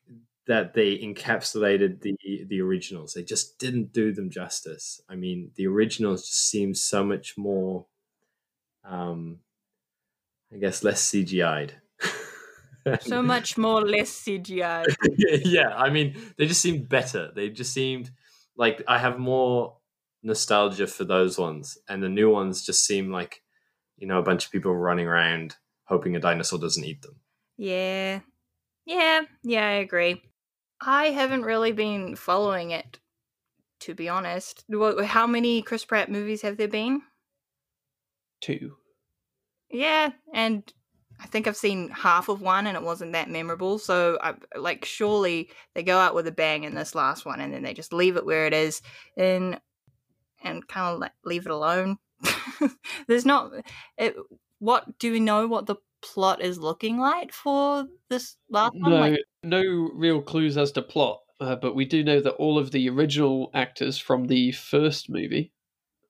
that 0.47 0.73
they 0.73 0.97
encapsulated 0.97 2.01
the 2.01 2.45
the 2.47 2.61
originals. 2.61 3.13
They 3.13 3.23
just 3.23 3.57
didn't 3.57 3.93
do 3.93 4.11
them 4.11 4.29
justice. 4.29 5.01
I 5.09 5.15
mean, 5.15 5.51
the 5.55 5.67
originals 5.67 6.27
just 6.27 6.49
seem 6.49 6.73
so 6.73 7.03
much 7.03 7.37
more 7.37 7.87
um 8.83 9.39
I 10.53 10.57
guess 10.57 10.83
less 10.83 11.09
CGI'd. 11.09 11.73
so 13.01 13.21
much 13.21 13.57
more 13.57 13.81
less 13.81 14.11
CGI. 14.11 14.85
yeah, 15.45 15.69
I 15.75 15.89
mean, 15.89 16.15
they 16.37 16.45
just 16.45 16.61
seemed 16.61 16.87
better. 16.87 17.31
They 17.35 17.49
just 17.49 17.73
seemed 17.73 18.11
like 18.55 18.83
I 18.87 18.99
have 18.99 19.17
more 19.17 19.77
nostalgia 20.21 20.87
for 20.87 21.03
those 21.03 21.37
ones, 21.37 21.77
and 21.89 22.03
the 22.03 22.09
new 22.09 22.29
ones 22.29 22.65
just 22.65 22.85
seem 22.85 23.11
like 23.11 23.41
you 23.97 24.07
know 24.07 24.19
a 24.19 24.23
bunch 24.23 24.45
of 24.45 24.51
people 24.51 24.75
running 24.75 25.07
around 25.07 25.55
hoping 25.85 26.15
a 26.15 26.19
dinosaur 26.19 26.59
doesn't 26.59 26.83
eat 26.83 27.01
them. 27.01 27.15
Yeah. 27.57 28.19
Yeah, 28.85 29.21
yeah, 29.43 29.67
I 29.67 29.71
agree. 29.73 30.21
I 30.81 31.07
haven't 31.07 31.43
really 31.43 31.71
been 31.71 32.15
following 32.15 32.71
it, 32.71 32.99
to 33.81 33.93
be 33.93 34.09
honest. 34.09 34.65
How 35.05 35.27
many 35.27 35.61
Chris 35.61 35.85
Pratt 35.85 36.11
movies 36.11 36.41
have 36.41 36.57
there 36.57 36.67
been? 36.67 37.01
Two. 38.41 38.75
Yeah, 39.69 40.11
and 40.33 40.71
I 41.19 41.27
think 41.27 41.47
I've 41.47 41.57
seen 41.57 41.89
half 41.89 42.29
of 42.29 42.41
one 42.41 42.67
and 42.67 42.77
it 42.77 42.83
wasn't 42.83 43.13
that 43.13 43.29
memorable. 43.29 43.79
So, 43.79 44.17
I, 44.21 44.35
like, 44.57 44.85
surely 44.85 45.49
they 45.73 45.83
go 45.83 45.97
out 45.97 46.15
with 46.15 46.27
a 46.27 46.31
bang 46.31 46.63
in 46.63 46.75
this 46.75 46.95
last 46.95 47.25
one 47.25 47.39
and 47.39 47.53
then 47.53 47.63
they 47.63 47.73
just 47.73 47.93
leave 47.93 48.17
it 48.17 48.25
where 48.25 48.45
it 48.45 48.53
is 48.53 48.81
and 49.17 49.59
and 50.43 50.67
kind 50.67 50.93
of 50.93 50.99
like 50.99 51.13
leave 51.23 51.45
it 51.45 51.51
alone. 51.51 51.97
There's 53.07 53.25
not. 53.25 53.51
It, 53.97 54.15
what 54.59 54.99
do 54.99 55.11
we 55.11 55.19
know 55.19 55.47
what 55.47 55.65
the 55.65 55.75
plot 56.13 56.41
is 56.41 56.59
looking 56.59 56.97
like 56.97 57.31
for 57.31 57.85
this 58.09 58.37
last 58.49 58.73
one? 58.75 58.91
No, 58.91 58.99
Like, 58.99 59.19
no 59.43 59.61
real 59.93 60.21
clues 60.21 60.57
as 60.57 60.71
to 60.73 60.81
plot, 60.81 61.19
uh, 61.39 61.55
but 61.55 61.75
we 61.75 61.85
do 61.85 62.03
know 62.03 62.19
that 62.21 62.33
all 62.35 62.57
of 62.57 62.71
the 62.71 62.89
original 62.89 63.49
actors 63.53 63.97
from 63.97 64.27
the 64.27 64.51
first 64.51 65.09
movie 65.09 65.51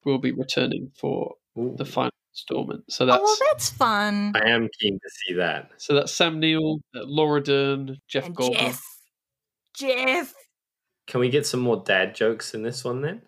will 0.04 0.20
be 0.20 0.32
returning 0.32 0.92
for 0.96 1.36
the 1.56 1.86
final 1.86 2.12
installment. 2.34 2.84
So 2.90 3.06
oh, 3.06 3.08
that's 3.08 3.24
well, 3.24 3.38
that's 3.50 3.70
fun. 3.70 4.34
I 4.36 4.50
am 4.50 4.70
keen 4.80 5.00
to 5.00 5.10
see 5.10 5.34
that. 5.36 5.72
so 5.78 5.96
that's 5.96 6.12
Sam 6.12 6.40
Neill, 6.40 6.80
uh, 6.96 7.06
Laura 7.06 7.42
Dern, 7.42 7.98
Jeff 8.08 8.28
and 8.28 8.36
Goldblum. 8.36 8.58
Jeff. 8.58 8.82
Jeff. 9.78 10.34
Can 11.08 11.20
we 11.20 11.30
get 11.30 11.46
some 11.46 11.60
more 11.60 11.84
dad 11.86 12.16
jokes 12.16 12.54
in 12.54 12.64
this 12.64 12.84
one 12.84 13.02
then? 13.02 13.22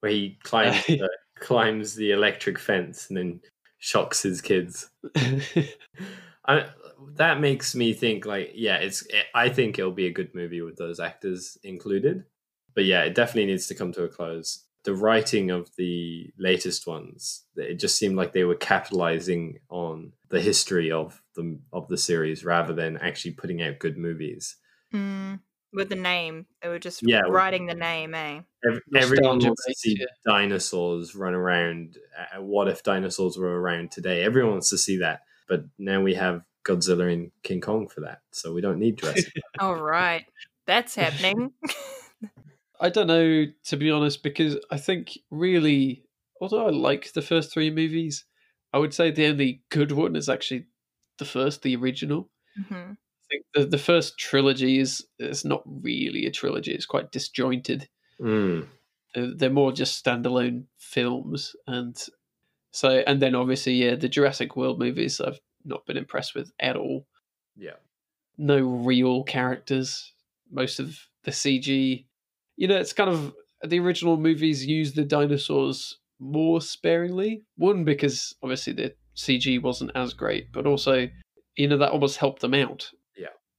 Where 0.00 0.12
he 0.12 0.38
climbs 0.42 0.76
Uh, 0.76 0.82
the, 0.88 1.10
climbs 1.38 1.94
the 1.94 2.12
electric 2.12 2.58
fence 2.58 3.08
and 3.08 3.16
then 3.16 3.40
shocks 3.84 4.22
his 4.22 4.40
kids. 4.40 4.88
I, 6.46 6.66
that 7.16 7.38
makes 7.38 7.74
me 7.74 7.92
think 7.92 8.24
like 8.24 8.52
yeah 8.54 8.76
it's 8.76 9.06
i 9.34 9.48
think 9.48 9.78
it'll 9.78 9.92
be 9.92 10.06
a 10.06 10.12
good 10.12 10.34
movie 10.34 10.62
with 10.62 10.76
those 10.76 10.98
actors 10.98 11.58
included. 11.62 12.24
But 12.74 12.86
yeah 12.86 13.02
it 13.02 13.14
definitely 13.14 13.46
needs 13.46 13.66
to 13.66 13.74
come 13.74 13.92
to 13.92 14.04
a 14.04 14.08
close. 14.08 14.64
The 14.84 14.94
writing 14.94 15.50
of 15.50 15.70
the 15.76 16.30
latest 16.38 16.86
ones 16.86 17.44
it 17.56 17.74
just 17.74 17.98
seemed 17.98 18.16
like 18.16 18.32
they 18.32 18.44
were 18.44 18.54
capitalizing 18.54 19.58
on 19.68 20.12
the 20.30 20.40
history 20.40 20.90
of 20.90 21.22
the 21.36 21.58
of 21.70 21.86
the 21.88 21.98
series 21.98 22.42
rather 22.42 22.72
than 22.72 22.96
actually 22.96 23.32
putting 23.32 23.62
out 23.62 23.78
good 23.78 23.98
movies. 23.98 24.56
Mm, 24.94 25.40
with 25.74 25.88
the 25.90 25.96
name, 25.96 26.46
they 26.62 26.68
were 26.68 26.78
just 26.78 27.02
Yeah. 27.02 27.22
writing 27.26 27.66
the 27.66 27.74
name, 27.74 28.14
eh? 28.14 28.42
Ev- 28.66 28.80
everyone 28.96 29.42
wants 29.42 29.64
to 29.66 29.74
see 29.74 29.98
yeah. 29.98 30.06
dinosaurs 30.24 31.14
run 31.14 31.34
around 31.34 31.98
uh, 32.16 32.40
what 32.40 32.66
if 32.66 32.82
dinosaurs 32.82 33.36
were 33.36 33.60
around 33.60 33.90
today 33.90 34.22
everyone 34.22 34.52
wants 34.52 34.70
to 34.70 34.78
see 34.78 34.96
that 34.96 35.20
but 35.46 35.64
now 35.76 36.00
we 36.00 36.14
have 36.14 36.42
godzilla 36.64 37.12
and 37.12 37.30
king 37.42 37.60
kong 37.60 37.86
for 37.88 38.00
that 38.00 38.22
so 38.32 38.54
we 38.54 38.62
don't 38.62 38.78
need 38.78 38.96
jurassic 38.96 39.34
All 39.58 39.76
right, 39.76 40.24
that's 40.66 40.94
happening. 40.94 41.52
I 42.80 42.90
don't 42.90 43.06
know, 43.06 43.46
to 43.64 43.76
be 43.76 43.90
honest, 43.90 44.22
because 44.22 44.56
I 44.70 44.78
think 44.78 45.16
really, 45.30 46.04
although 46.40 46.66
I 46.66 46.70
like 46.70 47.12
the 47.12 47.22
first 47.22 47.52
three 47.52 47.70
movies, 47.70 48.24
I 48.72 48.78
would 48.78 48.92
say 48.92 49.10
the 49.10 49.26
only 49.26 49.64
good 49.70 49.92
one 49.92 50.16
is 50.16 50.28
actually 50.28 50.66
the 51.18 51.24
first, 51.24 51.62
the 51.62 51.76
original. 51.76 52.30
hmm 52.68 52.92
I 52.92 52.96
think 53.30 53.44
the, 53.54 53.64
the 53.64 53.78
first 53.78 54.18
trilogy 54.18 54.78
is 54.78 55.06
is 55.18 55.44
not 55.44 55.62
really 55.66 56.26
a 56.26 56.30
trilogy; 56.30 56.72
it's 56.72 56.86
quite 56.86 57.12
disjointed. 57.12 57.88
Mm. 58.20 58.66
They're, 59.14 59.34
they're 59.34 59.50
more 59.50 59.72
just 59.72 60.04
standalone 60.04 60.64
films, 60.78 61.56
and 61.66 61.96
so 62.70 63.02
and 63.06 63.20
then 63.20 63.34
obviously, 63.34 63.74
yeah, 63.74 63.94
the 63.94 64.08
Jurassic 64.08 64.56
World 64.56 64.78
movies 64.78 65.20
I've 65.20 65.40
not 65.64 65.86
been 65.86 65.96
impressed 65.96 66.34
with 66.34 66.52
at 66.60 66.76
all. 66.76 67.06
yeah 67.56 67.74
no 68.38 68.60
real 68.60 69.22
characters. 69.24 70.12
Most 70.50 70.80
of 70.80 70.98
the 71.24 71.30
CG, 71.30 72.04
you 72.56 72.68
know, 72.68 72.76
it's 72.76 72.92
kind 72.92 73.10
of 73.10 73.34
the 73.62 73.80
original 73.80 74.16
movies 74.16 74.66
use 74.66 74.92
the 74.92 75.04
dinosaurs 75.04 75.98
more 76.18 76.60
sparingly. 76.60 77.42
One 77.56 77.84
because 77.84 78.34
obviously 78.42 78.72
the 78.74 78.94
CG 79.16 79.60
wasn't 79.62 79.92
as 79.94 80.14
great, 80.14 80.52
but 80.52 80.66
also, 80.66 81.08
you 81.56 81.68
know, 81.68 81.78
that 81.78 81.92
almost 81.92 82.18
helped 82.18 82.40
them 82.40 82.54
out. 82.54 82.90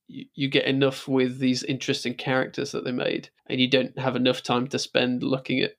You, 0.07 0.25
you 0.35 0.49
get 0.49 0.65
enough 0.65 1.07
with 1.07 1.39
these 1.39 1.63
interesting 1.63 2.13
characters 2.13 2.71
that 2.71 2.83
they 2.83 2.91
made, 2.91 3.29
and 3.47 3.59
you 3.59 3.69
don't 3.69 3.97
have 3.97 4.15
enough 4.15 4.43
time 4.43 4.67
to 4.67 4.79
spend 4.79 5.23
looking 5.23 5.61
at 5.61 5.73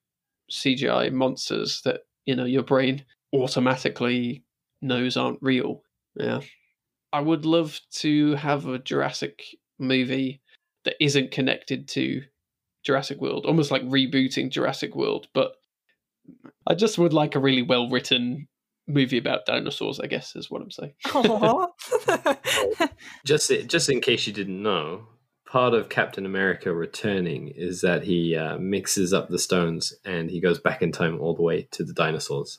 CGI 0.50 1.12
monsters 1.12 1.82
that 1.84 2.00
you 2.24 2.34
know 2.34 2.44
your 2.44 2.62
brain 2.62 3.04
automatically 3.32 4.44
knows 4.82 5.16
aren't 5.16 5.42
real. 5.42 5.82
Yeah. 6.14 6.40
I 7.12 7.20
would 7.20 7.46
love 7.46 7.80
to 7.92 8.34
have 8.34 8.66
a 8.66 8.78
Jurassic 8.78 9.42
movie 9.78 10.42
that 10.84 10.96
isn't 11.00 11.30
connected 11.30 11.88
to 11.88 12.22
Jurassic 12.84 13.20
World, 13.20 13.46
almost 13.46 13.70
like 13.70 13.82
rebooting 13.82 14.50
Jurassic 14.50 14.94
World. 14.94 15.28
But 15.34 15.52
I 16.66 16.74
just 16.74 16.98
would 16.98 17.12
like 17.12 17.34
a 17.34 17.40
really 17.40 17.62
well 17.62 17.88
written 17.88 18.48
movie 18.86 19.18
about 19.18 19.46
dinosaurs, 19.46 19.98
I 20.00 20.06
guess, 20.06 20.36
is 20.36 20.50
what 20.50 20.62
I'm 20.62 20.70
saying. 20.70 20.94
Aw. 23.26 23.28
just 23.28 23.52
just 23.66 23.88
in 23.88 24.00
case 24.00 24.26
you 24.26 24.32
didn't 24.32 24.62
know 24.62 25.06
part 25.46 25.74
of 25.74 25.88
captain 25.88 26.26
america 26.26 26.72
returning 26.72 27.48
is 27.48 27.80
that 27.80 28.02
he 28.04 28.36
uh, 28.36 28.58
mixes 28.58 29.12
up 29.12 29.28
the 29.28 29.38
stones 29.38 29.92
and 30.04 30.30
he 30.30 30.40
goes 30.40 30.58
back 30.58 30.82
in 30.82 30.92
time 30.92 31.20
all 31.20 31.34
the 31.34 31.42
way 31.42 31.68
to 31.72 31.84
the 31.84 31.92
dinosaurs 31.92 32.58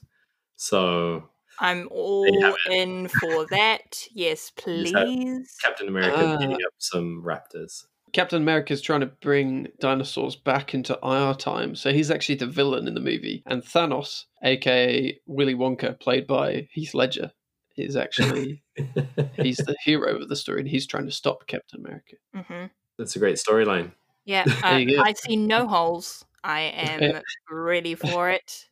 so 0.56 1.24
I'm 1.60 1.88
all 1.90 2.24
in 2.70 3.08
for 3.08 3.46
that. 3.50 4.06
Yes, 4.14 4.52
please. 4.56 5.58
captain 5.64 5.88
america 5.88 6.38
beating 6.40 6.54
up 6.54 6.74
some 6.78 7.24
raptors 7.26 7.86
Captain 8.14 8.42
America's 8.42 8.82
trying 8.82 9.02
to 9.02 9.12
bring 9.22 9.68
dinosaurs 9.80 10.36
back 10.36 10.74
into 10.74 11.00
our 11.02 11.36
time, 11.36 11.76
so 11.76 11.92
he's 11.92 12.10
actually 12.10 12.36
the 12.36 12.48
villain 12.48 12.88
in 12.88 12.94
the 12.94 13.02
movie. 13.02 13.44
And 13.46 13.62
Thanos, 13.62 14.24
aka 14.44 15.20
Willy 15.26 15.56
Wonka, 15.56 16.00
played 16.00 16.26
by 16.26 16.68
Heath 16.72 16.94
Ledger, 16.94 17.32
is 17.78 17.96
actually 17.96 18.64
he's 19.42 19.58
the 19.58 19.76
hero 19.84 20.18
of 20.18 20.30
the 20.30 20.36
story, 20.36 20.60
and 20.62 20.70
he's 20.70 20.88
trying 20.88 21.06
to 21.06 21.12
stop 21.12 21.48
Captain 21.48 21.80
America. 21.80 22.16
hmm 22.34 22.66
that's 22.98 23.16
a 23.16 23.20
great 23.20 23.38
storyline 23.38 23.92
Yeah, 24.26 24.46
There 24.64 24.64
I. 24.64 25.10
I 25.10 25.14
see 25.14 25.36
no 25.36 25.68
holes. 25.68 26.26
I 26.44 26.62
am 26.62 27.22
ready 27.50 27.96
for 27.96 28.30
it. 28.40 28.70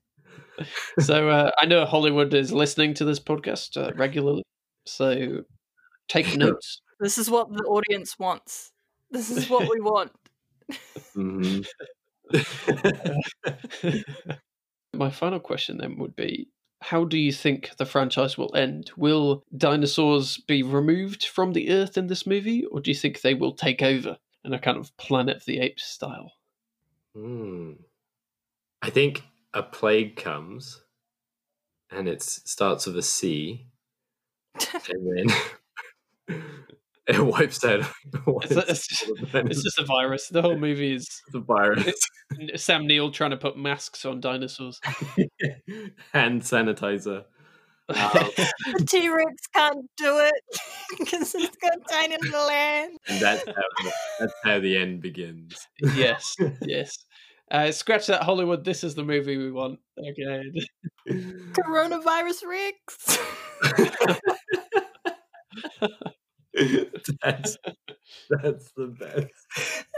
so 0.99 1.29
uh, 1.29 1.51
I 1.59 1.65
know 1.65 1.85
Hollywood 1.85 2.33
is 2.33 2.51
listening 2.51 2.93
to 2.95 3.05
this 3.05 3.19
podcast 3.19 3.77
uh, 3.77 3.93
regularly, 3.95 4.43
so 4.85 5.43
take 6.07 6.35
notes. 6.35 6.81
This 6.99 7.17
is 7.17 7.29
what 7.29 7.51
the 7.51 7.63
audience 7.63 8.17
wants. 8.17 8.71
This 9.11 9.29
is 9.29 9.49
what 9.49 9.69
we 9.69 9.79
want. 9.81 10.11
Mhm. 11.15 11.63
My 14.93 15.09
final 15.11 15.39
question 15.39 15.77
then 15.77 15.97
would 15.97 16.15
be 16.15 16.49
how 16.89 17.03
do 17.03 17.17
you 17.17 17.31
think 17.31 17.71
the 17.77 17.85
franchise 17.85 18.37
will 18.37 18.55
end? 18.55 18.91
Will 18.95 19.43
dinosaurs 19.57 20.37
be 20.37 20.61
removed 20.61 21.25
from 21.25 21.53
the 21.53 21.71
earth 21.71 21.97
in 21.97 22.07
this 22.07 22.27
movie, 22.27 22.65
or 22.65 22.79
do 22.79 22.91
you 22.91 22.95
think 22.95 23.21
they 23.21 23.33
will 23.33 23.53
take 23.53 23.81
over 23.81 24.17
in 24.43 24.53
a 24.53 24.59
kind 24.59 24.77
of 24.77 24.95
Planet 24.97 25.37
of 25.37 25.45
the 25.45 25.59
Apes 25.59 25.83
style? 25.83 26.33
Hmm. 27.15 27.71
i 28.81 28.89
think 28.89 29.23
a 29.53 29.63
plague 29.63 30.17
comes 30.17 30.81
and 31.89 32.09
it 32.09 32.21
starts 32.21 32.85
with 32.85 32.97
a 32.97 33.01
c 33.01 33.67
and 34.89 35.29
then 36.27 36.37
it 37.07 37.19
wipes 37.19 37.63
out 37.63 37.81
wipes 38.25 38.51
It's, 38.51 38.69
it's, 38.69 38.87
just, 38.87 39.09
all 39.09 39.15
the 39.15 39.25
dinosaurs. 39.25 39.51
it's 39.51 39.63
just 39.63 39.79
a 39.79 39.85
virus. 39.85 40.27
The 40.29 40.41
whole 40.41 40.57
movie 40.57 40.93
is 40.93 41.07
the 41.31 41.39
virus 41.39 41.93
Sam 42.55 42.87
Neill 42.87 43.11
trying 43.11 43.31
to 43.31 43.37
put 43.37 43.57
masks 43.57 44.05
on 44.05 44.19
dinosaurs. 44.19 44.79
hand 46.13 46.41
sanitizer. 46.41 47.25
Um, 47.87 47.95
the 48.77 48.85
T 48.87 49.09
Rex 49.09 49.47
can't 49.53 49.85
do 49.97 50.17
it 50.19 50.33
because 50.97 51.35
it's 51.35 51.55
got 51.57 51.77
tiny 51.89 52.17
little 52.21 52.49
hands. 52.49 52.97
and 53.07 53.21
that's 53.21 53.45
how, 53.45 53.91
that's 54.19 54.33
how 54.43 54.59
the 54.59 54.75
end 54.75 55.01
begins. 55.01 55.67
yes, 55.95 56.35
yes. 56.61 56.97
Uh, 57.51 57.71
scratch 57.71 58.07
that 58.07 58.23
Hollywood. 58.23 58.65
This 58.65 58.83
is 58.83 58.95
the 58.95 59.03
movie 59.03 59.37
we 59.37 59.51
want. 59.51 59.79
Okay. 59.99 60.41
Coronavirus 61.53 62.43
Rex. 62.47 63.19
that's 67.23 67.57
that's 68.29 68.71
the 68.75 68.87
best. 68.87 69.85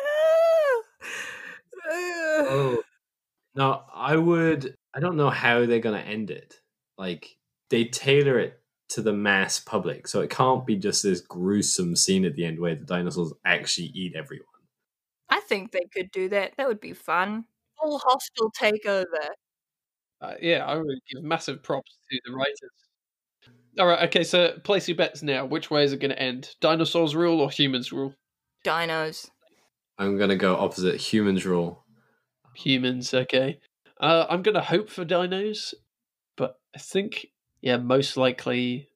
Oh 1.90 2.84
no, 3.56 3.84
I 3.94 4.16
would. 4.18 4.76
I 4.94 5.00
don't 5.00 5.18
know 5.18 5.30
how 5.30 5.66
they're 5.66 5.80
gonna 5.80 6.00
end 6.00 6.32
it. 6.32 6.62
Like 6.98 7.38
they 7.70 7.86
tailor 7.86 8.40
it 8.40 8.62
to 8.90 9.02
the 9.02 9.14
mass 9.14 9.60
public, 9.60 10.08
so 10.08 10.22
it 10.22 10.30
can't 10.30 10.66
be 10.66 10.76
just 10.76 11.04
this 11.04 11.22
gruesome 11.22 11.96
scene 11.96 12.26
at 12.26 12.36
the 12.36 12.46
end 12.46 12.60
where 12.60 12.76
the 12.76 12.86
dinosaurs 12.86 13.34
actually 13.46 13.88
eat 13.88 14.16
everyone. 14.16 14.46
I 15.30 15.40
think 15.42 15.72
they 15.72 15.86
could 15.94 16.12
do 16.12 16.30
that. 16.30 16.54
That 16.58 16.68
would 16.68 16.80
be 16.80 16.94
fun. 16.94 17.46
Full 17.82 18.00
hostile 18.00 18.52
takeover. 18.52 19.30
Uh, 20.22 20.36
yeah, 20.42 20.66
I 20.66 20.76
would 20.78 21.00
give 21.12 21.24
massive 21.24 21.64
props 21.64 21.98
to 22.12 22.20
the 22.26 22.34
writers. 22.34 22.87
All 23.80 23.88
right, 23.88 24.08
okay, 24.08 24.24
so 24.24 24.58
place 24.64 24.88
your 24.88 24.98
bets 24.98 25.22
now. 25.22 25.46
Which 25.46 25.70
way 25.70 25.84
is 25.84 25.94
it 25.94 26.00
going 26.00 26.12
to 26.12 26.22
end? 26.22 26.56
Dinosaurs 26.62 27.16
rule 27.16 27.42
or 27.42 27.50
humans 27.50 27.92
rule? 27.92 28.14
Dinos. 28.66 29.30
I'm 30.00 30.18
gonna 30.18 30.36
go 30.36 30.56
opposite. 30.56 30.96
Humans 30.96 31.46
rule. 31.46 31.84
Humans, 32.56 33.14
okay. 33.14 33.60
Uh, 34.00 34.26
I'm 34.30 34.42
going 34.42 34.56
to 34.56 34.62
hope 34.62 34.90
for 34.90 35.06
dinos, 35.06 35.74
but 36.36 36.60
I 36.76 36.80
think, 36.80 37.28
yeah, 37.62 37.78
most 37.78 38.18
likely 38.18 38.90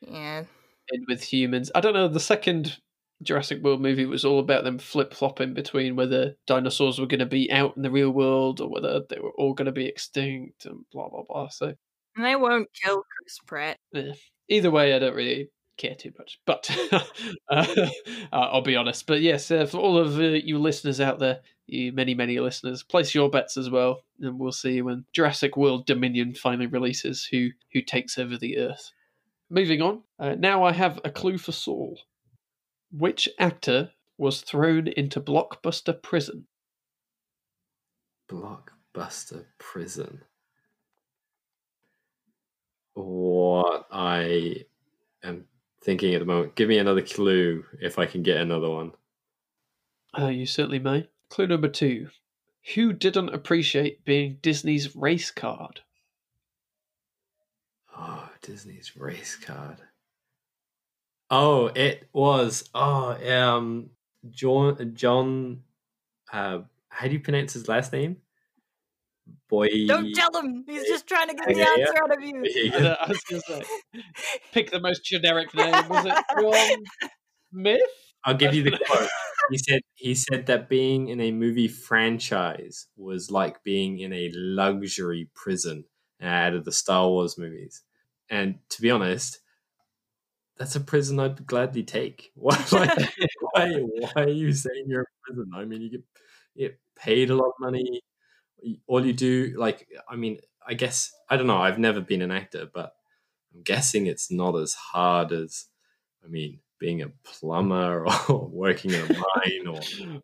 Yeah. 0.00 0.44
end 0.92 1.04
with 1.08 1.22
humans. 1.22 1.70
I 1.74 1.80
don't 1.80 1.94
know. 1.94 2.08
The 2.08 2.20
second 2.20 2.78
Jurassic 3.22 3.62
World 3.62 3.80
movie 3.80 4.06
was 4.06 4.24
all 4.24 4.38
about 4.38 4.64
them 4.64 4.78
flip 4.78 5.14
flopping 5.14 5.54
between 5.54 5.96
whether 5.96 6.36
dinosaurs 6.46 6.98
were 6.98 7.06
going 7.06 7.20
to 7.20 7.26
be 7.26 7.50
out 7.50 7.76
in 7.76 7.82
the 7.82 7.90
real 7.90 8.10
world 8.10 8.60
or 8.60 8.68
whether 8.68 9.00
they 9.08 9.18
were 9.18 9.32
all 9.32 9.54
going 9.54 9.66
to 9.66 9.72
be 9.72 9.86
extinct 9.86 10.66
and 10.66 10.84
blah 10.92 11.08
blah 11.08 11.22
blah. 11.28 11.48
So 11.48 11.74
And 12.16 12.24
they 12.24 12.36
won't 12.36 12.68
kill 12.72 13.02
Chris 13.02 13.38
Pratt. 13.46 13.78
either 14.48 14.70
way, 14.70 14.94
I 14.94 14.98
don't 14.98 15.16
really 15.16 15.50
care 15.76 15.94
too 15.94 16.12
much. 16.18 16.38
But 16.46 16.70
uh, 17.50 17.86
I'll 18.32 18.62
be 18.62 18.76
honest. 18.76 19.06
But 19.06 19.20
yes, 19.20 19.50
uh, 19.50 19.66
for 19.66 19.78
all 19.78 19.98
of 19.98 20.18
uh, 20.18 20.22
you 20.22 20.58
listeners 20.58 21.00
out 21.00 21.18
there, 21.18 21.40
you 21.66 21.92
many 21.92 22.14
many 22.14 22.38
listeners, 22.38 22.82
place 22.82 23.14
your 23.14 23.30
bets 23.30 23.56
as 23.56 23.70
well, 23.70 24.02
and 24.20 24.38
we'll 24.38 24.52
see 24.52 24.82
when 24.82 25.04
Jurassic 25.12 25.56
World 25.56 25.86
Dominion 25.86 26.34
finally 26.34 26.66
releases 26.66 27.24
who 27.24 27.50
who 27.72 27.80
takes 27.80 28.18
over 28.18 28.36
the 28.36 28.58
Earth. 28.58 28.92
Moving 29.50 29.82
on, 29.82 30.02
uh, 30.18 30.34
now 30.36 30.64
I 30.64 30.72
have 30.72 31.00
a 31.04 31.10
clue 31.10 31.38
for 31.38 31.52
Saul. 31.52 31.98
Which 32.90 33.28
actor 33.38 33.90
was 34.16 34.42
thrown 34.42 34.86
into 34.86 35.20
blockbuster 35.20 36.00
prison? 36.00 36.46
blockbuster 38.28 39.44
prison. 39.58 40.22
What 42.94 43.86
I 43.90 44.64
am 45.22 45.46
thinking 45.82 46.14
at 46.14 46.20
the 46.20 46.24
moment. 46.24 46.54
Give 46.54 46.68
me 46.68 46.78
another 46.78 47.02
clue 47.02 47.64
if 47.80 47.98
I 47.98 48.06
can 48.06 48.22
get 48.22 48.38
another 48.38 48.70
one. 48.70 48.92
Uh, 50.18 50.28
you 50.28 50.46
certainly 50.46 50.78
may. 50.78 51.08
Clue 51.28 51.46
number 51.46 51.68
two. 51.68 52.08
Who 52.74 52.92
didn't 52.92 53.34
appreciate 53.34 54.04
being 54.04 54.38
Disney's 54.40 54.96
race 54.96 55.30
card? 55.30 55.80
Oh, 57.96 58.28
Disney's 58.40 58.96
race 58.96 59.36
card. 59.36 59.78
Oh, 61.30 61.66
it 61.66 62.08
was. 62.12 62.70
Oh, 62.74 63.18
um, 63.32 63.90
John. 64.30 64.94
John. 64.94 65.62
Uh, 66.32 66.60
how 66.88 67.06
do 67.06 67.12
you 67.12 67.20
pronounce 67.20 67.52
his 67.52 67.68
last 67.68 67.92
name? 67.92 68.18
Boy. 69.48 69.86
Don't 69.86 70.12
tell 70.14 70.30
him. 70.34 70.64
He's 70.66 70.86
just 70.88 71.06
trying 71.06 71.28
to 71.28 71.34
get 71.34 71.48
the 71.48 71.54
Yeah, 71.54 71.66
yeah. 71.76 71.84
answer 71.84 72.02
out 72.02 72.16
of 72.16 72.22
you. 72.22 72.72
Uh, 72.72 72.96
I 73.00 73.08
was 73.08 73.20
going 73.28 73.42
to 73.42 73.64
say, 73.64 74.02
pick 74.52 74.70
the 74.70 74.80
most 74.80 75.04
generic 75.04 75.54
name. 75.54 75.72
Was 75.88 76.06
it 76.06 76.14
John 76.40 76.84
Smith? 77.52 77.80
I'll 78.24 78.34
give 78.34 78.54
you 78.54 78.62
the 78.62 78.78
quote. 78.86 79.08
He 79.50 79.58
said 79.58 79.82
he 79.94 80.14
said 80.14 80.46
that 80.46 80.70
being 80.70 81.08
in 81.08 81.20
a 81.20 81.30
movie 81.30 81.68
franchise 81.68 82.86
was 82.96 83.30
like 83.30 83.62
being 83.62 83.98
in 83.98 84.12
a 84.14 84.30
luxury 84.32 85.28
prison 85.34 85.84
out 86.22 86.54
of 86.54 86.64
the 86.64 86.72
Star 86.72 87.06
Wars 87.08 87.36
movies. 87.36 87.82
And 88.30 88.58
to 88.70 88.80
be 88.80 88.90
honest, 88.90 89.40
that's 90.56 90.76
a 90.76 90.80
prison 90.80 91.20
I'd 91.20 91.46
gladly 91.46 91.82
take. 91.82 92.30
Why, 92.36 92.56
why, 92.70 92.86
why, 93.52 93.72
why 93.78 94.22
are 94.22 94.28
you 94.28 94.52
saying 94.52 94.84
you're 94.86 95.00
in 95.00 95.06
prison? 95.22 95.50
I 95.54 95.64
mean, 95.64 95.82
you 95.82 95.90
get, 95.90 96.02
you 96.54 96.68
get 96.68 96.78
paid 96.96 97.30
a 97.30 97.36
lot 97.36 97.48
of 97.48 97.54
money. 97.60 98.00
All 98.86 99.04
you 99.04 99.12
do, 99.12 99.54
like, 99.58 99.88
I 100.08 100.16
mean, 100.16 100.38
I 100.66 100.74
guess, 100.74 101.12
I 101.28 101.36
don't 101.36 101.46
know, 101.46 101.58
I've 101.58 101.78
never 101.78 102.00
been 102.00 102.22
an 102.22 102.30
actor, 102.30 102.68
but 102.72 102.94
I'm 103.54 103.62
guessing 103.62 104.06
it's 104.06 104.30
not 104.30 104.56
as 104.56 104.74
hard 104.74 105.32
as, 105.32 105.66
I 106.24 106.28
mean, 106.28 106.60
being 106.78 107.02
a 107.02 107.08
plumber 107.24 108.06
or 108.28 108.46
working 108.48 108.92
in 108.92 109.00
a 109.00 109.06
mine 109.06 109.66
or 109.66 109.80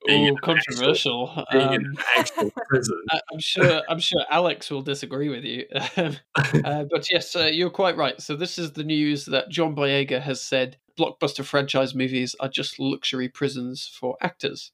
being 0.07 0.25
in 0.25 0.35
Oh, 0.35 0.37
an 0.37 0.41
controversial. 0.43 1.45
being 1.51 1.73
in 1.73 1.81
Um, 1.81 1.85
an 1.87 1.97
actual 2.17 2.51
prison. 2.69 3.03
I- 3.11 3.21
I'm 3.33 3.41
sure. 3.41 3.83
I'm 3.89 3.99
sure 3.99 4.25
Alex 4.31 4.71
will 4.71 4.83
disagree 4.83 5.29
with 5.29 5.45
you. 5.45 5.67
Um, 5.97 6.17
uh, 6.65 6.85
but 6.91 7.07
yes, 7.11 7.35
uh, 7.37 7.45
you're 7.45 7.71
quite 7.71 7.97
right. 7.97 8.21
So 8.21 8.37
this 8.37 8.59
is 8.59 8.73
the 8.73 8.85
news 8.85 9.25
that 9.27 9.49
John 9.49 9.75
Boyega 9.75 10.21
has 10.21 10.41
said: 10.41 10.79
blockbuster 10.99 11.45
franchise 11.45 11.95
movies 11.95 12.35
are 12.41 12.49
just 12.49 12.79
luxury 12.79 13.29
prisons 13.29 13.87
for 13.87 14.17
actors. 14.21 14.73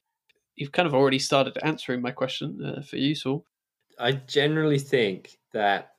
You've 0.56 0.72
kind 0.72 0.88
of 0.88 0.94
already 0.94 1.18
started 1.18 1.58
answering 1.62 2.02
my 2.02 2.10
question 2.10 2.64
uh, 2.64 2.82
for 2.82 2.96
you, 2.96 3.14
Saul. 3.14 3.44
I 3.98 4.12
generally 4.12 4.78
think 4.78 5.38
that 5.52 5.92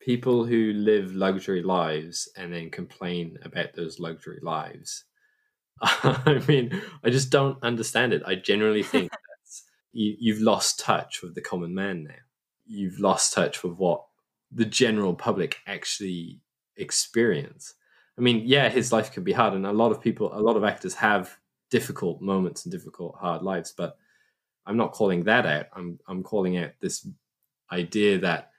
people 0.00 0.44
who 0.44 0.72
live 0.72 1.14
luxury 1.14 1.62
lives 1.62 2.28
and 2.36 2.52
then 2.52 2.70
complain 2.70 3.38
about 3.42 3.74
those 3.74 4.00
luxury 4.00 4.38
lives, 4.42 5.04
I 5.80 6.42
mean, 6.48 6.80
I 7.04 7.10
just 7.10 7.30
don't 7.30 7.62
understand 7.62 8.12
it. 8.12 8.22
I 8.26 8.34
generally 8.34 8.82
think 8.94 9.12
you, 9.92 10.16
you've 10.18 10.40
lost 10.40 10.80
touch 10.80 11.22
with 11.22 11.34
the 11.34 11.40
common 11.40 11.74
man 11.74 12.04
now. 12.04 12.14
You've 12.66 12.98
lost 12.98 13.32
touch 13.32 13.62
with 13.62 13.78
what 13.78 14.04
the 14.50 14.64
general 14.64 15.14
public 15.14 15.58
actually 15.66 16.40
experience. 16.76 17.74
I 18.16 18.20
mean, 18.20 18.42
yeah, 18.44 18.68
his 18.68 18.92
life 18.92 19.12
can 19.12 19.22
be 19.22 19.32
hard, 19.32 19.54
and 19.54 19.66
a 19.66 19.72
lot 19.72 19.92
of 19.92 20.00
people, 20.00 20.30
a 20.32 20.40
lot 20.40 20.56
of 20.56 20.64
actors 20.64 20.94
have 20.94 21.36
difficult 21.70 22.20
moments 22.20 22.64
and 22.64 22.72
difficult, 22.72 23.16
hard 23.16 23.42
lives. 23.42 23.72
But 23.76 23.96
I'm 24.66 24.76
not 24.76 24.92
calling 24.92 25.24
that 25.24 25.46
out. 25.46 25.66
I'm 25.74 25.98
I'm 26.08 26.22
calling 26.22 26.56
out 26.58 26.72
this 26.80 27.06
idea 27.72 28.18
that 28.18 28.50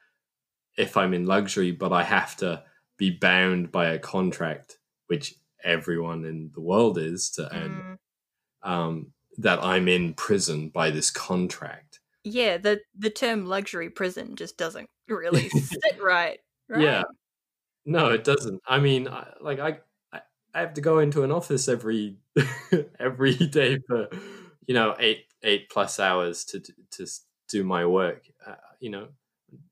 if 0.78 0.96
I'm 0.98 1.14
in 1.14 1.26
luxury, 1.26 1.72
but 1.72 1.92
I 1.92 2.04
have 2.04 2.36
to 2.38 2.64
be 2.98 3.12
bound 3.12 3.72
by 3.72 3.88
a 3.90 4.00
contract, 4.00 4.78
which 5.08 5.36
everyone 5.64 6.26
in 6.26 6.52
the 6.54 6.62
world 6.62 6.98
is 6.98 7.30
to 7.32 7.54
earn, 7.56 7.98
Mm, 8.66 8.70
um, 8.70 9.14
that 9.38 9.64
I'm 9.64 9.88
in 9.88 10.14
prison 10.14 10.70
by 10.70 10.90
this 10.92 11.12
contract. 11.12 12.00
yeah, 12.24 12.58
the 12.58 12.82
the 12.98 13.10
term 13.10 13.46
luxury 13.46 13.90
prison 13.90 14.36
just 14.36 14.58
doesn't 14.58 14.90
really 15.08 15.50
sit 15.50 16.02
right. 16.02 16.40
right? 16.70 16.82
Yeah. 16.82 17.04
No, 17.86 18.10
it 18.10 18.24
doesn't. 18.24 18.62
I 18.68 18.80
mean, 18.80 19.08
I, 19.08 19.34
like 19.42 19.60
I, 19.60 19.80
I, 20.54 20.58
I 20.58 20.62
have 20.62 20.74
to 20.76 20.82
go 20.82 21.00
into 21.00 21.24
an 21.24 21.32
office 21.32 21.68
every 21.68 22.18
every 23.00 23.36
day 23.36 23.80
for 23.88 24.10
you 24.68 24.74
know 24.74 24.96
eight 25.00 25.26
eight 25.44 25.70
plus 25.70 26.00
hours 26.00 26.46
to 26.46 26.60
to 26.92 27.08
do 27.50 27.64
my 27.64 27.86
work. 27.86 28.26
Uh, 28.46 28.56
you 28.80 28.90
know, 28.90 29.08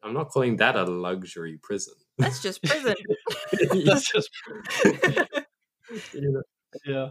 I'm 0.04 0.14
not 0.14 0.30
calling 0.30 0.58
that 0.58 0.76
a 0.76 0.84
luxury 0.84 1.60
prison. 1.62 1.94
That's 2.18 2.42
just 2.42 2.64
prison. 2.64 2.96
That's 3.86 4.12
just 4.12 4.30
You 6.14 6.32
know? 6.32 6.42
yeah. 6.86 7.10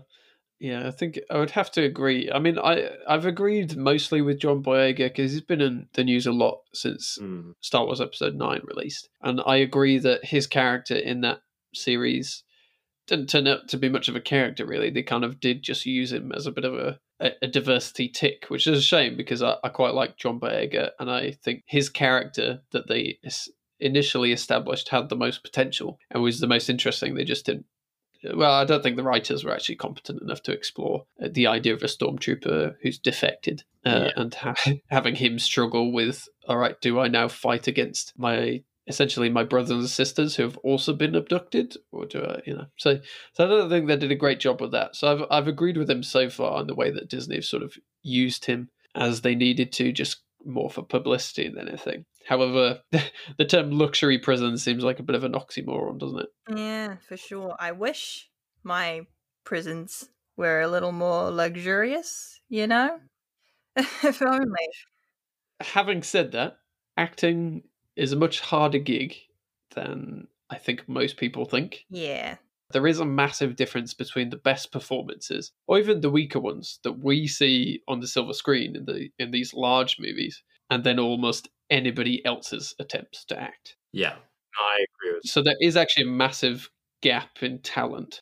Yeah, 0.59 0.89
I 0.89 0.91
think 0.91 1.21
I 1.31 1.37
would 1.39 1.51
have 1.51 1.71
to 1.73 1.83
agree. 1.83 2.31
I 2.33 2.39
mean, 2.39 2.59
I 2.59 2.89
I've 3.07 3.27
agreed 3.27 3.77
mostly 3.77 4.23
with 4.23 4.39
John 4.41 4.63
Boyega 4.63 4.97
because 4.97 5.33
he's 5.33 5.43
been 5.43 5.61
in 5.61 5.87
the 5.93 6.03
news 6.03 6.27
a 6.27 6.33
lot 6.33 6.61
since 6.73 7.19
Mm. 7.21 7.53
Star 7.61 7.85
Wars 7.85 8.01
Episode 8.01 8.35
9 8.37 8.63
released. 8.65 9.11
And 9.21 9.43
I 9.47 9.57
agree 9.57 9.99
that 9.99 10.25
his 10.25 10.47
character 10.47 10.95
in 10.95 11.21
that 11.21 11.41
series 11.75 12.43
didn't 13.07 13.29
turn 13.29 13.47
out 13.47 13.69
to 13.69 13.77
be 13.77 13.89
much 13.89 14.09
of 14.09 14.17
a 14.17 14.21
character, 14.21 14.67
really. 14.67 14.91
They 14.91 15.03
kind 15.03 15.25
of 15.25 15.41
did 15.41 15.63
just 15.63 15.87
use 15.87 16.13
him 16.13 16.33
as 16.33 16.47
a 16.47 16.53
bit 16.53 16.65
of 16.65 16.75
a, 16.75 16.99
a, 17.21 17.31
a 17.43 17.47
diversity 17.47 18.09
tick, 18.09 18.47
which 18.49 18.67
is 18.67 18.79
a 18.79 18.83
shame 18.83 19.17
because 19.17 19.43
I, 19.43 19.57
I 19.63 19.69
quite 19.69 19.95
like 19.95 20.17
John 20.17 20.41
Boyega. 20.41 20.91
And 20.99 21.11
I 21.11 21.33
think 21.33 21.63
his 21.67 21.89
character 21.89 22.63
that 22.73 22.89
they 22.89 23.19
initially 23.79 24.33
established 24.33 24.89
had 24.89 25.09
the 25.09 25.17
most 25.17 25.43
potential 25.43 25.99
and 26.11 26.23
was 26.23 26.41
the 26.41 26.47
most 26.47 26.69
interesting. 26.69 27.15
They 27.15 27.25
just 27.25 27.47
didn't. 27.47 27.67
Well, 28.35 28.53
I 28.53 28.65
don't 28.65 28.83
think 28.83 28.97
the 28.97 29.03
writers 29.05 29.45
were 29.45 29.53
actually 29.53 29.77
competent 29.77 30.21
enough 30.23 30.43
to 30.45 30.53
explore 30.53 31.05
uh, 31.23 31.29
the 31.31 31.47
idea 31.47 31.75
of 31.75 31.83
a 31.83 31.87
stormtrooper 31.87 32.75
who's 32.83 32.99
defected 32.99 33.63
uh, 33.85 34.07
Yeah. 34.07 34.11
and 34.17 34.35
ha- 34.35 34.55
having 34.91 35.15
him 35.15 35.39
struggle 35.39 35.93
with, 35.93 36.27
all 36.49 36.57
right, 36.57 36.81
do 36.81 36.99
I 36.99 37.07
now 37.09 37.29
fight 37.29 37.69
against 37.69 38.15
my 38.17 38.63
essentially 38.89 39.29
my 39.29 39.45
brothers 39.45 39.71
and 39.71 39.89
sisters 39.89 40.37
who 40.37 40.43
have 40.43 40.57
also 40.59 40.93
been 40.93 41.15
abducted, 41.15 41.77
or 41.93 42.07
do 42.07 42.23
I, 42.23 42.41
you 42.47 42.55
know? 42.55 42.67
So, 42.77 43.01
so 43.33 43.45
I 43.45 43.49
don't 43.49 43.69
think 43.69 43.87
they 43.87 43.97
did 43.97 44.13
a 44.13 44.17
great 44.17 44.41
job 44.41 44.61
with 44.61 44.73
that. 44.73 44.97
So 44.97 45.13
I've 45.13 45.25
I've 45.31 45.49
agreed 45.49 45.77
with 45.77 45.91
him 45.91 46.03
so 46.03 46.31
far 46.31 46.61
in 46.61 46.67
the 46.67 46.75
way 46.75 46.91
that 46.91 47.09
Disney 47.09 47.37
have 47.37 47.45
sort 47.45 47.63
of 47.63 47.75
used 48.03 48.45
him 48.45 48.69
as 48.95 49.21
they 49.21 49.35
needed 49.35 49.73
to, 49.73 49.93
just 49.93 50.23
more 50.45 50.71
for 50.71 50.83
publicity 50.83 51.49
than 51.49 51.69
anything. 51.69 52.05
However, 52.27 52.81
the 53.39 53.45
term 53.45 53.71
luxury 53.71 54.19
prison 54.19 54.57
seems 54.59 54.85
like 54.85 54.99
a 54.99 55.05
bit 55.05 55.17
of 55.17 55.25
an 55.25 55.33
oxymoron, 55.33 55.99
doesn't 55.99 56.21
it? 56.21 56.29
yeah, 56.57 56.97
for 57.09 57.17
sure. 57.17 57.57
I 57.59 57.73
wish 57.73 58.31
my 58.63 59.03
prisons 59.45 60.09
were 60.37 60.61
a 60.61 60.69
little 60.69 60.93
more 60.93 61.31
luxurious, 61.31 62.41
you 62.49 62.67
know? 62.67 62.99
if 63.77 64.23
only. 64.23 64.69
having 65.61 66.03
said 66.03 66.33
that, 66.33 66.59
acting 66.97 67.63
is 67.97 68.13
a 68.13 68.17
much 68.17 68.41
harder 68.41 68.79
gig 68.79 69.17
than 69.75 70.29
I 70.51 70.59
think 70.59 70.89
most 70.89 71.17
people 71.17 71.45
think. 71.45 71.85
Yeah. 71.91 72.37
There 72.73 72.87
is 72.87 73.01
a 73.01 73.05
massive 73.05 73.57
difference 73.57 73.95
between 73.95 74.31
the 74.31 74.37
best 74.37 74.73
performances, 74.73 75.53
or 75.67 75.79
even 75.79 76.01
the 76.01 76.11
weaker 76.11 76.41
ones 76.41 76.81
that 76.83 76.99
we 76.99 77.27
see 77.27 77.83
on 77.87 78.01
the 78.01 78.09
silver 78.09 78.33
screen 78.33 78.75
in 78.75 78.85
the 78.87 79.09
in 79.19 79.31
these 79.31 79.55
large 79.55 79.99
movies, 80.01 80.43
and 80.69 80.83
then 80.83 80.99
almost 80.99 81.49
anybody 81.71 82.25
else's 82.25 82.75
attempts 82.81 83.25
to 83.27 83.41
act. 83.41 83.77
Yeah, 83.93 84.17
I 84.59 84.85
agree 84.85 85.15
with. 85.15 85.31
So 85.31 85.43
there 85.43 85.55
is 85.61 85.77
actually 85.77 86.05
a 86.05 86.13
massive 86.13 86.69
gap 87.03 87.41
in 87.41 87.61
talent. 87.61 88.21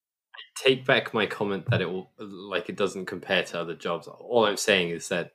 Take 0.56 0.84
back 0.84 1.14
my 1.14 1.24
comment 1.24 1.64
that 1.70 1.80
it 1.80 1.90
will 1.90 2.10
like 2.18 2.68
it 2.68 2.76
doesn't 2.76 3.06
compare 3.06 3.44
to 3.44 3.60
other 3.60 3.74
jobs. 3.74 4.06
All 4.06 4.44
I'm 4.44 4.58
saying 4.58 4.90
is 4.90 5.08
that 5.08 5.32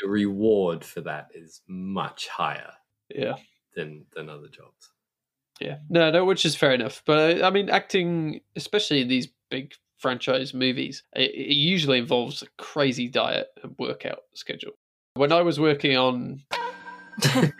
the 0.00 0.08
reward 0.08 0.84
for 0.84 1.00
that 1.02 1.28
is 1.34 1.60
much 1.66 2.28
higher 2.28 2.72
Yeah. 3.08 3.34
Than 3.78 4.04
than 4.14 4.28
other 4.28 4.48
jobs. 4.48 4.90
Yeah, 5.60 5.78
no, 5.88 6.10
no, 6.10 6.24
which 6.24 6.44
is 6.44 6.54
fair 6.54 6.72
enough. 6.72 7.02
But 7.06 7.40
uh, 7.40 7.46
I 7.46 7.50
mean, 7.50 7.70
acting, 7.70 8.40
especially 8.56 9.00
in 9.00 9.08
these 9.08 9.28
big 9.50 9.72
franchise 9.96 10.52
movies, 10.52 11.02
it, 11.14 11.30
it 11.30 11.54
usually 11.54 11.98
involves 11.98 12.42
a 12.42 12.46
crazy 12.58 13.08
diet 13.08 13.48
and 13.62 13.74
workout 13.78 14.20
schedule. 14.34 14.72
When 15.14 15.32
I 15.32 15.42
was 15.42 15.58
working 15.58 15.96
on, 15.96 16.42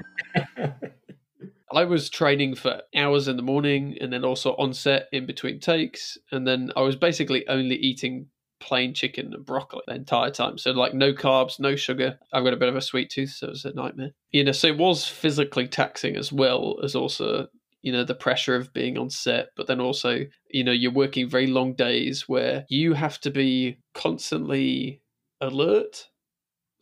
I 1.73 1.85
was 1.85 2.09
training 2.09 2.55
for 2.55 2.83
hours 2.95 3.27
in 3.27 3.37
the 3.37 3.43
morning 3.43 3.97
and 4.01 4.13
then 4.13 4.25
also 4.25 4.55
on 4.57 4.73
set 4.75 5.09
in 5.13 5.27
between 5.27 5.59
takes. 5.61 6.17
And 6.31 6.47
then 6.47 6.71
I 6.77 6.83
was 6.83 6.97
basically 6.97 7.49
only 7.49 7.77
eating 7.77 8.27
plain 8.61 8.95
chicken 8.95 9.33
and 9.33 9.45
broccoli 9.45 9.83
the 9.87 9.95
entire 9.95 10.31
time. 10.31 10.59
So, 10.59 10.73
like, 10.73 10.95
no 10.95 11.13
carbs, 11.13 11.61
no 11.61 11.77
sugar. 11.77 12.19
I've 12.33 12.45
got 12.45 12.55
a 12.55 12.59
bit 12.59 12.69
of 12.69 12.77
a 12.77 12.81
sweet 12.81 13.11
tooth, 13.11 13.31
so 13.31 13.47
it 13.47 13.51
was 13.51 13.65
a 13.65 13.73
nightmare. 13.73 14.11
You 14.31 14.45
know, 14.45 14.53
so 14.53 14.69
it 14.69 14.79
was 14.79 15.07
physically 15.07 15.69
taxing 15.69 16.17
as 16.17 16.33
well 16.33 16.79
as 16.83 16.95
also 16.95 17.49
you 17.83 17.93
know 17.93 18.03
the 18.03 18.15
pressure 18.15 18.57
of 18.57 18.73
being 18.73 18.99
on 18.99 19.09
set 19.09 19.51
but 19.57 19.69
then 19.69 19.81
also 19.81 20.27
you 20.51 20.65
know 20.65 20.73
you're 20.73 20.91
working 20.91 21.31
very 21.31 21.47
long 21.47 21.75
days 21.75 22.29
where 22.29 22.67
you 22.69 22.93
have 22.93 23.21
to 23.21 23.31
be 23.31 23.79
constantly 23.95 25.01
alert 25.41 26.09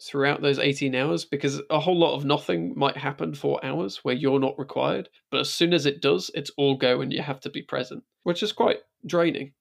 throughout 0.03 0.43
those 0.43 0.59
18 0.59 0.95
hours 0.95 1.24
because 1.24 1.61
a 1.70 1.81
whole 1.81 1.99
lot 1.99 2.14
of 2.14 2.24
nothing 2.24 2.74
might 2.77 2.97
happen 2.97 3.35
for 3.35 3.64
hours 3.64 3.99
where 4.03 4.14
you're 4.14 4.39
not 4.39 4.59
required. 4.59 5.09
But 5.31 5.41
as 5.41 5.53
soon 5.53 5.72
as 5.72 5.87
it 5.87 6.03
does, 6.03 6.31
it's 6.35 6.51
all 6.57 6.77
go 6.77 7.01
and 7.01 7.12
you 7.12 7.22
have 7.22 7.41
to 7.41 7.51
be 7.51 7.62
present, 7.62 8.05
which 8.22 8.43
is 8.43 8.53
quite 8.53 8.81
draining 9.07 9.53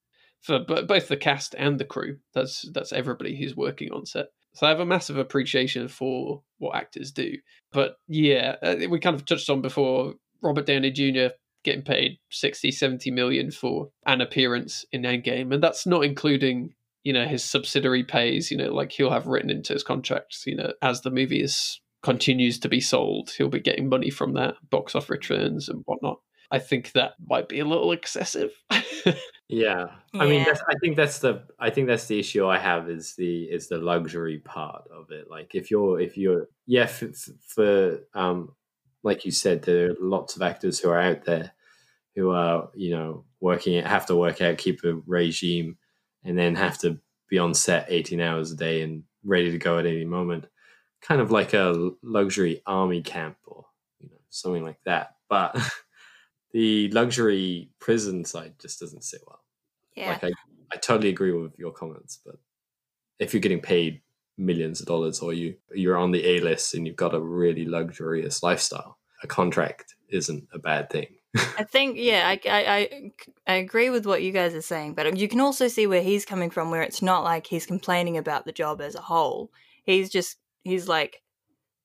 for 0.46 0.60
both 0.60 1.08
the 1.08 1.18
cast 1.18 1.56
and 1.58 1.80
the 1.80 1.86
crew. 1.86 2.18
That's 2.36 2.70
that's 2.72 2.94
everybody 2.94 3.36
who's 3.36 3.56
working 3.56 3.92
on 3.92 4.06
set. 4.06 4.28
So 4.54 4.68
I 4.68 4.70
have 4.70 4.80
a 4.80 4.86
massive 4.86 5.18
appreciation 5.18 5.88
for 5.88 6.44
what 6.60 6.76
actors 6.76 7.12
do. 7.12 7.34
But 7.74 7.98
yeah, 8.08 8.56
uh, 8.62 8.76
we 8.90 9.00
kind 9.00 9.16
of 9.16 9.26
touched 9.26 9.50
on 9.50 9.62
before 9.62 10.14
Robert 10.42 10.68
Downey 10.68 10.92
Jr. 10.92 11.34
getting 11.64 11.82
paid 11.82 12.20
60, 12.30 12.72
70 12.72 13.12
million 13.12 13.50
for 13.50 13.90
an 14.06 14.22
appearance 14.22 14.86
in 14.92 15.02
Endgame. 15.02 15.52
And 15.52 15.64
that's 15.64 15.88
not 15.88 16.06
including, 16.06 16.74
you 17.04 17.12
know, 17.12 17.26
his 17.26 17.44
subsidiary 17.44 18.04
pays, 18.04 18.52
you 18.52 18.58
know, 18.58 18.72
like 18.72 18.92
he'll 18.92 19.10
have 19.10 19.28
written 19.28 19.50
into 19.50 19.74
his 19.74 19.84
contracts, 19.84 20.44
you 20.46 20.56
know, 20.56 20.72
as 20.82 21.02
the 21.02 21.12
movie 21.12 21.42
is 21.42 21.82
continues 22.04 22.60
to 22.60 22.70
be 22.70 22.80
sold, 22.80 23.32
he'll 23.32 23.50
be 23.50 23.60
getting 23.60 23.90
money 23.90 24.12
from 24.12 24.34
that, 24.34 24.54
box 24.70 24.94
office 24.94 25.10
returns 25.10 25.68
and 25.68 25.82
whatnot. 25.86 26.20
I 26.52 26.60
think 26.60 26.92
that 26.94 27.14
might 27.26 27.50
be 27.50 27.60
a 27.60 27.66
little 27.66 27.92
excessive. 27.92 28.52
Yeah, 29.48 29.86
I 30.16 30.26
mean, 30.26 30.44
that's, 30.44 30.62
I 30.68 30.74
think 30.82 30.96
that's 30.96 31.20
the 31.20 31.44
I 31.60 31.70
think 31.70 31.88
that's 31.88 32.08
the 32.08 32.20
issue 32.20 32.48
I 32.48 32.58
have 32.58 32.90
is 32.90 33.14
the 33.16 33.44
is 33.44 33.68
the 33.68 33.78
luxury 33.78 34.40
part 34.40 34.88
of 34.92 35.12
it. 35.12 35.30
Like 35.30 35.54
if 35.54 35.70
you're 35.70 36.00
if 36.00 36.18
you're 36.18 36.48
yeah 36.66 36.88
for, 36.88 37.10
for 37.48 38.00
um 38.16 38.54
like 39.04 39.24
you 39.24 39.30
said, 39.32 39.62
there 39.62 39.92
are 39.92 39.96
lots 40.00 40.36
of 40.36 40.42
actors 40.42 40.80
who 40.80 40.90
are 40.90 41.00
out 41.00 41.26
there 41.26 41.52
who 42.16 42.32
are 42.32 42.70
you 42.74 42.90
know 42.92 43.26
working 43.40 43.84
have 43.84 44.08
to 44.08 44.16
work 44.16 44.42
out, 44.42 44.58
keep 44.58 44.84
a 44.84 44.96
regime, 45.06 45.78
and 46.24 46.38
then 46.38 46.56
have 46.56 46.80
to 46.80 47.00
be 47.30 47.38
on 47.38 47.54
set 47.54 47.86
eighteen 47.90 48.22
hours 48.22 48.52
a 48.52 48.56
day 48.56 48.82
and 48.82 49.04
ready 49.24 49.52
to 49.52 49.60
go 49.60 49.78
at 49.78 49.86
any 49.86 50.06
moment. 50.06 50.48
Kind 51.02 51.22
of 51.22 51.30
like 51.30 51.54
a 51.54 51.92
luxury 52.02 52.64
army 52.66 53.04
camp 53.04 53.38
or 53.46 53.66
you 54.00 54.10
know 54.10 54.18
something 54.32 54.64
like 54.64 54.80
that, 54.86 55.18
but. 55.30 55.56
The 56.56 56.88
luxury 56.92 57.70
prison 57.80 58.24
side 58.24 58.54
just 58.60 58.80
doesn't 58.80 59.04
sit 59.04 59.20
well. 59.28 59.42
Yeah. 59.94 60.12
Like 60.12 60.24
I, 60.24 60.32
I 60.72 60.78
totally 60.78 61.10
agree 61.10 61.34
with 61.34 61.60
your 61.60 61.74
comments, 61.74 62.18
but 62.26 62.38
if 63.20 63.34
you're 63.34 63.42
getting 63.42 63.60
paid 63.60 64.00
millions 64.38 64.80
of 64.80 64.88
dollars 64.88 65.20
or 65.20 65.34
you 65.34 65.58
you're 65.74 65.98
on 65.98 66.12
the 66.12 66.26
A 66.26 66.40
list 66.40 66.74
and 66.74 66.88
you've 66.88 66.96
got 66.96 67.14
a 67.14 67.20
really 67.20 67.66
luxurious 67.66 68.42
lifestyle, 68.42 68.98
a 69.22 69.28
contract 69.28 69.96
isn't 70.08 70.48
a 70.54 70.58
bad 70.58 70.90
thing. 70.90 71.08
I 71.36 71.66
think, 71.66 71.98
yeah, 72.00 72.26
I, 72.26 72.40
I, 72.50 72.62
I, 72.70 73.12
I 73.48 73.54
agree 73.56 73.90
with 73.90 74.06
what 74.06 74.24
you 74.24 74.32
guys 74.32 74.54
are 74.54 74.62
saying, 74.62 74.94
but 74.94 75.18
you 75.18 75.28
can 75.28 75.42
also 75.42 75.68
see 75.68 75.88
where 75.88 76.04
he's 76.04 76.24
coming 76.24 76.50
from, 76.50 76.72
where 76.72 76.84
it's 76.84 77.02
not 77.02 77.26
like 77.26 77.48
he's 77.48 77.66
complaining 77.66 78.16
about 78.16 78.46
the 78.46 78.54
job 78.54 78.80
as 78.80 78.96
a 78.96 79.02
whole. 79.02 79.52
He's 79.84 80.10
just, 80.10 80.38
he's 80.64 80.88
like, 80.88 81.22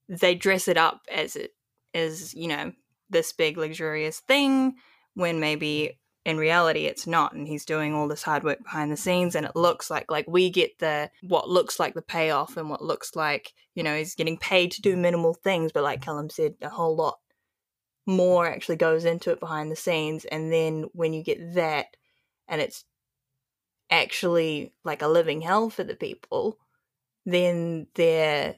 they 0.08 0.36
dress 0.36 0.68
it 0.68 0.76
up 0.76 1.00
as 1.12 1.34
it 1.34 1.54
as 1.92 2.34
you 2.34 2.46
know 2.46 2.72
this 3.10 3.32
big 3.32 3.56
luxurious 3.56 4.20
thing 4.20 4.74
when 5.14 5.36
mm. 5.36 5.40
maybe 5.40 5.98
in 6.24 6.36
reality 6.36 6.84
it's 6.84 7.06
not 7.06 7.32
and 7.32 7.48
he's 7.48 7.64
doing 7.64 7.94
all 7.94 8.06
this 8.06 8.22
hard 8.22 8.44
work 8.44 8.62
behind 8.62 8.92
the 8.92 8.96
scenes 8.96 9.34
and 9.34 9.46
it 9.46 9.56
looks 9.56 9.90
like 9.90 10.10
like 10.10 10.26
we 10.28 10.50
get 10.50 10.78
the 10.78 11.10
what 11.22 11.48
looks 11.48 11.80
like 11.80 11.94
the 11.94 12.02
payoff 12.02 12.56
and 12.56 12.68
what 12.68 12.82
looks 12.82 13.16
like 13.16 13.52
you 13.74 13.82
know 13.82 13.96
he's 13.96 14.14
getting 14.14 14.36
paid 14.36 14.70
to 14.70 14.82
do 14.82 14.96
minimal 14.96 15.32
things 15.32 15.72
but 15.72 15.82
like 15.82 16.02
Callum 16.02 16.28
said 16.28 16.54
a 16.60 16.68
whole 16.68 16.94
lot 16.94 17.18
more 18.06 18.46
actually 18.46 18.76
goes 18.76 19.04
into 19.04 19.30
it 19.30 19.40
behind 19.40 19.70
the 19.70 19.76
scenes 19.76 20.24
and 20.26 20.52
then 20.52 20.84
when 20.92 21.12
you 21.12 21.22
get 21.22 21.54
that 21.54 21.86
and 22.48 22.60
it's 22.60 22.84
actually 23.90 24.74
like 24.84 25.02
a 25.02 25.08
living 25.08 25.40
hell 25.40 25.70
for 25.70 25.84
the 25.84 25.96
people 25.96 26.58
then 27.24 27.86
they're 27.94 28.56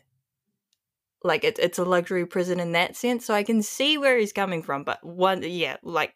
like 1.25 1.45
it's 1.45 1.59
it's 1.61 1.79
a 1.79 1.85
luxury 1.85 2.27
prison 2.27 2.61
in 2.61 2.73
that 2.73 2.97
sense 2.97 3.25
so 3.25 3.35
i 3.35 3.43
can 3.43 3.63
see 3.63 3.99
where 3.99 4.19
he's 4.19 4.33
coming 4.33 4.63
from 4.63 4.85
but 4.85 5.03
one 5.05 5.43
yeah 5.43 5.77
like 5.83 6.15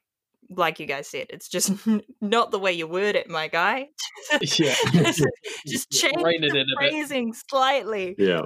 like 0.50 0.78
you 0.78 0.86
guys 0.86 1.08
said 1.08 1.26
it's 1.30 1.48
just 1.48 1.72
not 2.20 2.50
the 2.50 2.58
way 2.58 2.72
you 2.72 2.86
word 2.86 3.16
it 3.16 3.28
my 3.28 3.48
guy 3.48 3.88
yeah. 4.40 4.74
just, 4.92 5.22
just 5.66 5.90
change 5.90 6.22
Rein 6.22 6.44
it 6.44 6.52
the 6.52 6.58
in 6.58 6.66
a 6.66 6.80
bit. 6.80 6.90
phrasing 6.90 7.32
slightly 7.48 8.14
Yeah. 8.18 8.42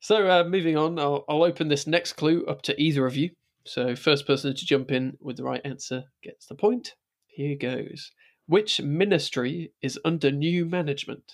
So, 0.00 0.28
uh, 0.30 0.44
moving 0.44 0.76
on, 0.76 1.00
I'll, 1.00 1.24
I'll 1.28 1.42
open 1.42 1.66
this 1.66 1.86
next 1.86 2.12
clue 2.12 2.44
up 2.46 2.62
to 2.62 2.80
either 2.80 3.06
of 3.06 3.16
you. 3.16 3.30
So, 3.64 3.96
first 3.96 4.24
person 4.24 4.54
to 4.54 4.64
jump 4.64 4.92
in 4.92 5.16
with 5.20 5.36
the 5.36 5.42
right 5.42 5.60
answer 5.64 6.04
gets 6.22 6.46
the 6.46 6.54
point. 6.54 6.94
Here 7.26 7.56
goes. 7.56 8.12
Which 8.46 8.80
ministry 8.80 9.72
is 9.82 9.98
under 10.04 10.30
new 10.30 10.64
management? 10.64 11.24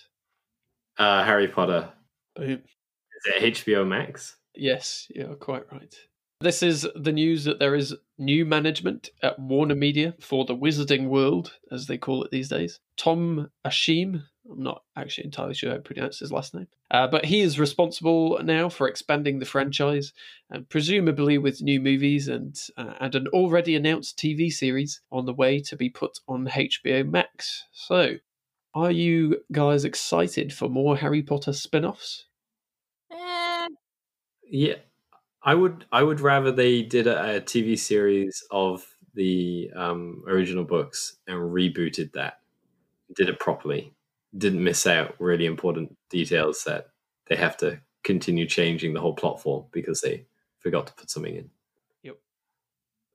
Uh, 0.97 1.23
Harry 1.23 1.47
Potter. 1.47 1.89
Boom. 2.35 2.63
Is 2.63 3.33
it 3.35 3.53
HBO 3.53 3.87
Max? 3.87 4.37
Yes, 4.55 5.07
you're 5.13 5.35
quite 5.35 5.71
right. 5.71 5.95
This 6.43 6.61
is 6.61 6.85
the 6.93 7.13
news 7.13 7.45
that 7.45 7.59
there 7.59 7.73
is 7.73 7.95
new 8.17 8.45
management 8.45 9.11
at 9.21 9.39
Warner 9.39 9.75
Media 9.75 10.13
for 10.19 10.43
the 10.43 10.55
Wizarding 10.55 11.07
World, 11.07 11.53
as 11.71 11.87
they 11.87 11.97
call 11.97 12.21
it 12.23 12.31
these 12.31 12.49
days. 12.49 12.81
Tom 12.97 13.49
Ascheim, 13.65 14.23
I'm 14.51 14.61
not 14.61 14.83
actually 14.97 15.23
entirely 15.23 15.53
sure 15.53 15.69
how 15.69 15.77
to 15.77 15.81
pronounce 15.81 16.19
his 16.19 16.33
last 16.33 16.53
name, 16.53 16.67
uh, 16.91 17.07
but 17.07 17.23
he 17.23 17.39
is 17.39 17.59
responsible 17.59 18.41
now 18.43 18.67
for 18.67 18.89
expanding 18.89 19.39
the 19.39 19.45
franchise, 19.45 20.11
and 20.49 20.67
presumably 20.67 21.37
with 21.37 21.61
new 21.61 21.79
movies 21.79 22.27
and 22.27 22.59
uh, 22.75 22.95
and 22.99 23.15
an 23.15 23.27
already 23.27 23.73
announced 23.77 24.19
TV 24.19 24.51
series 24.51 24.99
on 25.13 25.25
the 25.25 25.33
way 25.33 25.61
to 25.61 25.77
be 25.77 25.89
put 25.89 26.19
on 26.27 26.47
HBO 26.47 27.09
Max. 27.09 27.63
So, 27.71 28.15
are 28.75 28.91
you 28.91 29.43
guys 29.53 29.85
excited 29.85 30.51
for 30.51 30.67
more 30.67 30.97
Harry 30.97 31.23
Potter 31.23 31.53
spin-offs? 31.53 32.25
Eh, 32.25 32.32
Yeah. 34.53 34.75
I 35.43 35.55
would 35.55 35.85
I 35.91 36.03
would 36.03 36.21
rather 36.21 36.51
they 36.51 36.83
did 36.83 37.07
a, 37.07 37.37
a 37.37 37.41
TV 37.41 37.77
series 37.77 38.43
of 38.51 38.85
the 39.15 39.71
um, 39.75 40.23
original 40.27 40.65
books 40.65 41.17
and 41.27 41.37
rebooted 41.39 42.13
that. 42.13 42.39
Did 43.15 43.29
it 43.29 43.39
properly. 43.39 43.93
Didn't 44.37 44.63
miss 44.63 44.87
out 44.87 45.15
really 45.19 45.47
important 45.47 45.97
details 46.09 46.63
that 46.65 46.89
they 47.27 47.37
have 47.37 47.57
to 47.57 47.81
continue 48.03 48.47
changing 48.47 48.93
the 48.93 49.01
whole 49.01 49.15
plot 49.15 49.41
for 49.41 49.67
because 49.73 50.01
they 50.01 50.25
forgot 50.59 50.87
to 50.87 50.93
put 50.95 51.09
something 51.11 51.35
in. 51.35 51.51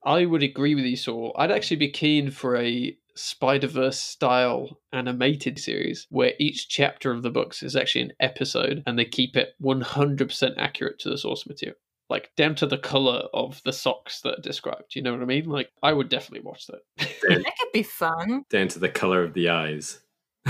I 0.09 0.25
would 0.25 0.43
agree 0.43 0.75
with 0.75 0.87
you, 0.87 0.97
Saul. 0.97 1.35
I'd 1.37 1.53
actually 1.53 1.77
be 1.77 1.91
keen 1.91 2.31
for 2.31 2.57
a 2.57 2.97
Spider 3.15 3.67
Verse 3.67 3.99
style 3.99 4.81
animated 4.91 5.59
series 5.59 6.07
where 6.09 6.33
each 6.39 6.71
chapter 6.71 7.11
of 7.11 7.23
the 7.23 7.31
books 7.31 7.63
is 7.63 7.77
actually 7.77 8.03
an 8.03 8.13
episode 8.19 8.83
and 8.87 8.99
they 8.99 9.05
keep 9.05 9.37
it 9.37 9.51
100% 9.63 10.55
accurate 10.57 10.99
to 11.01 11.11
the 11.11 11.19
source 11.19 11.47
material. 11.47 11.77
Like 12.09 12.31
down 12.39 12.55
to 12.55 12.67
the 12.67 12.79
color 12.79 13.25
of 13.35 13.61
the 13.67 13.73
socks 13.73 14.23
that 14.23 14.39
are 14.39 14.43
described. 14.43 14.95
You 14.95 15.03
know 15.03 15.13
what 15.13 15.21
I 15.21 15.27
mean? 15.27 15.45
Like, 15.45 15.69
I 15.83 15.93
would 15.93 16.09
definitely 16.09 16.49
watch 16.49 16.69
that. 16.69 16.81
that 16.97 17.55
could 17.61 17.73
be 17.75 17.83
fun 17.83 18.45
Down 18.49 18.69
to 18.69 18.79
the 18.79 18.89
color 18.89 19.23
of 19.23 19.35
the 19.35 19.51
eyes. 19.51 20.01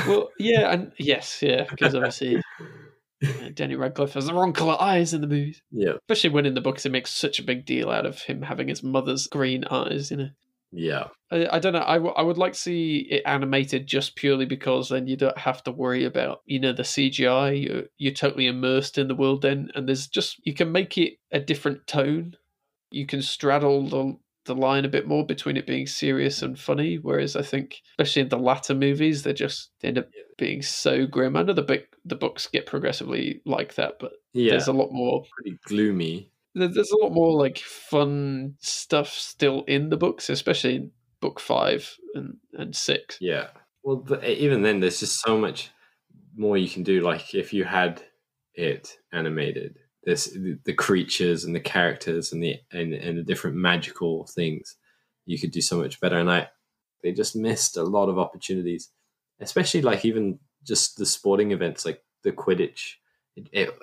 well, 0.06 0.28
yeah, 0.38 0.72
and 0.72 0.92
yes, 0.98 1.42
yeah, 1.42 1.64
because 1.68 1.96
obviously 1.96 2.40
uh, 3.24 3.50
Danny 3.54 3.76
Radcliffe 3.76 4.14
has 4.14 4.26
the 4.26 4.34
wrong 4.34 4.52
color 4.52 4.76
eyes 4.80 5.14
in 5.14 5.20
the 5.20 5.26
movies. 5.26 5.62
Yeah. 5.70 5.94
Especially 6.08 6.30
when 6.30 6.46
in 6.46 6.54
the 6.54 6.60
books 6.60 6.86
it 6.86 6.92
makes 6.92 7.12
such 7.12 7.38
a 7.38 7.44
big 7.44 7.64
deal 7.66 7.90
out 7.90 8.06
of 8.06 8.22
him 8.22 8.42
having 8.42 8.68
his 8.68 8.82
mother's 8.82 9.26
green 9.26 9.64
eyes, 9.64 10.10
you 10.10 10.16
know. 10.16 10.28
Yeah. 10.70 11.08
I, 11.30 11.48
I 11.52 11.58
don't 11.58 11.72
know. 11.72 11.84
I, 11.86 11.94
w- 11.94 12.14
I 12.14 12.22
would 12.22 12.38
like 12.38 12.52
to 12.52 12.58
see 12.58 13.06
it 13.10 13.22
animated 13.24 13.86
just 13.86 14.16
purely 14.16 14.44
because 14.44 14.88
then 14.88 15.06
you 15.06 15.16
don't 15.16 15.38
have 15.38 15.62
to 15.64 15.72
worry 15.72 16.04
about 16.04 16.42
you 16.44 16.60
know 16.60 16.72
the 16.72 16.82
CGI. 16.82 17.62
You're, 17.66 17.84
you're 17.96 18.12
totally 18.12 18.46
immersed 18.46 18.98
in 18.98 19.08
the 19.08 19.14
world 19.14 19.42
then, 19.42 19.70
and 19.74 19.88
there's 19.88 20.06
just 20.06 20.40
you 20.44 20.54
can 20.54 20.72
make 20.72 20.98
it 20.98 21.14
a 21.32 21.40
different 21.40 21.86
tone. 21.86 22.36
You 22.90 23.06
can 23.06 23.22
straddle 23.22 23.88
the 23.88 24.16
the 24.48 24.56
line 24.56 24.84
a 24.84 24.88
bit 24.88 25.06
more 25.06 25.24
between 25.24 25.56
it 25.56 25.66
being 25.66 25.86
serious 25.86 26.42
and 26.42 26.58
funny. 26.58 26.96
Whereas 26.96 27.36
I 27.36 27.42
think, 27.42 27.76
especially 27.92 28.22
in 28.22 28.28
the 28.30 28.38
latter 28.38 28.74
movies, 28.74 29.22
they 29.22 29.32
just 29.32 29.70
end 29.84 29.98
up 29.98 30.08
being 30.36 30.62
so 30.62 31.06
grim. 31.06 31.36
I 31.36 31.42
know 31.44 31.52
the 31.52 31.62
book 31.62 31.84
the 32.04 32.16
books 32.16 32.46
get 32.48 32.66
progressively 32.66 33.40
like 33.44 33.74
that, 33.76 33.94
but 34.00 34.12
Yeah. 34.32 34.50
there's 34.52 34.66
a 34.68 34.72
lot 34.72 34.90
more 34.92 35.24
pretty 35.36 35.58
gloomy. 35.66 36.32
there's 36.54 36.90
a 36.90 36.96
lot 37.04 37.12
more 37.12 37.32
like 37.38 37.58
fun 37.58 38.54
stuff 38.58 39.10
still 39.12 39.62
in 39.68 39.90
the 39.90 39.96
books, 39.96 40.28
especially 40.30 40.74
in 40.76 40.90
book 41.20 41.38
five 41.38 41.94
and, 42.14 42.36
and 42.54 42.74
six. 42.74 43.18
Yeah. 43.20 43.48
Well, 43.84 44.04
even 44.24 44.62
then, 44.62 44.80
there's 44.80 45.00
just 45.00 45.20
so 45.20 45.38
much 45.38 45.70
more 46.36 46.56
you 46.56 46.68
can 46.68 46.82
do. 46.82 47.00
Like 47.00 47.34
if 47.34 47.52
you 47.52 47.64
had 47.64 48.02
it 48.54 48.96
animated, 49.12 49.78
this 50.04 50.36
the, 50.64 50.72
creatures 50.72 51.44
and 51.44 51.54
the 51.54 51.60
characters 51.60 52.32
and 52.32 52.42
the 52.42 52.56
and, 52.72 52.92
and 52.94 53.18
the 53.18 53.22
different 53.22 53.56
magical 53.56 54.26
things, 54.26 54.76
you 55.26 55.38
could 55.38 55.50
do 55.50 55.60
so 55.60 55.78
much 55.78 56.00
better. 56.00 56.18
And 56.18 56.30
I, 56.30 56.48
they 57.02 57.12
just 57.12 57.36
missed 57.36 57.76
a 57.76 57.82
lot 57.82 58.08
of 58.08 58.18
opportunities, 58.18 58.90
especially 59.40 59.82
like 59.82 60.04
even 60.04 60.38
just 60.64 60.96
the 60.96 61.06
sporting 61.06 61.52
events 61.52 61.84
like 61.84 62.02
the 62.22 62.32
Quidditch. 62.32 62.94
It 63.36 63.48
it, 63.52 63.78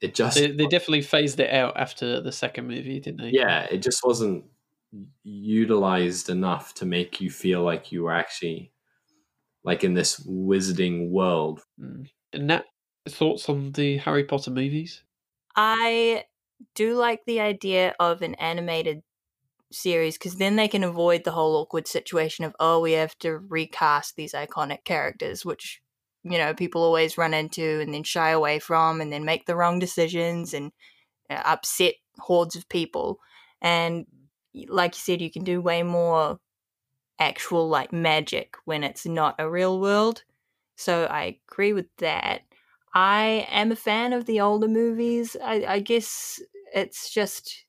it 0.00 0.14
just 0.14 0.36
They, 0.36 0.50
they 0.50 0.66
definitely 0.66 1.02
phased 1.02 1.40
it 1.40 1.50
out 1.50 1.76
after 1.76 2.20
the 2.20 2.32
second 2.32 2.66
movie, 2.68 3.00
didn't 3.00 3.20
they? 3.20 3.30
yeah, 3.30 3.66
it 3.70 3.78
just 3.78 4.04
wasn't 4.04 4.44
utilized 5.22 6.30
enough 6.30 6.74
to 6.74 6.86
make 6.86 7.20
you 7.20 7.30
feel 7.30 7.62
like 7.62 7.92
you 7.92 8.02
were 8.02 8.12
actually 8.12 8.72
like 9.62 9.84
in 9.84 9.94
this 9.94 10.20
wizarding 10.26 11.10
world. 11.10 11.60
Mm. 11.80 12.08
And 12.32 12.46
Nat, 12.46 12.64
thoughts 13.08 13.48
on 13.48 13.72
the 13.72 13.98
Harry 13.98 14.24
Potter 14.24 14.50
movies? 14.50 15.02
I 15.56 16.24
do 16.74 16.94
like 16.96 17.24
the 17.26 17.40
idea 17.40 17.94
of 18.00 18.22
an 18.22 18.34
animated 18.36 19.02
series 19.72 20.18
because 20.18 20.36
then 20.36 20.56
they 20.56 20.68
can 20.68 20.84
avoid 20.84 21.24
the 21.24 21.32
whole 21.32 21.56
awkward 21.56 21.88
situation 21.88 22.44
of 22.44 22.54
oh 22.60 22.80
we 22.80 22.92
have 22.92 23.16
to 23.18 23.38
recast 23.38 24.16
these 24.16 24.32
iconic 24.32 24.84
characters 24.84 25.44
which 25.44 25.80
you 26.24 26.38
know 26.38 26.54
people 26.54 26.82
always 26.82 27.18
run 27.18 27.34
into 27.34 27.80
and 27.80 27.94
then 27.94 28.02
shy 28.02 28.30
away 28.30 28.58
from 28.58 29.00
and 29.00 29.12
then 29.12 29.24
make 29.24 29.46
the 29.46 29.56
wrong 29.56 29.78
decisions 29.78 30.54
and 30.54 30.72
uh, 31.30 31.42
upset 31.44 31.94
hordes 32.20 32.56
of 32.56 32.68
people. 32.68 33.18
And 33.62 34.06
like 34.68 34.94
you 34.94 35.00
said 35.00 35.22
you 35.22 35.30
can 35.30 35.44
do 35.44 35.60
way 35.60 35.82
more 35.82 36.38
actual 37.18 37.68
like 37.68 37.92
magic 37.92 38.56
when 38.64 38.82
it's 38.84 39.06
not 39.06 39.34
a 39.38 39.50
real 39.50 39.80
world. 39.80 40.24
So 40.76 41.04
i 41.06 41.38
agree 41.50 41.72
with 41.74 41.88
that 41.98 42.42
i 42.94 43.46
am 43.50 43.72
a 43.72 43.76
fan 43.76 44.12
of 44.12 44.26
the 44.26 44.40
older 44.40 44.68
movies 44.68 45.36
i, 45.42 45.64
I 45.66 45.80
guess 45.80 46.40
it's 46.74 47.10
just 47.10 47.64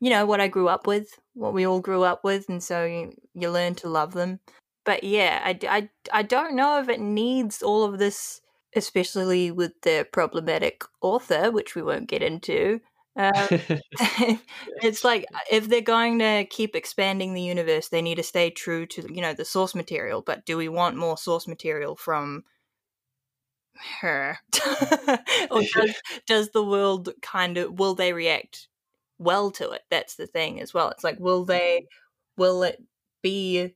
you 0.00 0.08
know 0.10 0.26
what 0.26 0.40
I 0.40 0.48
grew 0.48 0.68
up 0.68 0.86
with, 0.86 1.18
what 1.34 1.52
we 1.52 1.66
all 1.66 1.80
grew 1.80 2.02
up 2.02 2.24
with, 2.24 2.48
and 2.48 2.62
so 2.62 2.84
you, 2.84 3.12
you 3.34 3.50
learn 3.50 3.74
to 3.76 3.88
love 3.88 4.14
them. 4.14 4.40
But 4.84 5.04
yeah, 5.04 5.40
I, 5.44 5.58
I, 5.68 5.88
I 6.12 6.22
don't 6.22 6.56
know 6.56 6.80
if 6.80 6.88
it 6.88 7.00
needs 7.00 7.62
all 7.62 7.84
of 7.84 7.98
this, 7.98 8.40
especially 8.74 9.50
with 9.50 9.72
the 9.82 10.08
problematic 10.10 10.82
author, 11.02 11.50
which 11.50 11.74
we 11.74 11.82
won't 11.82 12.08
get 12.08 12.22
into. 12.22 12.80
Uh, 13.14 13.48
it's 14.82 15.04
like 15.04 15.26
if 15.50 15.68
they're 15.68 15.82
going 15.82 16.18
to 16.20 16.46
keep 16.48 16.74
expanding 16.74 17.34
the 17.34 17.42
universe, 17.42 17.88
they 17.88 18.00
need 18.00 18.16
to 18.16 18.22
stay 18.22 18.48
true 18.48 18.86
to 18.86 19.06
you 19.14 19.20
know 19.20 19.34
the 19.34 19.44
source 19.44 19.74
material. 19.74 20.22
But 20.22 20.46
do 20.46 20.56
we 20.56 20.68
want 20.68 20.96
more 20.96 21.18
source 21.18 21.46
material 21.46 21.94
from 21.94 22.44
her, 24.00 24.38
or 25.50 25.62
does 25.74 25.94
does 26.26 26.50
the 26.50 26.64
world 26.64 27.10
kind 27.22 27.58
of 27.58 27.78
will 27.78 27.94
they 27.94 28.12
react 28.12 28.68
well 29.18 29.50
to 29.52 29.70
it? 29.70 29.82
That's 29.90 30.16
the 30.16 30.26
thing 30.26 30.60
as 30.60 30.74
well. 30.74 30.90
It's 30.90 31.04
like 31.04 31.18
will 31.18 31.44
they 31.44 31.86
will 32.36 32.62
it 32.62 32.82
be 33.22 33.74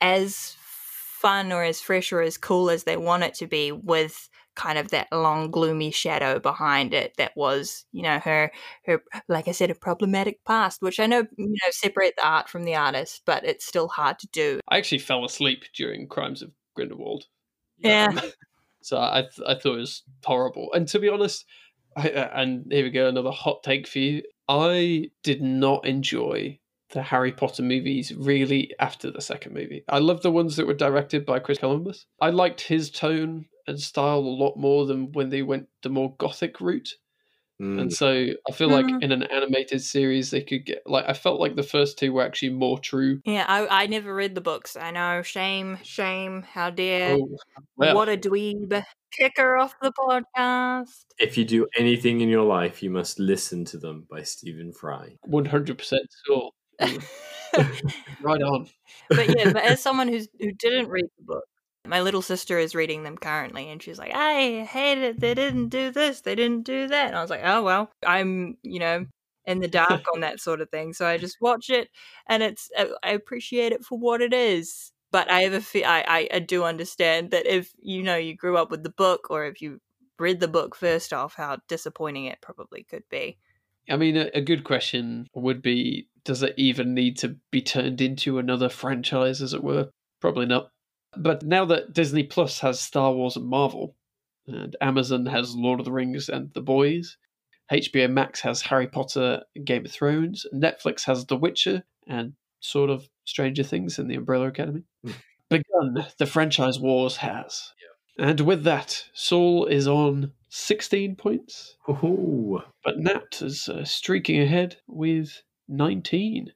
as 0.00 0.56
fun 0.60 1.52
or 1.52 1.64
as 1.64 1.80
fresh 1.80 2.12
or 2.12 2.20
as 2.20 2.36
cool 2.36 2.70
as 2.70 2.84
they 2.84 2.96
want 2.96 3.22
it 3.22 3.34
to 3.34 3.46
be 3.46 3.72
with 3.72 4.28
kind 4.54 4.78
of 4.78 4.88
that 4.88 5.08
long 5.12 5.50
gloomy 5.50 5.90
shadow 5.90 6.38
behind 6.38 6.94
it 6.94 7.12
that 7.18 7.32
was 7.36 7.84
you 7.92 8.02
know 8.02 8.18
her 8.18 8.50
her 8.86 9.02
like 9.28 9.48
i 9.48 9.52
said 9.52 9.70
a 9.70 9.74
problematic 9.74 10.42
past 10.46 10.80
which 10.80 10.98
i 10.98 11.04
know 11.04 11.26
you 11.36 11.46
know 11.46 11.70
separate 11.70 12.14
the 12.16 12.26
art 12.26 12.48
from 12.48 12.64
the 12.64 12.74
artist 12.74 13.20
but 13.26 13.44
it's 13.44 13.66
still 13.66 13.86
hard 13.86 14.18
to 14.18 14.26
do 14.28 14.58
I 14.68 14.78
actually 14.78 14.98
fell 14.98 15.24
asleep 15.24 15.64
during 15.74 16.08
Crimes 16.08 16.42
of 16.42 16.50
Grindelwald. 16.74 17.24
Yeah. 17.78 18.08
Um, 18.10 18.20
so 18.86 18.98
I 18.98 19.22
th- 19.22 19.48
I 19.48 19.54
thought 19.54 19.74
it 19.74 19.80
was 19.80 20.04
horrible. 20.24 20.72
And 20.72 20.86
to 20.88 21.00
be 21.00 21.08
honest, 21.08 21.44
I, 21.96 22.08
uh, 22.08 22.30
and 22.34 22.66
here 22.70 22.84
we 22.84 22.90
go, 22.90 23.08
another 23.08 23.32
hot 23.32 23.64
take 23.64 23.88
for 23.88 23.98
you. 23.98 24.22
I 24.48 25.10
did 25.24 25.42
not 25.42 25.84
enjoy 25.84 26.60
the 26.90 27.02
Harry 27.02 27.32
Potter 27.32 27.64
movies 27.64 28.12
really 28.16 28.72
after 28.78 29.10
the 29.10 29.20
second 29.20 29.54
movie. 29.54 29.82
I 29.88 29.98
love 29.98 30.22
the 30.22 30.30
ones 30.30 30.54
that 30.54 30.68
were 30.68 30.74
directed 30.74 31.26
by 31.26 31.40
Chris 31.40 31.58
Columbus. 31.58 32.06
I 32.20 32.30
liked 32.30 32.60
his 32.60 32.92
tone 32.92 33.46
and 33.66 33.80
style 33.80 34.18
a 34.18 34.38
lot 34.44 34.56
more 34.56 34.86
than 34.86 35.10
when 35.10 35.30
they 35.30 35.42
went 35.42 35.66
the 35.82 35.88
more 35.88 36.14
gothic 36.18 36.60
route. 36.60 36.90
Mm. 37.60 37.80
And 37.80 37.92
so 37.92 38.08
I 38.48 38.52
feel 38.52 38.68
like 38.68 38.84
Mhm. 38.84 39.02
in 39.02 39.12
an 39.12 39.22
animated 39.22 39.80
series, 39.82 40.30
they 40.30 40.42
could 40.42 40.66
get 40.66 40.82
like 40.86 41.06
I 41.08 41.14
felt 41.14 41.40
like 41.40 41.56
the 41.56 41.62
first 41.62 41.98
two 41.98 42.12
were 42.12 42.22
actually 42.22 42.50
more 42.50 42.78
true. 42.78 43.20
yeah 43.24 43.46
i 43.48 43.84
i 43.84 43.86
never 43.86 44.14
read 44.14 44.34
the 44.34 44.42
books 44.42 44.76
i 44.76 44.90
know 44.90 45.22
shame 45.22 45.78
shame 45.82 46.42
how 46.42 46.68
dare 46.70 47.14
Oh, 47.16 47.28
well, 47.76 47.94
what 47.94 48.08
a 48.10 48.16
dweeb 48.18 48.84
kick 49.10 49.32
her 49.38 49.56
off 49.56 49.74
the 49.80 49.90
podcast 49.92 51.04
If 51.18 51.38
you 51.38 51.44
do 51.46 51.66
anything 51.78 52.20
in 52.20 52.28
your 52.28 52.44
life, 52.44 52.82
you 52.82 52.90
must 52.90 53.18
listen 53.18 53.64
to 53.72 53.78
them 53.78 54.06
by 54.10 54.22
Stephen 54.22 54.72
Fry. 54.72 55.16
one 55.22 55.46
hundred 55.46 55.78
percent 55.78 56.02
sure. 56.26 56.50
Mm, 56.82 57.02
right 58.20 58.42
on. 58.42 58.68
but 59.08 59.26
yeah, 59.34 59.52
but 59.52 59.62
as 59.64 59.80
someone 59.86 60.08
who's 60.08 60.28
who 60.38 60.52
didn't 60.52 60.88
read 60.88 61.06
the 61.16 61.24
book, 61.24 61.44
my 61.88 62.00
little 62.00 62.22
sister 62.22 62.58
is 62.58 62.74
reading 62.74 63.02
them 63.02 63.16
currently, 63.18 63.70
and 63.70 63.82
she's 63.82 63.98
like, 63.98 64.12
"I 64.14 64.64
hate 64.64 64.98
it. 64.98 65.20
They 65.20 65.34
didn't 65.34 65.68
do 65.68 65.90
this. 65.90 66.20
They 66.20 66.34
didn't 66.34 66.64
do 66.64 66.88
that." 66.88 67.08
And 67.08 67.16
I 67.16 67.22
was 67.22 67.30
like, 67.30 67.42
"Oh 67.44 67.62
well." 67.62 67.90
I'm 68.06 68.56
you 68.62 68.78
know 68.80 69.06
in 69.46 69.60
the 69.60 69.68
dark 69.68 70.02
on 70.14 70.20
that 70.20 70.40
sort 70.40 70.60
of 70.60 70.70
thing, 70.70 70.92
so 70.92 71.06
I 71.06 71.18
just 71.18 71.38
watch 71.40 71.70
it, 71.70 71.88
and 72.28 72.42
it's 72.42 72.70
I 72.76 72.90
I 73.02 73.10
appreciate 73.10 73.72
it 73.72 73.84
for 73.84 73.98
what 73.98 74.20
it 74.20 74.32
is. 74.32 74.92
But 75.12 75.30
I 75.30 75.42
have 75.42 75.52
a 75.52 75.60
fe- 75.60 75.84
I, 75.84 76.00
I 76.00 76.28
I 76.34 76.38
do 76.40 76.64
understand 76.64 77.30
that 77.30 77.46
if 77.46 77.72
you 77.78 78.02
know 78.02 78.16
you 78.16 78.36
grew 78.36 78.56
up 78.56 78.70
with 78.70 78.82
the 78.82 78.90
book, 78.90 79.28
or 79.30 79.46
if 79.46 79.62
you 79.62 79.80
read 80.18 80.40
the 80.40 80.48
book 80.48 80.74
first 80.74 81.12
off, 81.12 81.34
how 81.34 81.58
disappointing 81.68 82.26
it 82.26 82.40
probably 82.40 82.84
could 82.84 83.04
be. 83.10 83.38
I 83.88 83.96
mean, 83.96 84.16
a, 84.16 84.30
a 84.34 84.40
good 84.40 84.64
question 84.64 85.28
would 85.34 85.62
be: 85.62 86.08
Does 86.24 86.42
it 86.42 86.54
even 86.56 86.94
need 86.94 87.18
to 87.18 87.36
be 87.50 87.62
turned 87.62 88.00
into 88.00 88.38
another 88.38 88.68
franchise, 88.68 89.40
as 89.40 89.54
it 89.54 89.62
were? 89.62 89.90
Probably 90.20 90.46
not. 90.46 90.70
But 91.22 91.42
now 91.42 91.64
that 91.66 91.92
Disney 91.92 92.22
Plus 92.22 92.60
has 92.60 92.80
Star 92.80 93.12
Wars 93.12 93.36
and 93.36 93.46
Marvel, 93.46 93.94
and 94.46 94.76
Amazon 94.80 95.26
has 95.26 95.54
Lord 95.54 95.80
of 95.80 95.84
the 95.84 95.92
Rings 95.92 96.28
and 96.28 96.52
The 96.54 96.60
Boys, 96.60 97.16
HBO 97.70 98.08
Max 98.10 98.40
has 98.42 98.62
Harry 98.62 98.86
Potter 98.86 99.42
and 99.54 99.66
Game 99.66 99.84
of 99.84 99.90
Thrones, 99.90 100.46
Netflix 100.54 101.04
has 101.06 101.26
The 101.26 101.36
Witcher 101.36 101.82
and 102.06 102.34
sort 102.60 102.90
of 102.90 103.08
Stranger 103.24 103.62
Things 103.62 103.98
and 103.98 104.10
The 104.10 104.14
Umbrella 104.14 104.48
Academy. 104.48 104.84
Begun, 105.48 106.06
the 106.18 106.26
franchise 106.26 106.78
wars 106.78 107.16
has. 107.18 107.72
And 108.18 108.40
with 108.40 108.64
that, 108.64 109.04
Saul 109.12 109.66
is 109.66 109.86
on 109.86 110.32
16 110.48 111.16
points, 111.16 111.76
Ooh. 111.88 112.62
but 112.82 112.98
Nat 112.98 113.42
is 113.42 113.68
uh, 113.68 113.84
streaking 113.84 114.40
ahead 114.40 114.76
with 114.86 115.42
19. 115.68 116.52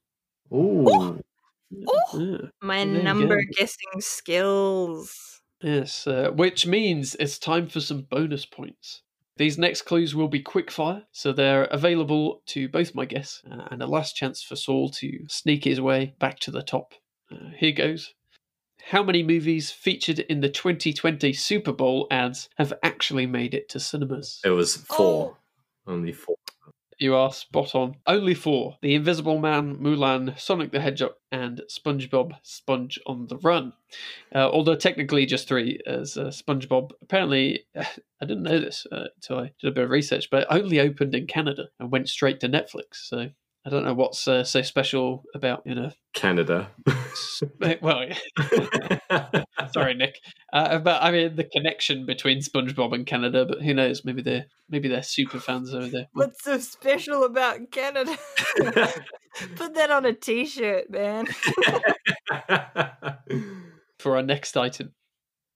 Ooh. 0.53 1.21
Yeah. 1.71 2.37
My 2.61 2.85
There 2.85 3.03
number 3.03 3.43
guessing 3.57 4.01
skills. 4.01 5.41
Yes, 5.63 6.07
uh, 6.07 6.31
which 6.35 6.67
means 6.67 7.15
it's 7.21 7.39
time 7.39 7.69
for 7.69 7.81
some 7.81 8.03
bonus 8.03 8.47
points. 8.47 9.03
These 9.37 9.59
next 9.59 9.83
clues 9.83 10.15
will 10.15 10.29
be 10.29 10.43
quickfire, 10.43 11.05
so 11.13 11.33
they're 11.33 11.65
available 11.65 12.43
to 12.47 12.69
both 12.69 12.95
my 12.95 13.05
guests, 13.05 13.43
uh, 13.51 13.69
and 13.71 13.83
a 13.83 13.87
last 13.87 14.15
chance 14.17 14.43
for 14.43 14.57
Saul 14.57 14.91
to 14.91 15.11
sneak 15.29 15.65
his 15.65 15.81
way 15.81 16.15
back 16.19 16.41
to 16.41 16.51
the 16.51 16.63
top. 16.63 16.95
Uh, 17.33 17.51
here 17.57 17.73
goes. 17.73 18.15
How 18.83 19.03
many 19.03 19.23
movies 19.23 19.71
featured 19.71 20.19
in 20.21 20.41
the 20.41 20.49
2020 20.49 21.33
Super 21.35 21.73
Bowl 21.73 22.07
ads 22.11 22.49
have 22.57 22.73
actually 22.83 23.27
made 23.27 23.55
it 23.55 23.69
to 23.71 23.81
cinemas? 23.81 24.41
It 24.45 24.51
was 24.51 24.77
four. 24.77 25.37
Only 25.87 26.13
four. 26.13 26.37
You 27.01 27.15
are 27.15 27.33
spot 27.33 27.75
on. 27.75 27.97
Only 28.07 28.35
four 28.35 28.77
The 28.83 28.95
Invisible 28.95 29.39
Man, 29.39 29.79
Mulan, 29.79 30.39
Sonic 30.39 30.71
the 30.71 30.81
Hedgehog, 30.83 31.15
and 31.33 31.63
SpongeBob 31.67 32.33
Sponge 32.43 33.01
on 33.07 33.27
the 33.27 33.39
Run. 33.39 33.73
Uh, 34.35 34.51
although 34.51 34.75
technically 34.75 35.25
just 35.25 35.49
three, 35.49 35.81
as 35.87 36.19
uh, 36.19 36.25
SpongeBob 36.25 36.91
apparently, 37.01 37.65
I 37.75 38.27
didn't 38.27 38.43
know 38.43 38.61
this 38.61 38.87
uh, 38.93 39.07
until 39.17 39.39
I 39.39 39.53
did 39.59 39.69
a 39.69 39.71
bit 39.71 39.85
of 39.85 39.91
research, 39.91 40.29
but 40.31 40.47
only 40.51 40.79
opened 40.79 41.15
in 41.15 41.27
Canada 41.27 41.69
and 41.79 41.91
went 41.91 42.11
straight 42.11 42.39
to 42.41 42.51
Netflix. 42.51 42.97
So 42.97 43.31
I 43.71 43.73
don't 43.73 43.85
know 43.85 43.95
what's 43.95 44.27
uh, 44.27 44.43
so 44.43 44.63
special 44.63 45.23
about, 45.33 45.63
you 45.65 45.77
know, 45.77 45.93
Canada. 46.13 46.73
s- 46.89 47.45
well, 47.81 48.05
sorry, 49.73 49.95
Nick. 49.95 50.17
Uh, 50.53 50.81
but 50.81 51.01
I 51.01 51.13
mean, 51.13 51.37
the 51.37 51.45
connection 51.45 52.05
between 52.05 52.41
SpongeBob 52.41 52.93
and 52.93 53.07
Canada, 53.07 53.47
but 53.47 53.63
who 53.63 53.73
knows? 53.73 54.05
Maybe 54.05 54.23
they're 54.23 54.47
maybe 54.69 54.89
they're 54.89 55.05
super 55.05 55.39
fans 55.39 55.73
over 55.73 55.87
there. 55.87 56.07
What's 56.15 56.43
so 56.43 56.59
special 56.59 57.23
about 57.23 57.71
Canada? 57.71 58.19
Put 59.55 59.75
that 59.75 59.93
on 59.93 60.05
a 60.05 60.15
t-shirt, 60.15 60.91
man. 60.91 61.29
for 64.01 64.17
our 64.17 64.23
next 64.23 64.57
item. 64.57 64.95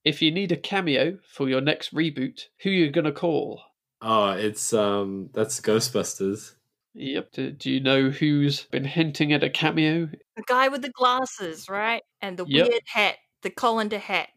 If 0.05 0.21
you 0.21 0.31
need 0.31 0.53
a 0.53 0.57
cameo 0.57 1.17
for 1.33 1.49
your 1.49 1.59
next 1.59 1.93
reboot, 1.93 2.43
who 2.61 2.69
are 2.69 2.73
you 2.73 2.91
gonna 2.91 3.11
call? 3.11 3.61
oh, 4.01 4.29
it's 4.29 4.71
um 4.71 5.31
that's 5.33 5.59
Ghostbusters. 5.59 6.53
Yep. 6.95 7.31
Do, 7.33 7.51
do 7.51 7.69
you 7.69 7.79
know 7.81 8.09
who's 8.09 8.63
been 8.63 8.85
hinting 8.85 9.33
at 9.33 9.43
a 9.43 9.49
cameo? 9.49 10.09
The 10.37 10.43
guy 10.47 10.69
with 10.69 10.81
the 10.81 10.91
glasses, 10.91 11.67
right? 11.69 12.01
And 12.21 12.37
the 12.37 12.45
Yep. 12.47 12.69
weird 12.69 12.81
hat, 12.87 13.15
the 13.41 13.49
colander 13.49 13.97
hat. 13.99 14.29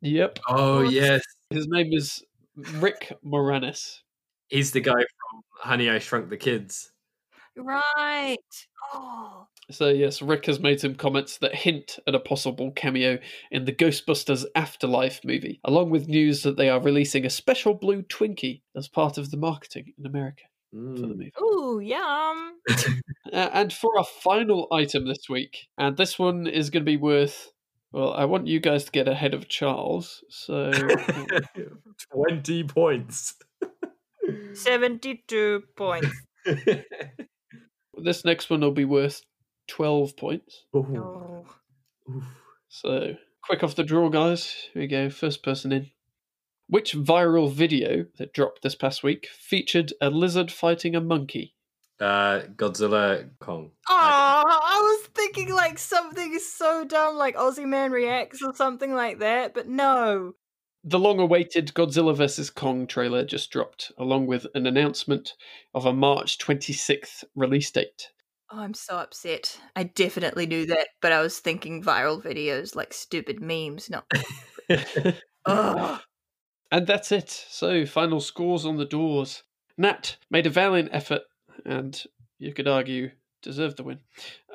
Yep. 0.00 0.40
Oh 0.48 0.82
What's- 0.82 0.92
yes. 0.92 1.22
His 1.50 1.68
name 1.68 1.92
is 1.92 2.24
Rick 2.56 3.12
Moranis. 3.24 4.00
He's 4.48 4.72
the 4.72 4.80
guy 4.80 4.92
from 4.92 5.42
Honey 5.60 5.88
I 5.88 5.98
Shrunk 6.00 6.28
the 6.30 6.36
Kids. 6.36 6.92
Right. 7.56 8.36
Oh. 8.92 9.46
So 9.70 9.88
yes, 9.88 10.20
Rick 10.20 10.46
has 10.46 10.58
made 10.58 10.80
some 10.80 10.94
comments 10.96 11.38
that 11.38 11.54
hint 11.54 11.98
at 12.06 12.14
a 12.14 12.20
possible 12.20 12.72
cameo 12.72 13.18
in 13.50 13.64
the 13.64 13.72
Ghostbusters 13.72 14.44
Afterlife 14.56 15.20
movie, 15.24 15.60
along 15.64 15.90
with 15.90 16.08
news 16.08 16.42
that 16.42 16.56
they 16.56 16.68
are 16.68 16.80
releasing 16.80 17.24
a 17.24 17.30
special 17.30 17.74
blue 17.74 18.02
Twinkie 18.02 18.62
as 18.74 18.88
part 18.88 19.16
of 19.18 19.30
the 19.30 19.36
marketing 19.36 19.92
in 19.98 20.04
America 20.06 20.42
for 20.72 20.76
the 20.78 21.06
Mm. 21.06 21.08
movie. 21.08 21.32
Ooh, 21.40 21.80
yum. 21.80 22.58
Uh, 23.32 23.48
and 23.54 23.72
for 23.72 23.96
our 23.96 24.04
final 24.04 24.68
item 24.70 25.06
this 25.06 25.26
week, 25.26 25.66
and 25.78 25.96
this 25.96 26.18
one 26.18 26.46
is 26.46 26.68
going 26.68 26.82
to 26.82 26.90
be 26.90 26.98
worth. 26.98 27.50
Well, 27.90 28.12
I 28.12 28.26
want 28.26 28.46
you 28.46 28.60
guys 28.60 28.84
to 28.84 28.90
get 28.90 29.08
ahead 29.08 29.32
of 29.32 29.48
Charles. 29.48 30.22
So, 30.28 30.70
Twenty 32.12 32.62
points. 32.64 33.34
72 34.54 35.62
points. 35.76 36.14
This 38.02 38.24
next 38.24 38.50
one 38.50 38.60
will 38.60 38.72
be 38.72 38.84
worth 38.84 39.22
12 39.68 40.16
points. 40.16 40.64
Ooh, 40.76 40.86
Oh. 40.98 41.46
oof. 42.10 42.24
So, 42.68 43.14
quick 43.44 43.62
off 43.62 43.76
the 43.76 43.84
draw, 43.84 44.08
guys. 44.10 44.52
Here 44.74 44.82
we 44.82 44.88
go. 44.88 45.08
First 45.10 45.42
person 45.42 45.72
in. 45.72 45.90
Which 46.72 46.94
viral 46.94 47.52
video 47.52 48.06
that 48.16 48.32
dropped 48.32 48.62
this 48.62 48.74
past 48.74 49.02
week 49.02 49.28
featured 49.30 49.92
a 50.00 50.08
lizard 50.08 50.50
fighting 50.50 50.96
a 50.96 51.02
monkey? 51.02 51.54
Uh, 52.00 52.44
Godzilla 52.56 53.28
Kong. 53.40 53.72
Oh, 53.90 53.94
I 53.94 54.80
was 54.80 55.08
thinking 55.08 55.52
like 55.52 55.78
something 55.78 56.38
so 56.38 56.86
dumb, 56.86 57.16
like 57.16 57.36
Aussie 57.36 57.66
Man 57.68 57.92
Reacts 57.92 58.40
or 58.40 58.54
something 58.54 58.94
like 58.94 59.18
that, 59.18 59.52
but 59.52 59.68
no. 59.68 60.32
The 60.82 60.98
long 60.98 61.20
awaited 61.20 61.74
Godzilla 61.74 62.16
vs. 62.16 62.48
Kong 62.48 62.86
trailer 62.86 63.26
just 63.26 63.50
dropped, 63.50 63.92
along 63.98 64.26
with 64.26 64.46
an 64.54 64.66
announcement 64.66 65.34
of 65.74 65.84
a 65.84 65.92
March 65.92 66.38
26th 66.38 67.24
release 67.36 67.70
date. 67.70 68.08
Oh, 68.50 68.60
I'm 68.60 68.72
so 68.72 68.96
upset. 68.96 69.60
I 69.76 69.82
definitely 69.82 70.46
knew 70.46 70.64
that, 70.64 70.88
but 71.02 71.12
I 71.12 71.20
was 71.20 71.38
thinking 71.38 71.82
viral 71.82 72.22
videos 72.22 72.74
like 72.74 72.94
stupid 72.94 73.42
memes, 73.42 73.90
not. 73.90 74.10
Ugh. 75.44 76.00
And 76.72 76.86
that's 76.86 77.12
it. 77.12 77.28
So, 77.30 77.84
final 77.86 78.20
scores 78.20 78.64
on 78.66 78.78
the 78.78 78.84
doors. 78.86 79.42
Nat 79.78 80.16
made 80.30 80.46
a 80.46 80.50
valiant 80.50 80.88
effort, 80.92 81.22
and 81.66 82.02
you 82.38 82.52
could 82.52 82.66
argue 82.66 83.10
deserved 83.42 83.76
the 83.76 83.82
win. 83.82 83.98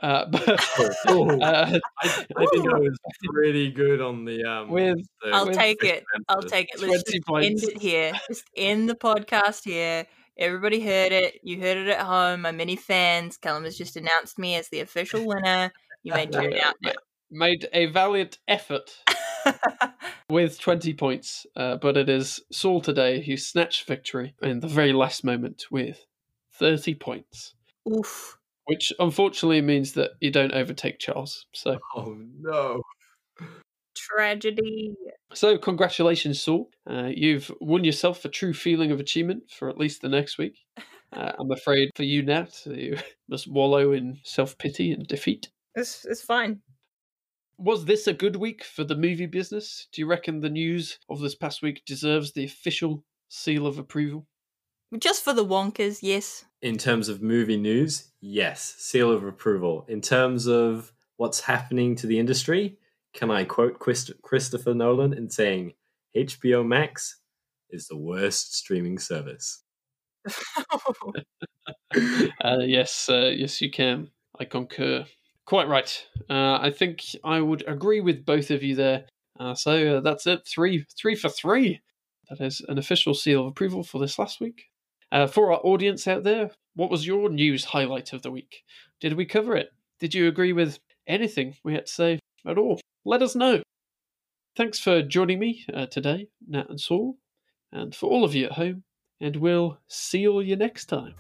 Uh, 0.02 0.26
but 0.32 0.60
Oh, 1.08 1.30
uh, 1.40 1.78
I, 2.02 2.08
I 2.36 2.46
think 2.52 2.74
I 2.74 2.80
was 2.80 2.98
pretty 3.24 3.70
good 3.72 4.02
on 4.02 4.26
the 4.26 4.44
um. 4.44 4.70
with 4.70 4.98
the 5.22 5.30
I'll 5.32 5.46
with 5.48 5.56
take 5.58 5.84
it. 5.84 6.04
I'll 6.28 6.42
take 6.42 6.70
it. 6.74 6.80
Let's 6.82 7.04
20 7.28 7.50
just 7.52 7.64
end 7.66 7.76
it 7.76 7.82
here. 7.82 8.14
Just 8.28 8.46
end 8.56 8.90
the 8.90 8.96
podcast 8.96 9.64
here. 9.64 10.08
Everybody 10.40 10.80
heard 10.82 11.12
it. 11.12 11.36
You 11.44 11.60
heard 11.60 11.78
it 11.78 11.88
at 11.88 12.02
home. 12.02 12.42
My 12.42 12.52
many 12.52 12.76
fans. 12.76 13.38
Callum 13.38 13.64
has 13.66 13.78
just 13.78 13.96
announced 13.96 14.40
me 14.40 14.56
as 14.56 14.70
the 14.70 14.80
official 14.80 15.26
winner. 15.26 15.72
You 16.04 16.14
may 16.14 16.26
tune 16.32 16.52
Yeah, 16.54 16.70
out 16.70 16.76
now. 16.82 16.92
made 17.30 17.68
a 17.74 17.88
valiant 17.88 18.38
effort 18.48 18.92
with 20.30 20.60
20 20.60 20.94
points, 20.94 21.46
uh, 21.56 21.78
but 21.78 21.98
it 21.98 22.10
is 22.10 22.42
Saul 22.52 22.82
today 22.82 23.24
who 23.24 23.38
snatched 23.38 23.88
victory 23.88 24.36
in 24.42 24.60
the 24.60 24.68
very 24.68 24.94
last 24.94 25.24
moment 25.24 25.66
with 25.72 26.06
30 26.54 26.96
points, 26.96 27.54
Oof. 27.92 28.38
which 28.66 28.92
unfortunately 29.00 29.62
means 29.62 29.94
that 29.94 30.12
you 30.20 30.32
don't 30.32 30.54
overtake 30.54 31.00
Charles. 31.00 31.46
So, 31.54 31.78
Oh 31.96 32.18
no! 32.40 32.82
Tragedy. 33.96 34.96
so 35.34 35.58
congratulations, 35.58 36.42
Saul. 36.42 36.70
Uh, 36.90 37.10
you've 37.14 37.52
won 37.60 37.84
yourself 37.84 38.24
a 38.26 38.30
true 38.30 38.54
feeling 38.54 38.92
of 38.92 39.00
achievement 39.00 39.44
for 39.50 39.70
at 39.70 39.78
least 39.78 40.02
the 40.02 40.10
next 40.10 40.38
week. 40.38 40.58
Uh, 41.14 41.32
I'm 41.40 41.50
afraid 41.52 41.90
for 41.96 42.04
you, 42.04 42.22
Nat, 42.22 42.50
you 42.66 42.98
must 43.30 43.50
wallow 43.50 43.94
in 43.94 44.20
self 44.24 44.58
pity 44.58 44.92
and 44.92 45.08
defeat. 45.08 45.48
It's, 45.74 46.04
it's 46.06 46.22
fine. 46.22 46.60
Was 47.60 47.86
this 47.86 48.06
a 48.06 48.14
good 48.14 48.36
week 48.36 48.64
for 48.64 48.84
the 48.84 48.96
movie 48.96 49.26
business? 49.26 49.88
Do 49.92 50.02
you 50.02 50.08
reckon 50.08 50.40
the 50.40 50.50
news 50.50 51.00
of 51.10 51.20
this 51.20 51.36
past 51.36 51.62
week 51.62 51.84
deserves 51.86 52.32
the 52.32 52.46
official 52.46 53.04
seal 53.30 53.66
of 53.66 53.80
approval? 53.80 54.28
Just 55.00 55.24
for 55.24 55.34
the 55.34 55.46
Wonkers, 55.46 56.00
yes. 56.02 56.46
In 56.62 56.78
terms 56.78 57.10
of 57.10 57.22
movie 57.22 57.58
news, 57.58 58.12
yes, 58.22 58.76
seal 58.78 59.12
of 59.12 59.24
approval. 59.24 59.86
In 59.90 60.02
terms 60.02 60.48
of 60.48 60.94
what's 61.18 61.42
happening 61.42 61.96
to 61.96 62.08
the 62.08 62.20
industry, 62.20 62.78
can 63.14 63.32
I 63.32 63.44
quote 63.44 63.80
Christ- 63.80 64.12
Christopher 64.22 64.74
Nolan 64.74 65.14
in 65.14 65.30
saying 65.30 65.74
HBO 66.16 66.66
Max 66.66 67.20
is 67.72 67.88
the 67.88 67.98
worst 67.98 68.56
streaming 68.56 69.00
service? 69.00 69.64
Uh, 72.44 72.60
yes, 72.62 73.10
uh, 73.10 73.32
yes, 73.36 73.62
you 73.62 73.72
can. 73.72 74.10
I 74.40 74.46
concur. 74.46 75.06
Quite 75.48 75.70
right. 75.70 76.06
Uh, 76.30 76.60
I 76.62 76.72
think 76.72 77.04
I 77.24 77.40
would 77.40 77.64
agree 77.68 78.02
with 78.02 78.26
both 78.26 78.52
of 78.52 78.64
you 78.64 78.76
there. 78.76 79.06
Uh, 79.40 79.56
so 79.56 79.98
uh, 79.98 80.02
that's 80.02 80.28
it. 80.28 80.46
Three, 80.46 80.86
three 81.00 81.16
for 81.16 81.30
three. 81.30 81.80
That 82.30 82.42
is 82.42 82.62
an 82.68 82.78
official 82.78 83.14
seal 83.14 83.42
of 83.42 83.48
approval 83.48 83.82
for 83.84 84.00
this 84.00 84.20
last 84.20 84.42
week. 84.42 84.66
Uh, 85.10 85.26
for 85.26 85.54
our 85.54 85.62
audience 85.64 86.06
out 86.06 86.24
there, 86.24 86.52
what 86.76 86.92
was 86.92 87.08
your 87.08 87.30
news 87.30 87.64
highlight 87.64 88.12
of 88.12 88.24
the 88.24 88.32
week? 88.32 88.64
Did 89.00 89.14
we 89.14 89.26
cover 89.26 89.56
it? 89.56 89.70
Did 90.02 90.14
you 90.14 90.28
agree 90.28 90.52
with 90.52 90.80
anything 91.08 91.56
we 91.64 91.74
had 91.74 91.86
to 91.86 91.94
say 91.94 92.20
at 92.46 92.58
all? 92.58 92.82
Let 93.06 93.22
us 93.22 93.34
know. 93.34 93.62
Thanks 94.58 94.80
for 94.80 95.02
joining 95.02 95.40
me 95.40 95.64
uh, 95.74 95.86
today, 95.86 96.28
Nat 96.46 96.70
and 96.70 96.82
Saul, 96.82 97.18
and 97.72 97.96
for 97.96 98.10
all 98.10 98.26
of 98.26 98.36
you 98.36 98.48
at 98.48 98.54
home. 98.54 98.84
And 99.22 99.38
we'll 99.38 99.80
seal 99.88 100.42
you 100.42 100.58
next 100.58 100.88
time. 100.88 101.16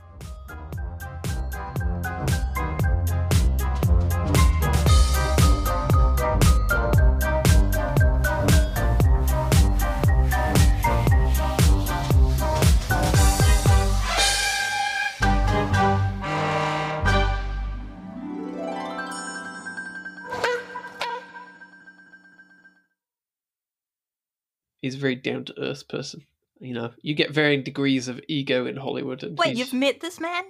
He's 24.88 24.96
a 24.96 25.00
very 25.00 25.16
down 25.16 25.44
to 25.46 25.60
earth 25.62 25.90
person. 25.90 26.26
You 26.60 26.74
know, 26.74 26.92
you 27.02 27.14
get 27.14 27.32
varying 27.32 27.62
degrees 27.62 28.08
of 28.08 28.22
ego 28.30 28.66
in 28.66 28.78
Hollywood. 28.78 29.22
And 29.22 29.38
Wait, 29.38 29.50
he's- 29.50 29.60
you've 29.60 29.74
met 29.74 30.00
this 30.00 30.18
man? 30.18 30.46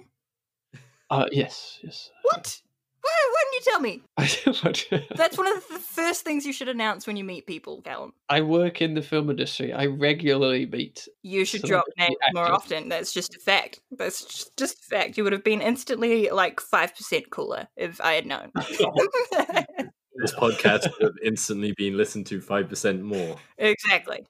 Uh, 1.10 1.26
yes, 1.32 1.80
yes. 1.82 2.10
What? 2.22 2.60
Why, 3.00 3.10
why 3.32 3.44
didn't 3.44 3.54
you 3.54 3.72
tell 3.72 3.80
me? 3.80 4.02
I 4.16 5.14
That's 5.16 5.36
one 5.36 5.48
of 5.48 5.66
the 5.68 5.78
first 5.80 6.24
things 6.24 6.46
you 6.46 6.52
should 6.52 6.68
announce 6.68 7.04
when 7.06 7.16
you 7.16 7.24
meet 7.24 7.46
people, 7.46 7.82
Callum. 7.82 8.12
I 8.28 8.42
work 8.42 8.80
in 8.80 8.94
the 8.94 9.02
film 9.02 9.28
industry. 9.28 9.72
I 9.72 9.86
regularly 9.86 10.66
meet. 10.66 11.08
You 11.22 11.44
should 11.44 11.62
drop 11.62 11.86
names 11.98 12.14
more 12.32 12.50
often. 12.50 12.88
That's 12.88 13.12
just 13.12 13.34
a 13.34 13.40
fact. 13.40 13.80
That's 13.90 14.24
just- 14.24 14.56
just 14.56 14.78
a 14.78 14.82
fact. 14.82 15.16
You 15.18 15.24
would 15.24 15.32
have 15.32 15.44
been 15.44 15.62
instantly 15.62 16.30
like 16.30 16.60
5% 16.60 17.30
cooler 17.30 17.66
if 17.76 18.00
I 18.00 18.12
had 18.12 18.26
known. 18.26 18.52
This 20.18 20.34
podcast 20.34 20.90
would 20.92 21.02
have 21.02 21.18
instantly 21.22 21.72
been 21.76 21.96
listened 21.96 22.26
to 22.26 22.40
5% 22.40 23.00
more. 23.00 23.36
exactly. 23.56 24.26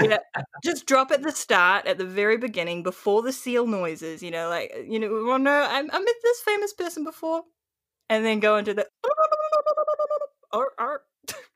Yeah. 0.00 0.18
Just 0.64 0.86
drop 0.86 1.10
at 1.10 1.22
the 1.22 1.32
start, 1.32 1.86
at 1.86 1.98
the 1.98 2.04
very 2.04 2.36
beginning, 2.36 2.82
before 2.82 3.22
the 3.22 3.32
seal 3.32 3.66
noises, 3.66 4.22
you 4.22 4.30
know, 4.30 4.48
like, 4.48 4.74
you 4.86 4.98
know, 4.98 5.24
well, 5.26 5.38
no, 5.38 5.52
I, 5.52 5.78
I 5.78 5.80
met 5.80 6.14
this 6.22 6.40
famous 6.40 6.72
person 6.72 7.04
before. 7.04 7.42
And 8.10 8.24
then 8.24 8.40
go 8.40 8.56
into 8.56 8.74
the. 8.74 8.86
Or, 10.52 10.72
or. 10.78 11.02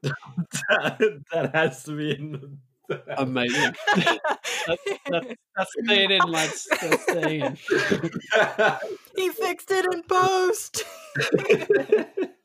that, 0.02 1.22
that 1.32 1.54
has 1.54 1.82
to 1.84 1.96
be 1.96 2.10
in 2.10 2.32
the. 2.32 2.56
Amazing. 3.18 3.74
that's, 3.96 4.82
that's, 5.08 5.26
that's 5.56 5.70
staying 5.84 6.10
in, 6.10 6.20
lads. 6.22 6.68
That's 6.80 7.02
staying 7.02 7.42
in. 7.42 7.56
he 9.16 9.30
fixed 9.30 9.70
it 9.70 9.86
in 9.92 10.02
post. 10.02 10.84